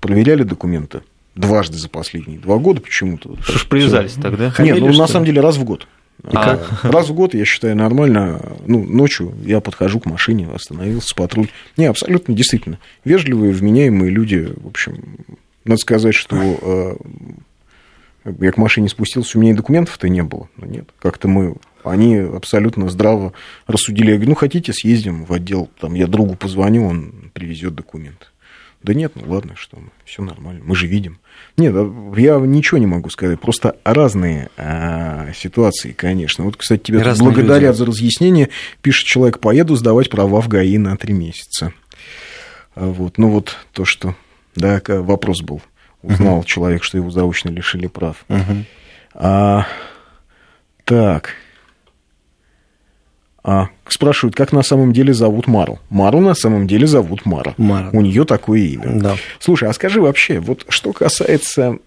проверяли 0.00 0.42
документы, 0.42 1.02
дважды 1.34 1.78
за 1.78 1.88
последние 1.88 2.38
два 2.38 2.58
года 2.58 2.80
почему-то. 2.80 3.36
Что 3.42 3.58
ж 3.58 3.66
привязались 3.66 4.12
Всё. 4.12 4.22
тогда? 4.22 4.52
Нет, 4.58 4.78
ну 4.80 4.92
на 4.92 5.06
самом 5.06 5.26
деле 5.26 5.40
раз 5.40 5.56
в 5.56 5.64
год. 5.64 5.86
А. 6.24 6.60
Раз 6.82 7.08
в 7.08 7.14
год, 7.14 7.34
я 7.34 7.44
считаю, 7.44 7.76
нормально. 7.76 8.40
Ну, 8.66 8.82
ночью 8.84 9.34
я 9.44 9.60
подхожу 9.60 10.00
к 10.00 10.06
машине, 10.06 10.48
остановился, 10.52 11.14
патруль. 11.14 11.48
Не, 11.76 11.86
абсолютно, 11.86 12.34
действительно. 12.34 12.78
Вежливые, 13.04 13.52
вменяемые 13.52 14.10
люди. 14.10 14.52
В 14.56 14.66
общем, 14.66 14.98
надо 15.64 15.78
сказать, 15.78 16.14
что 16.14 16.36
э, 16.36 16.96
я 18.40 18.52
к 18.52 18.56
машине 18.56 18.88
спустился, 18.88 19.38
у 19.38 19.40
меня 19.40 19.52
и 19.52 19.56
документов-то 19.56 20.08
не 20.08 20.22
было. 20.22 20.48
Но 20.56 20.66
нет, 20.66 20.88
как-то 21.00 21.28
мы 21.28 21.56
они 21.84 22.16
абсолютно 22.16 22.88
здраво 22.88 23.32
рассудили. 23.66 24.10
Я 24.10 24.16
говорю, 24.16 24.30
ну, 24.30 24.36
хотите, 24.36 24.72
съездим 24.72 25.24
в 25.24 25.32
отдел, 25.32 25.70
там, 25.80 25.94
я 25.94 26.06
другу 26.06 26.34
позвоню, 26.34 26.86
он 26.86 27.30
привезет 27.32 27.74
документ. 27.74 28.32
Да 28.82 28.94
нет, 28.94 29.12
ну 29.16 29.22
ладно, 29.26 29.54
что 29.56 29.76
мы, 29.76 29.88
все 30.04 30.22
нормально, 30.22 30.62
мы 30.64 30.76
же 30.76 30.86
видим. 30.86 31.18
Нет, 31.56 31.74
я 32.16 32.38
ничего 32.38 32.78
не 32.78 32.86
могу 32.86 33.10
сказать, 33.10 33.40
просто 33.40 33.76
разные 33.82 34.50
а, 34.56 35.32
ситуации, 35.34 35.90
конечно. 35.90 36.44
Вот, 36.44 36.56
кстати, 36.56 36.82
тебя 36.82 37.02
благодарят 37.18 37.70
люди. 37.70 37.78
за 37.78 37.86
разъяснение. 37.86 38.50
Пишет 38.80 39.06
человек, 39.06 39.40
поеду 39.40 39.74
сдавать 39.74 40.10
права 40.10 40.40
в 40.40 40.48
ГАИ 40.48 40.78
на 40.78 40.96
три 40.96 41.12
месяца. 41.12 41.72
А 42.76 42.86
вот, 42.86 43.18
ну 43.18 43.30
вот 43.30 43.56
то, 43.72 43.84
что, 43.84 44.14
да, 44.54 44.80
вопрос 44.86 45.42
был. 45.42 45.60
Узнал 46.02 46.40
uh-huh. 46.40 46.46
человек, 46.46 46.84
что 46.84 46.96
его 46.96 47.10
заочно 47.10 47.50
лишили 47.50 47.86
прав. 47.86 48.24
Uh-huh. 48.28 48.64
А, 49.14 49.66
так, 50.84 51.34
а, 53.50 53.70
спрашивают, 53.88 54.36
как 54.36 54.52
на 54.52 54.62
самом 54.62 54.92
деле 54.92 55.14
зовут 55.14 55.46
Мару. 55.46 55.78
Мару 55.88 56.20
на 56.20 56.34
самом 56.34 56.66
деле 56.66 56.86
зовут 56.86 57.24
Мара. 57.24 57.54
Мара. 57.56 57.88
У 57.94 58.02
нее 58.02 58.24
такое 58.24 58.60
имя. 58.60 59.00
Да. 59.00 59.16
Слушай, 59.38 59.70
а 59.70 59.72
скажи 59.72 60.02
вообще, 60.02 60.38
вот 60.38 60.66
что 60.68 60.92
касается 60.92 61.78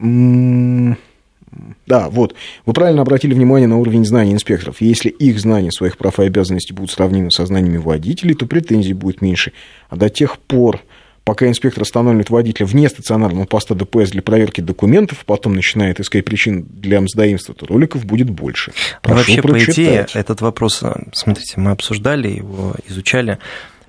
Да, 1.85 2.09
вот. 2.09 2.33
Вы 2.65 2.73
правильно 2.73 3.03
обратили 3.03 3.35
внимание 3.35 3.67
на 3.67 3.77
уровень 3.77 4.05
знаний 4.05 4.33
инспекторов. 4.33 4.77
Если 4.79 5.09
их 5.09 5.39
знания 5.39 5.71
своих 5.71 5.97
прав 5.97 6.19
и 6.19 6.23
обязанностей 6.23 6.73
будут 6.73 6.89
сравнимы 6.89 7.29
со 7.29 7.45
знаниями 7.45 7.77
водителей, 7.77 8.33
то 8.33 8.47
претензий 8.47 8.93
будет 8.93 9.21
меньше. 9.21 9.51
А 9.89 9.97
до 9.97 10.09
тех 10.09 10.39
пор, 10.39 10.81
пока 11.23 11.47
инспектор 11.47 11.83
останавливает 11.83 12.29
водителя 12.29 12.65
вне 12.65 12.89
стационарного 12.89 13.45
поста 13.45 13.75
ДПС 13.75 14.11
для 14.11 14.21
проверки 14.21 14.61
документов, 14.61 15.23
потом 15.25 15.53
начинает 15.53 15.99
искать 15.99 16.25
причин 16.25 16.65
для 16.69 17.01
мздоимства, 17.01 17.53
то 17.53 17.65
роликов 17.65 18.05
будет 18.05 18.29
больше. 18.29 18.71
Прошу 19.01 19.17
Вообще, 19.17 19.41
прочитать. 19.41 19.75
по 19.75 19.81
идее, 19.81 20.07
этот 20.13 20.41
вопрос, 20.41 20.81
э, 20.83 20.93
смотрите, 21.13 21.59
мы 21.59 21.71
обсуждали 21.71 22.29
его, 22.29 22.75
изучали 22.87 23.37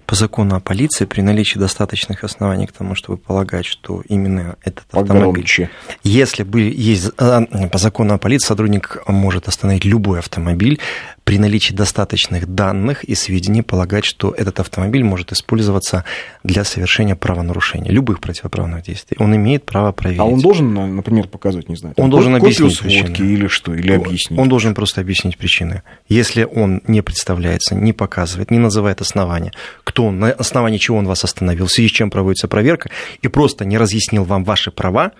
по 0.06 0.16
закону 0.16 0.56
о 0.56 0.60
полиции 0.60 1.06
при 1.06 1.22
наличии 1.22 1.58
достаточных 1.58 2.22
оснований 2.22 2.66
к 2.66 2.72
тому, 2.72 2.94
чтобы 2.94 3.16
полагать, 3.16 3.64
что 3.64 4.02
именно 4.08 4.56
этот 4.62 4.84
Погромче. 4.90 5.64
автомобиль... 5.64 5.70
Если 6.02 6.42
бы 6.42 6.60
есть 6.60 7.12
э, 7.16 7.68
по 7.70 7.78
закону 7.78 8.12
о 8.12 8.18
полиции, 8.18 8.48
сотрудник 8.48 9.02
может 9.06 9.48
остановить 9.48 9.86
любой 9.86 10.18
автомобиль, 10.18 10.80
при 11.24 11.38
наличии 11.38 11.72
достаточных 11.72 12.46
данных 12.46 13.04
и 13.04 13.14
сведений 13.14 13.62
полагать, 13.62 14.04
что 14.04 14.32
этот 14.32 14.60
автомобиль 14.60 15.04
может 15.04 15.32
использоваться 15.32 16.04
для 16.42 16.64
совершения 16.64 17.14
правонарушения, 17.14 17.90
любых 17.90 18.20
противоправных 18.20 18.82
действий. 18.82 19.16
Он 19.20 19.34
имеет 19.36 19.64
право 19.64 19.92
проверить. 19.92 20.20
А 20.20 20.24
он 20.24 20.40
должен, 20.40 20.96
например, 20.96 21.28
показать, 21.28 21.68
не 21.68 21.76
знаю, 21.76 21.94
он 21.96 22.10
должен 22.10 22.34
объяснить 22.34 22.78
причины. 22.80 23.16
или 23.16 23.46
что, 23.46 23.74
или 23.74 23.92
объяснить. 23.92 24.38
Он 24.38 24.48
должен 24.48 24.74
просто 24.74 25.00
объяснить 25.00 25.38
причины. 25.38 25.82
Если 26.08 26.44
он 26.44 26.82
не 26.86 27.02
представляется, 27.02 27.74
не 27.74 27.92
показывает, 27.92 28.50
не 28.50 28.58
называет 28.58 29.00
основания, 29.00 29.52
кто 29.84 30.06
он, 30.06 30.18
на 30.18 30.32
основании 30.32 30.78
чего 30.78 30.98
он 30.98 31.06
вас 31.06 31.24
остановил, 31.24 31.66
в 31.66 31.72
связи 31.72 31.88
с 31.88 31.92
чем 31.92 32.10
проводится 32.10 32.48
проверка, 32.48 32.90
и 33.20 33.28
просто 33.28 33.64
не 33.64 33.78
разъяснил 33.78 34.24
вам 34.24 34.44
ваши 34.44 34.70
права, 34.70 35.12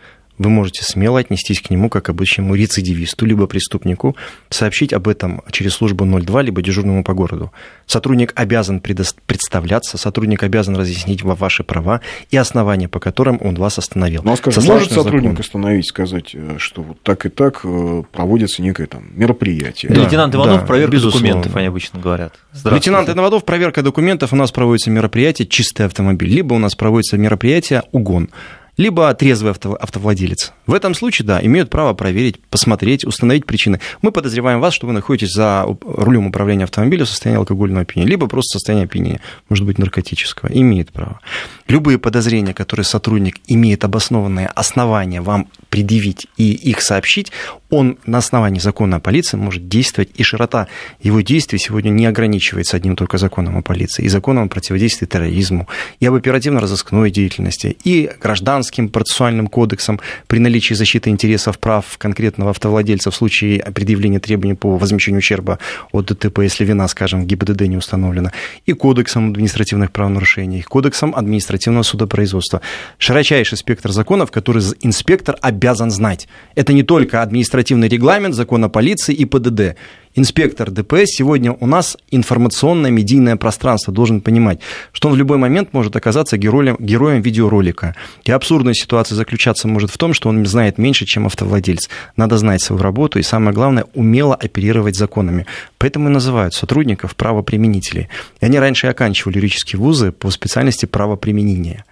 вы 0.43 0.51
можете 0.51 0.85
смело 0.85 1.21
отнестись 1.21 1.61
к 1.61 1.71
нему 1.71 1.89
как 1.89 2.09
обычному 2.09 2.55
рецидивисту, 2.55 3.27
либо 3.27 3.47
преступнику, 3.47 4.17
сообщить 4.51 4.93
об 4.93 5.09
этом 5.09 5.43
через 5.51 5.75
службу 5.75 6.05
02, 6.05 6.43
либо 6.43 6.63
дежурному 6.63 7.05
по 7.05 7.15
городу. 7.15 7.53
Сотрудник 7.87 8.33
обязан 8.35 8.81
представляться, 8.81 9.99
сотрудник 9.99 10.43
обязан 10.43 10.77
разъяснить 10.77 11.23
ваши 11.23 11.65
права 11.65 12.01
и 12.31 12.37
основания, 12.37 12.89
по 12.89 13.01
которым 13.01 13.39
он 13.43 13.55
вас 13.55 13.79
остановил. 13.79 14.23
Ну, 14.25 14.33
а 14.33 14.37
скажем, 14.37 14.65
может 14.65 14.93
сотрудник 14.93 15.31
закон. 15.31 15.41
остановить, 15.41 15.89
сказать, 15.89 16.31
э, 16.35 16.57
что 16.59 16.83
вот 16.83 17.01
так 17.03 17.27
и 17.27 17.29
так 17.29 17.61
э, 17.65 18.03
проводится 18.13 18.63
некое 18.63 18.87
там 18.87 19.05
мероприятие? 19.15 19.93
Да, 19.93 20.03
Лейтенант 20.03 20.35
Иванов, 20.35 20.61
да, 20.61 20.67
проверка 20.67 20.93
безусловно. 20.93 21.29
документов, 21.29 21.57
они 21.57 21.67
обычно 21.67 22.01
говорят. 22.01 22.35
Лейтенант 22.65 23.09
Иванов, 23.09 23.45
проверка 23.45 23.83
документов, 23.83 24.33
у 24.33 24.37
нас 24.37 24.51
проводится 24.51 24.91
мероприятие 24.91 25.47
«Чистый 25.47 25.87
автомобиль», 25.87 26.29
либо 26.29 26.55
у 26.55 26.59
нас 26.59 26.75
проводится 26.75 27.17
мероприятие 27.19 27.83
«Угон» 27.93 28.31
либо 28.77 29.13
трезвый 29.15 29.53
авто, 29.53 29.75
автовладелец. 29.75 30.53
В 30.67 30.75
этом 30.75 30.95
случае, 30.95 31.27
да, 31.27 31.45
имеют 31.45 31.71
право 31.71 31.93
проверить, 31.95 32.41
посмотреть, 32.47 33.05
установить 33.05 33.45
причины. 33.45 33.81
Мы 34.01 34.13
подозреваем 34.13 34.61
вас, 34.61 34.75
что 34.75 34.87
вы 34.87 34.93
находитесь 34.93 35.33
за 35.33 35.67
рулем 35.83 36.27
управления 36.27 36.65
автомобилем 36.65 37.05
в 37.05 37.09
состоянии 37.09 37.39
алкогольного 37.39 37.83
опьянения, 37.83 38.11
либо 38.11 38.27
просто 38.29 38.59
состояние 38.59 38.87
опьянения, 38.87 39.21
может 39.49 39.67
быть, 39.67 39.79
наркотического. 39.79 40.49
Имеет 40.53 40.91
право. 40.91 41.21
Любые 41.69 41.99
подозрения, 41.99 42.55
которые 42.55 42.85
сотрудник 42.85 43.37
имеет 43.47 43.85
обоснованное 43.85 44.47
основание 44.47 45.21
вам 45.21 45.49
предъявить 45.69 46.27
и 46.37 46.53
их 46.53 46.83
сообщить, 46.83 47.33
он 47.73 47.97
на 48.05 48.19
основании 48.19 48.61
закона 48.61 48.97
о 48.97 49.01
полиции 49.01 49.39
может 49.39 49.67
действовать, 49.67 50.11
и 50.15 50.23
широта 50.23 50.69
его 51.01 51.23
действий 51.23 51.59
сегодня 51.59 51.89
не 51.89 52.05
ограничивается 52.05 52.77
одним 52.77 52.97
только 52.97 53.17
законом 53.17 53.57
о 53.57 53.63
полиции, 53.63 54.05
и 54.05 54.09
законом 54.09 54.45
о 54.45 54.49
противодействии 54.49 55.07
терроризму, 55.07 55.67
и 55.99 56.05
об 56.05 56.15
оперативно-розыскной 56.15 57.11
деятельности, 57.11 57.79
и 57.83 58.11
гражданским 58.21 58.91
процессуальным 58.91 59.47
кодексом 59.47 60.01
при 60.27 60.39
наличии 60.39 60.75
защиты 60.75 61.09
интересов 61.09 61.59
прав 61.59 61.97
конкретного 61.97 62.51
автовладельца 62.51 63.11
в 63.11 63.15
случае 63.15 63.61
предъявления 63.75 64.21
требований 64.21 64.55
по 64.55 64.77
возмещению 64.77 65.21
ущерба 65.21 65.59
от 65.93 66.07
ДТП, 66.07 66.41
если 66.41 66.67
вина, 66.67 66.87
скажем, 66.89 67.23
в 67.23 67.27
ГИБДД 67.27 67.63
не 67.63 67.79
установлена, 67.79 68.33
и 68.67 68.75
кодексом 68.75 69.31
административных 69.31 69.93
правонарушений, 69.93 70.61
кодексом 70.61 71.15
административного 71.17 71.85
судопроизводства. 71.85 72.61
Широчайший 72.99 73.57
спектр 73.57 73.93
законов, 73.93 74.31
который 74.31 74.63
инспектор 74.83 75.39
обязан 75.41 75.91
знать. 75.91 76.29
Это 76.55 76.75
не 76.75 76.83
только 76.83 77.23
административный 77.23 77.62
административный 77.63 77.89
регламент, 77.89 78.35
закон 78.35 78.65
о 78.65 78.69
полиции 78.69 79.15
и 79.15 79.25
ПДД. 79.25 79.77
Инспектор 80.15 80.71
ДПС 80.71 81.07
сегодня 81.07 81.53
у 81.53 81.67
нас 81.67 81.97
информационное 82.11 82.91
медийное 82.91 83.37
пространство 83.37 83.95
должен 83.95 84.21
понимать, 84.21 84.59
что 84.93 85.09
он 85.09 85.15
в 85.15 85.17
любой 85.17 85.39
момент 85.39 85.73
может 85.73 85.95
оказаться 85.97 86.37
героем, 86.37 86.77
героем 86.81 87.23
видеоролика. 87.23 87.95
И 88.25 88.33
абсурдная 88.33 88.75
ситуация 88.75 89.17
заключаться 89.17 89.69
может 89.69 89.91
в 89.91 89.97
том, 89.97 90.13
что 90.13 90.29
он 90.29 90.45
знает 90.45 90.77
меньше, 90.77 91.07
чем 91.07 91.27
автовладелец. 91.27 91.89
Надо 92.17 92.37
знать 92.37 92.61
свою 92.61 92.83
работу 92.83 93.19
и, 93.19 93.23
самое 93.23 93.55
главное, 93.55 93.85
умело 93.95 94.35
оперировать 94.35 94.97
законами. 94.97 95.47
Поэтому 95.79 96.09
и 96.09 96.13
называют 96.13 96.55
сотрудников 96.55 97.15
правоприменителей. 97.15 98.09
И 98.41 98.45
они 98.45 98.59
раньше 98.59 98.89
оканчивали 98.89 99.37
юридические 99.37 99.81
вузы 99.81 100.11
по 100.11 100.31
специальности 100.31 100.87
правоприменения, 100.87 101.85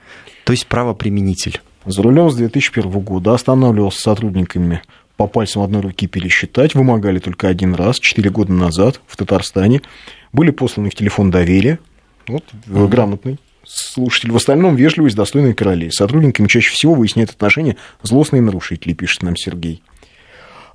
то 0.45 0.53
есть 0.53 0.67
правоприменитель. 0.67 1.61
За 1.87 2.03
рулем 2.03 2.31
с 2.31 2.37
2001 2.37 2.91
года 3.01 3.33
останавливался 3.33 4.03
сотрудниками 4.03 4.83
по 5.21 5.27
пальцам 5.27 5.61
одной 5.61 5.83
руки 5.83 6.07
пересчитать, 6.07 6.75
вымогали 6.75 7.19
только 7.19 7.49
один 7.49 7.75
раз, 7.75 8.01
4 8.01 8.31
года 8.31 8.55
назад 8.55 9.03
в 9.07 9.19
Татарстане. 9.19 9.83
Были 10.33 10.51
посланы 10.51 10.89
в 10.89 10.95
телефон 10.95 11.31
доверия, 11.31 11.79
вот, 12.27 12.43
mm-hmm. 12.67 12.89
грамотный 12.89 13.39
слушатель. 13.67 14.33
В 14.33 14.37
остальном 14.37 14.77
вежливость, 14.77 15.17
достойные 15.17 15.53
королей. 15.53 15.93
С 15.93 15.97
сотрудниками 15.97 16.49
чаще 16.49 16.71
всего 16.71 16.95
выясняют 16.95 17.33
отношения 17.33 17.77
злостные 18.03 18.41
нарушители, 18.41 18.95
пишет 18.95 19.23
нам 19.23 19.37
Сергей. 19.37 19.83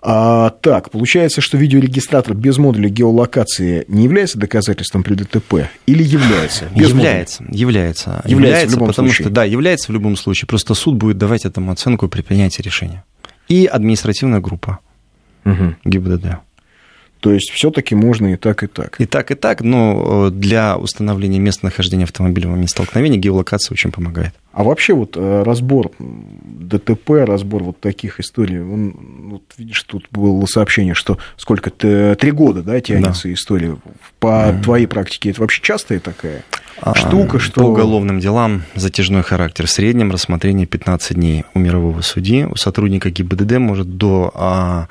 А, 0.04 0.52
так, 0.52 0.92
получается, 0.92 1.42
что 1.42 1.58
видеорегистратор 1.58 2.36
без 2.36 2.60
модуля 2.60 2.90
геолокации 2.90 3.86
не 3.88 4.04
является 4.04 4.38
доказательством 4.38 5.02
при 5.02 5.16
ДТП 5.16 5.70
или 5.88 6.04
является? 6.04 6.66
Без 6.66 6.90
является, 6.90 7.42
модуля? 7.42 7.60
является. 7.60 8.10
Является, 8.10 8.30
является 8.30 8.68
в 8.68 8.74
любом 8.74 8.88
потому 8.90 9.08
случае. 9.08 9.24
что, 9.24 9.34
да, 9.34 9.44
является 9.44 9.92
в 9.92 9.96
любом 9.96 10.16
случае. 10.16 10.48
Просто 10.48 10.76
суд 10.76 10.98
будет 10.98 11.18
давать 11.18 11.46
этому 11.46 11.72
оценку 11.72 12.08
при 12.08 12.22
принятии 12.22 12.62
решения 12.62 13.04
и 13.48 13.66
административная 13.66 14.40
группа 14.40 14.80
угу. 15.44 15.76
ГИБДД. 15.86 16.40
То 17.26 17.32
есть 17.32 17.50
все-таки 17.50 17.96
можно 17.96 18.34
и 18.34 18.36
так, 18.36 18.62
и 18.62 18.68
так. 18.68 19.02
И 19.02 19.08
так, 19.08 19.32
и 19.32 19.34
так, 19.34 19.62
но 19.62 20.28
э, 20.28 20.30
для 20.32 20.78
установления 20.78 21.40
места 21.40 21.66
нахождения 21.66 22.04
автомобиля 22.04 22.48
в 22.48 22.52
момент 22.52 22.70
столкновения 22.70 23.18
геолокация 23.18 23.74
очень 23.74 23.92
помогает. 23.92 24.36
А 24.52 24.64
вообще 24.64 24.94
вот 24.94 25.18
э, 25.18 25.42
разбор 25.44 25.92
ДТП, 25.98 27.26
разбор 27.26 27.64
вот 27.64 27.80
таких 27.80 28.20
историй, 28.20 28.60
он, 28.60 28.94
вот 29.32 29.42
видишь, 29.58 29.82
тут 29.84 30.06
было 30.12 30.46
сообщение, 30.46 30.94
что 30.94 31.18
сколько-то, 31.36 32.16
три 32.20 32.30
года, 32.30 32.62
да, 32.62 32.80
тянется 32.80 33.24
да. 33.24 33.34
история. 33.34 33.76
По 34.20 34.52
mm. 34.52 34.62
твоей 34.62 34.86
практике 34.86 35.32
это 35.32 35.42
вообще 35.42 35.64
частая 35.64 36.00
такая 36.00 36.44
штука, 36.96 37.40
что... 37.40 37.62
По 37.62 37.66
уголовным 37.66 38.20
делам 38.20 38.64
затяжной 38.76 39.24
характер. 39.24 39.68
В 39.68 39.70
среднем 39.70 40.12
рассмотрение 40.12 40.66
15 40.68 41.16
дней 41.16 41.46
у 41.54 41.60
мирового 41.60 42.02
судьи. 42.02 42.46
У 42.46 42.56
сотрудника 42.56 43.10
ГИБДД 43.10 43.58
может 43.60 43.98
до 43.98 44.32
а, 44.36 44.88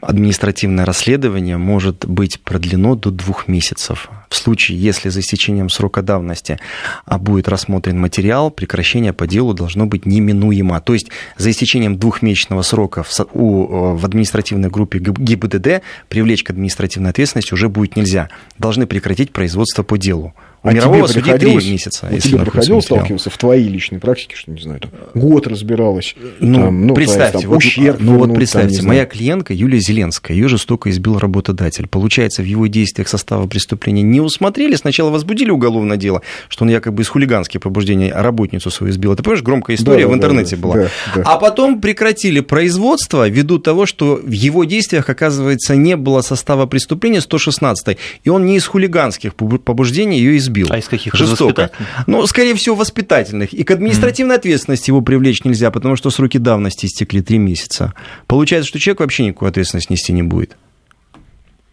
административное 0.00 0.84
расследование 0.84 1.56
может 1.56 2.06
быть 2.06 2.40
продлено 2.40 2.94
до 2.94 3.10
двух 3.10 3.48
месяцев. 3.48 4.08
В 4.28 4.36
случае, 4.36 4.78
если 4.78 5.08
за 5.08 5.20
истечением 5.20 5.68
срока 5.68 6.02
давности 6.02 6.58
а, 7.04 7.18
будет 7.18 7.48
рассмотрен 7.48 7.98
материал, 7.98 8.50
прекращение 8.50 9.12
по 9.12 9.26
делу 9.26 9.54
должно 9.54 9.86
быть 9.86 10.06
неминуемо. 10.06 10.80
То 10.80 10.94
есть 10.94 11.10
за 11.36 11.50
истечением 11.50 11.98
двухмесячного 11.98 12.62
срока 12.62 13.02
в, 13.02 13.10
у, 13.32 13.94
в 13.96 14.04
административной 14.04 14.70
группе 14.70 14.98
ГИБДД 14.98 15.82
привлечь 16.08 16.44
к 16.44 16.50
административной 16.50 17.10
ответственности 17.10 17.54
уже 17.54 17.68
будет 17.68 17.96
нельзя. 17.96 18.30
Должны 18.58 18.86
прекратить 18.86 19.32
производство 19.32 19.82
по 19.82 19.98
делу. 19.98 20.34
У 20.62 20.68
а 20.68 20.72
мирового 20.74 21.08
тебе 21.08 21.22
судьи 21.22 21.38
три 21.38 21.54
месяца. 21.54 22.08
У 22.12 22.18
тебя 22.18 22.38
приходилось 22.40 22.84
сталкиваться 22.84 23.30
в 23.30 23.38
твоей 23.38 23.66
личной 23.66 23.98
практике, 23.98 24.36
что, 24.36 24.50
не 24.50 24.60
знаю, 24.60 24.80
там, 24.80 24.90
год 25.14 25.46
разбиралась? 25.46 26.14
Ну, 26.38 26.60
там, 26.60 26.86
ну 26.86 26.94
представьте, 26.94 27.46
там, 27.46 27.56
ущерб, 27.56 27.98
вот, 27.98 28.04
ну, 28.04 28.18
вот 28.18 28.34
представьте, 28.34 28.78
там, 28.78 28.88
моя 28.88 29.06
клиентка 29.06 29.54
Юлия 29.54 29.80
Зеленская, 29.80 30.36
ее 30.36 30.48
жестоко 30.48 30.90
избил 30.90 31.18
работодатель. 31.18 31.86
Получается, 31.86 32.42
в 32.42 32.44
его 32.44 32.66
действиях 32.66 33.08
состава 33.08 33.46
преступления 33.46 34.02
не 34.02 34.20
усмотрели, 34.20 34.74
сначала 34.74 35.08
возбудили 35.08 35.50
уголовное 35.50 35.96
дело, 35.96 36.20
что 36.48 36.64
он 36.64 36.70
якобы 36.70 37.04
из 37.04 37.08
хулиганских 37.08 37.62
побуждений 37.62 38.12
работницу 38.12 38.70
свою 38.70 38.92
избил. 38.92 39.14
Это, 39.14 39.22
понимаешь, 39.22 39.42
громкая 39.42 39.76
история 39.76 40.04
да, 40.04 40.12
в 40.12 40.14
интернете 40.14 40.56
да, 40.56 40.62
была. 40.62 40.74
Да, 40.74 40.90
да. 41.16 41.22
А 41.24 41.38
потом 41.38 41.80
прекратили 41.80 42.40
производство 42.40 43.26
ввиду 43.26 43.58
того, 43.58 43.86
что 43.86 44.20
в 44.22 44.30
его 44.30 44.64
действиях, 44.64 45.08
оказывается, 45.08 45.74
не 45.74 45.96
было 45.96 46.20
состава 46.20 46.66
преступления 46.66 47.22
116 47.22 47.96
и 48.24 48.28
он 48.28 48.44
не 48.44 48.56
из 48.56 48.66
хулиганских 48.66 49.34
побуждений 49.34 50.18
ее 50.18 50.36
избил 50.36 50.49
избил. 50.50 50.68
А 50.70 50.78
из 50.78 50.88
каких? 50.88 51.14
Жестоко. 51.14 51.70
Ну, 52.06 52.26
скорее 52.26 52.54
всего, 52.54 52.76
воспитательных. 52.76 53.52
И 53.52 53.64
к 53.64 53.70
административной 53.70 54.36
mm. 54.36 54.38
ответственности 54.38 54.90
его 54.90 55.00
привлечь 55.00 55.44
нельзя, 55.44 55.70
потому 55.70 55.96
что 55.96 56.10
сроки 56.10 56.38
давности 56.38 56.86
истекли 56.86 57.22
три 57.22 57.38
месяца. 57.38 57.94
Получается, 58.26 58.68
что 58.68 58.78
человек 58.78 59.00
вообще 59.00 59.24
никакой 59.24 59.48
ответственности 59.48 59.92
нести 59.92 60.12
не 60.12 60.22
будет. 60.22 60.56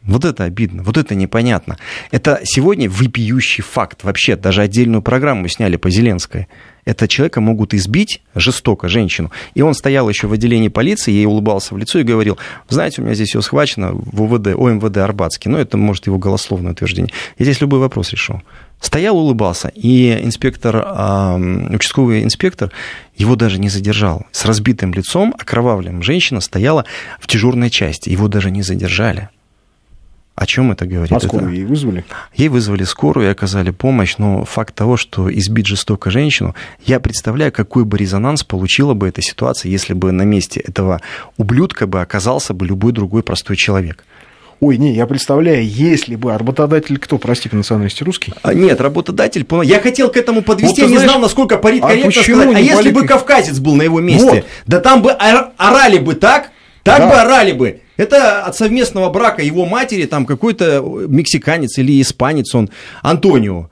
Вот 0.03 0.23
это 0.23 0.45
обидно, 0.45 0.83
вот 0.83 0.95
это 0.95 1.15
непонятно. 1.15 1.77
Это 2.11 2.39
сегодня 2.45 2.89
выпиющий 2.89 3.61
факт. 3.61 4.05
Вообще, 4.05 4.37
даже 4.37 4.61
отдельную 4.61 5.01
программу 5.01 5.49
сняли 5.49 5.75
по 5.75 5.89
Зеленской. 5.89 6.47
Это 6.85 7.09
человека 7.09 7.41
могут 7.41 7.73
избить 7.73 8.21
жестоко, 8.33 8.87
женщину. 8.87 9.31
И 9.53 9.61
он 9.61 9.73
стоял 9.73 10.07
еще 10.07 10.27
в 10.27 10.31
отделении 10.31 10.69
полиции, 10.69 11.11
ей 11.11 11.25
улыбался 11.25 11.75
в 11.75 11.77
лицо 11.77 11.99
и 11.99 12.03
говорил, 12.03 12.37
знаете, 12.69 13.01
у 13.01 13.03
меня 13.03 13.15
здесь 13.15 13.27
все 13.29 13.41
схвачено 13.41 13.91
в 13.93 14.21
УВД, 14.21 14.55
ОМВД 14.55 14.97
Арбатский. 14.97 15.51
Ну, 15.51 15.57
это, 15.57 15.75
может, 15.75 16.07
его 16.07 16.17
голословное 16.17 16.71
утверждение. 16.71 17.13
Я 17.37 17.43
здесь 17.43 17.59
любой 17.59 17.79
вопрос 17.79 18.11
решу. 18.13 18.41
Стоял, 18.79 19.17
улыбался, 19.17 19.71
и 19.73 20.19
инспектор, 20.23 20.75
участковый 21.73 22.23
инспектор 22.23 22.71
его 23.15 23.35
даже 23.35 23.59
не 23.59 23.69
задержал. 23.69 24.25
С 24.31 24.45
разбитым 24.45 24.93
лицом, 24.93 25.33
окровавленным 25.37 26.03
женщина 26.03 26.41
стояла 26.41 26.85
в 27.19 27.27
дежурной 27.27 27.71
части. 27.71 28.09
Его 28.09 28.27
даже 28.27 28.51
не 28.51 28.61
задержали. 28.61 29.29
О 30.35 30.45
чем 30.45 30.71
это 30.71 30.85
говорит? 30.85 31.11
А 31.11 31.19
скорую 31.19 31.49
это... 31.49 31.57
ей 31.57 31.65
вызвали? 31.65 32.05
Ей 32.35 32.49
вызвали 32.49 32.83
скорую 32.83 33.25
и 33.25 33.31
оказали 33.31 33.71
помощь, 33.71 34.17
но 34.19 34.45
факт 34.45 34.75
того, 34.75 34.95
что 34.95 35.33
избить 35.35 35.65
жестоко 35.65 36.11
женщину, 36.11 36.53
я 36.85 36.99
представляю, 36.99 37.51
какой 37.51 37.85
бы 37.85 37.97
резонанс 37.97 38.43
получила 38.43 38.93
бы 38.93 39.07
эта 39.07 39.23
ситуация, 39.23 39.71
если 39.71 39.93
бы 39.95 40.11
на 40.11 40.21
месте 40.21 40.59
этого 40.59 41.01
ублюдка 41.37 41.87
бы 41.87 42.01
оказался 42.01 42.53
бы 42.53 42.67
любой 42.67 42.91
другой 42.91 43.23
простой 43.23 43.55
человек. 43.55 44.05
Ой, 44.59 44.77
не, 44.77 44.93
я 44.93 45.05
представляю, 45.05 45.67
если 45.67 46.15
бы 46.15 46.35
работодатель 46.35 46.97
кто, 46.97 47.19
прости, 47.19 47.47
по 47.47 47.55
национальности 47.55 48.03
русский? 48.03 48.33
А, 48.41 48.53
нет, 48.55 48.81
работодатель, 48.81 49.45
я 49.63 49.79
хотел 49.79 50.09
к 50.09 50.17
этому 50.17 50.41
подвести, 50.41 50.81
вот, 50.81 50.87
я 50.87 50.87
не 50.87 50.97
знаешь, 50.97 51.11
знал, 51.11 51.21
насколько 51.21 51.57
политкорректно 51.57 52.09
а 52.09 52.23
сказать. 52.23 52.55
А 52.55 52.59
если 52.59 52.91
бы 52.91 53.05
кавказец 53.05 53.59
был 53.59 53.75
на 53.75 53.83
его 53.83 53.99
месте, 53.99 54.25
вот. 54.25 54.45
да 54.65 54.79
там 54.79 55.03
бы 55.03 55.11
орали 55.11 55.99
бы 55.99 56.15
так, 56.15 56.51
так 56.81 56.99
да. 56.99 57.07
бы 57.07 57.13
орали 57.13 57.51
бы. 57.51 57.81
Это 57.97 58.43
от 58.43 58.55
совместного 58.55 59.09
брака 59.09 59.43
его 59.43 59.65
матери, 59.65 60.05
там 60.05 60.25
какой-то 60.25 60.81
мексиканец 61.07 61.77
или 61.77 62.01
испанец 62.01 62.55
он, 62.55 62.69
Антонио. 63.01 63.69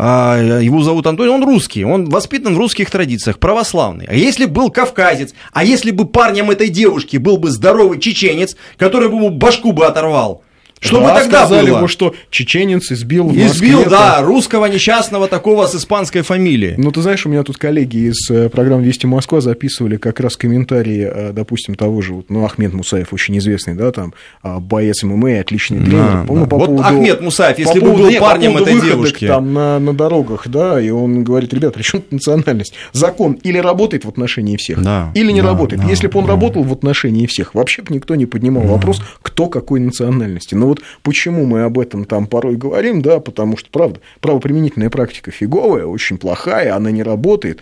А, 0.00 0.38
его 0.38 0.80
зовут 0.84 1.08
Антонио, 1.08 1.34
он 1.34 1.44
русский, 1.44 1.84
он 1.84 2.08
воспитан 2.08 2.54
в 2.54 2.58
русских 2.58 2.88
традициях, 2.88 3.40
православный. 3.40 4.06
А 4.06 4.14
если 4.14 4.44
был 4.44 4.70
кавказец, 4.70 5.34
а 5.52 5.64
если 5.64 5.90
бы 5.90 6.06
парнем 6.06 6.52
этой 6.52 6.68
девушки 6.68 7.16
был 7.16 7.36
бы 7.36 7.50
здоровый 7.50 7.98
чеченец, 7.98 8.56
который 8.76 9.08
бы 9.08 9.16
ему 9.16 9.30
башку 9.30 9.72
бы 9.72 9.86
оторвал, 9.86 10.44
что 10.80 11.00
да, 11.00 11.14
бы 11.14 11.20
тогда 11.20 11.38
сказали 11.40 11.70
было? 11.70 11.80
Бы, 11.80 11.88
что 11.88 12.14
чеченец 12.30 12.92
избил 12.92 13.28
в 13.28 13.36
Избил, 13.36 13.84
да, 13.88 14.22
русского 14.22 14.66
несчастного 14.66 15.28
такого 15.28 15.66
с 15.66 15.74
испанской 15.74 16.22
фамилией. 16.22 16.74
Ну, 16.76 16.92
ты 16.92 17.02
знаешь, 17.02 17.26
у 17.26 17.28
меня 17.28 17.42
тут 17.42 17.56
коллеги 17.56 18.08
из 18.08 18.30
э, 18.30 18.48
программы 18.48 18.84
«Вести 18.84 19.06
Москва» 19.06 19.40
записывали 19.40 19.96
как 19.96 20.20
раз 20.20 20.36
комментарии, 20.36 21.08
э, 21.12 21.32
допустим, 21.32 21.74
того 21.74 22.00
же, 22.02 22.22
ну, 22.28 22.44
Ахмед 22.44 22.72
Мусаев, 22.72 23.12
очень 23.12 23.36
известный, 23.38 23.74
да, 23.74 23.90
там, 23.92 24.14
а, 24.42 24.60
боец 24.60 25.02
ММА, 25.02 25.40
отличный 25.40 25.80
тренер. 25.80 25.98
Да, 25.98 26.24
ну, 26.28 26.40
да. 26.40 26.46
По 26.46 26.58
вот 26.58 26.66
поводу, 26.66 26.82
Ахмед 26.82 27.20
Мусаев, 27.20 27.58
если 27.58 27.80
бы 27.80 27.92
был 27.92 28.08
нет, 28.08 28.20
парнем 28.20 28.54
по 28.54 28.58
этой 28.58 28.80
девушки. 28.80 29.26
там 29.26 29.52
на, 29.52 29.78
на 29.78 29.92
дорогах, 29.92 30.48
да, 30.48 30.80
и 30.80 30.90
он 30.90 31.24
говорит, 31.24 31.52
ребят, 31.52 31.74
при 31.74 31.82
чем 31.82 32.02
национальность? 32.10 32.74
Закон 32.92 33.32
или 33.42 33.58
работает 33.58 34.04
в 34.04 34.08
отношении 34.08 34.56
всех, 34.56 34.82
да, 34.82 35.10
или 35.14 35.32
не 35.32 35.42
да, 35.42 35.48
работает. 35.48 35.82
Да, 35.82 35.88
Если 35.88 36.06
бы 36.06 36.18
он 36.18 36.26
да. 36.26 36.32
работал 36.32 36.62
в 36.62 36.72
отношении 36.72 37.26
всех, 37.26 37.54
вообще 37.54 37.82
бы 37.82 37.94
никто 37.94 38.14
не 38.14 38.26
поднимал 38.26 38.62
да. 38.64 38.70
вопрос, 38.70 39.02
кто 39.22 39.48
какой 39.48 39.80
национальности. 39.80 40.54
Но 40.54 40.67
вот 40.68 40.82
почему 41.02 41.46
мы 41.46 41.62
об 41.62 41.78
этом 41.78 42.04
там 42.04 42.26
порой 42.26 42.56
говорим, 42.56 43.02
да, 43.02 43.20
потому 43.20 43.56
что, 43.56 43.70
правда, 43.70 44.00
правоприменительная 44.20 44.90
практика 44.90 45.30
фиговая, 45.30 45.86
очень 45.86 46.18
плохая, 46.18 46.74
она 46.74 46.90
не 46.90 47.02
работает. 47.02 47.60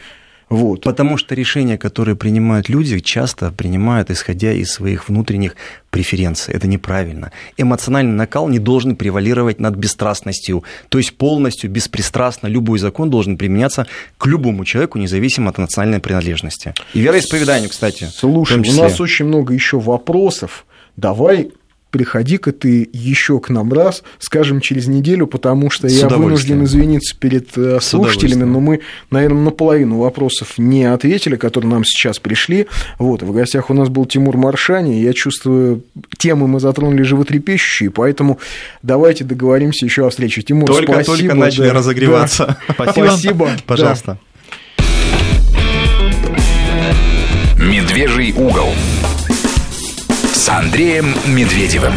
Вот. 0.48 0.82
Потому 0.82 1.16
что 1.16 1.34
решения, 1.34 1.76
которые 1.76 2.14
принимают 2.14 2.68
люди, 2.68 3.00
часто 3.00 3.50
принимают, 3.50 4.10
исходя 4.10 4.52
из 4.52 4.70
своих 4.70 5.08
внутренних 5.08 5.56
преференций. 5.90 6.54
Это 6.54 6.68
неправильно. 6.68 7.32
Эмоциональный 7.56 8.12
накал 8.12 8.48
не 8.48 8.60
должен 8.60 8.94
превалировать 8.94 9.58
над 9.58 9.74
бесстрастностью. 9.74 10.62
То 10.88 10.98
есть 10.98 11.16
полностью, 11.16 11.68
беспристрастно 11.68 12.46
любой 12.46 12.78
закон 12.78 13.10
должен 13.10 13.36
применяться 13.38 13.88
к 14.18 14.26
любому 14.26 14.64
человеку, 14.64 14.98
независимо 14.98 15.50
от 15.50 15.58
национальной 15.58 15.98
принадлежности. 15.98 16.74
И 16.94 17.00
вероисповеданию, 17.00 17.68
кстати. 17.68 18.08
Слушай, 18.14 18.60
у 18.60 18.72
нас 18.80 19.00
очень 19.00 19.24
много 19.24 19.52
еще 19.52 19.80
вопросов. 19.80 20.64
Давай 20.96 21.50
приходи-ка 21.90 22.52
ты 22.52 22.88
еще 22.92 23.40
к 23.40 23.48
нам 23.48 23.72
раз, 23.72 24.02
скажем, 24.18 24.60
через 24.60 24.86
неделю, 24.86 25.26
потому 25.26 25.70
что 25.70 25.88
я 25.88 26.08
вынужден 26.08 26.64
извиниться 26.64 27.16
перед 27.18 27.56
э, 27.56 27.80
слушателями, 27.80 28.44
но 28.44 28.60
мы, 28.60 28.80
наверное, 29.10 29.42
наполовину 29.42 29.98
вопросов 29.98 30.58
не 30.58 30.84
ответили, 30.84 31.36
которые 31.36 31.70
нам 31.70 31.84
сейчас 31.84 32.18
пришли. 32.18 32.66
Вот, 32.98 33.22
в 33.22 33.32
гостях 33.32 33.70
у 33.70 33.74
нас 33.74 33.88
был 33.88 34.04
Тимур 34.04 34.36
Маршани, 34.36 35.00
я 35.00 35.12
чувствую, 35.12 35.82
темы 36.18 36.48
мы 36.48 36.60
затронули 36.60 37.02
животрепещущие, 37.02 37.90
поэтому 37.90 38.38
давайте 38.82 39.24
договоримся 39.24 39.86
еще 39.86 40.06
о 40.06 40.10
встрече. 40.10 40.42
Тимур, 40.42 40.66
только, 40.66 40.92
спасибо. 40.92 41.16
Только 41.16 41.34
начали 41.34 41.68
да, 41.68 41.72
разогреваться. 41.74 42.58
Да. 42.68 42.74
Спасибо. 42.74 43.06
спасибо. 43.06 43.50
Пожалуйста. 43.66 44.18
Медвежий 47.58 48.32
угол 48.32 48.68
с 50.46 50.48
Андреем 50.48 51.12
Медведевым. 51.26 51.92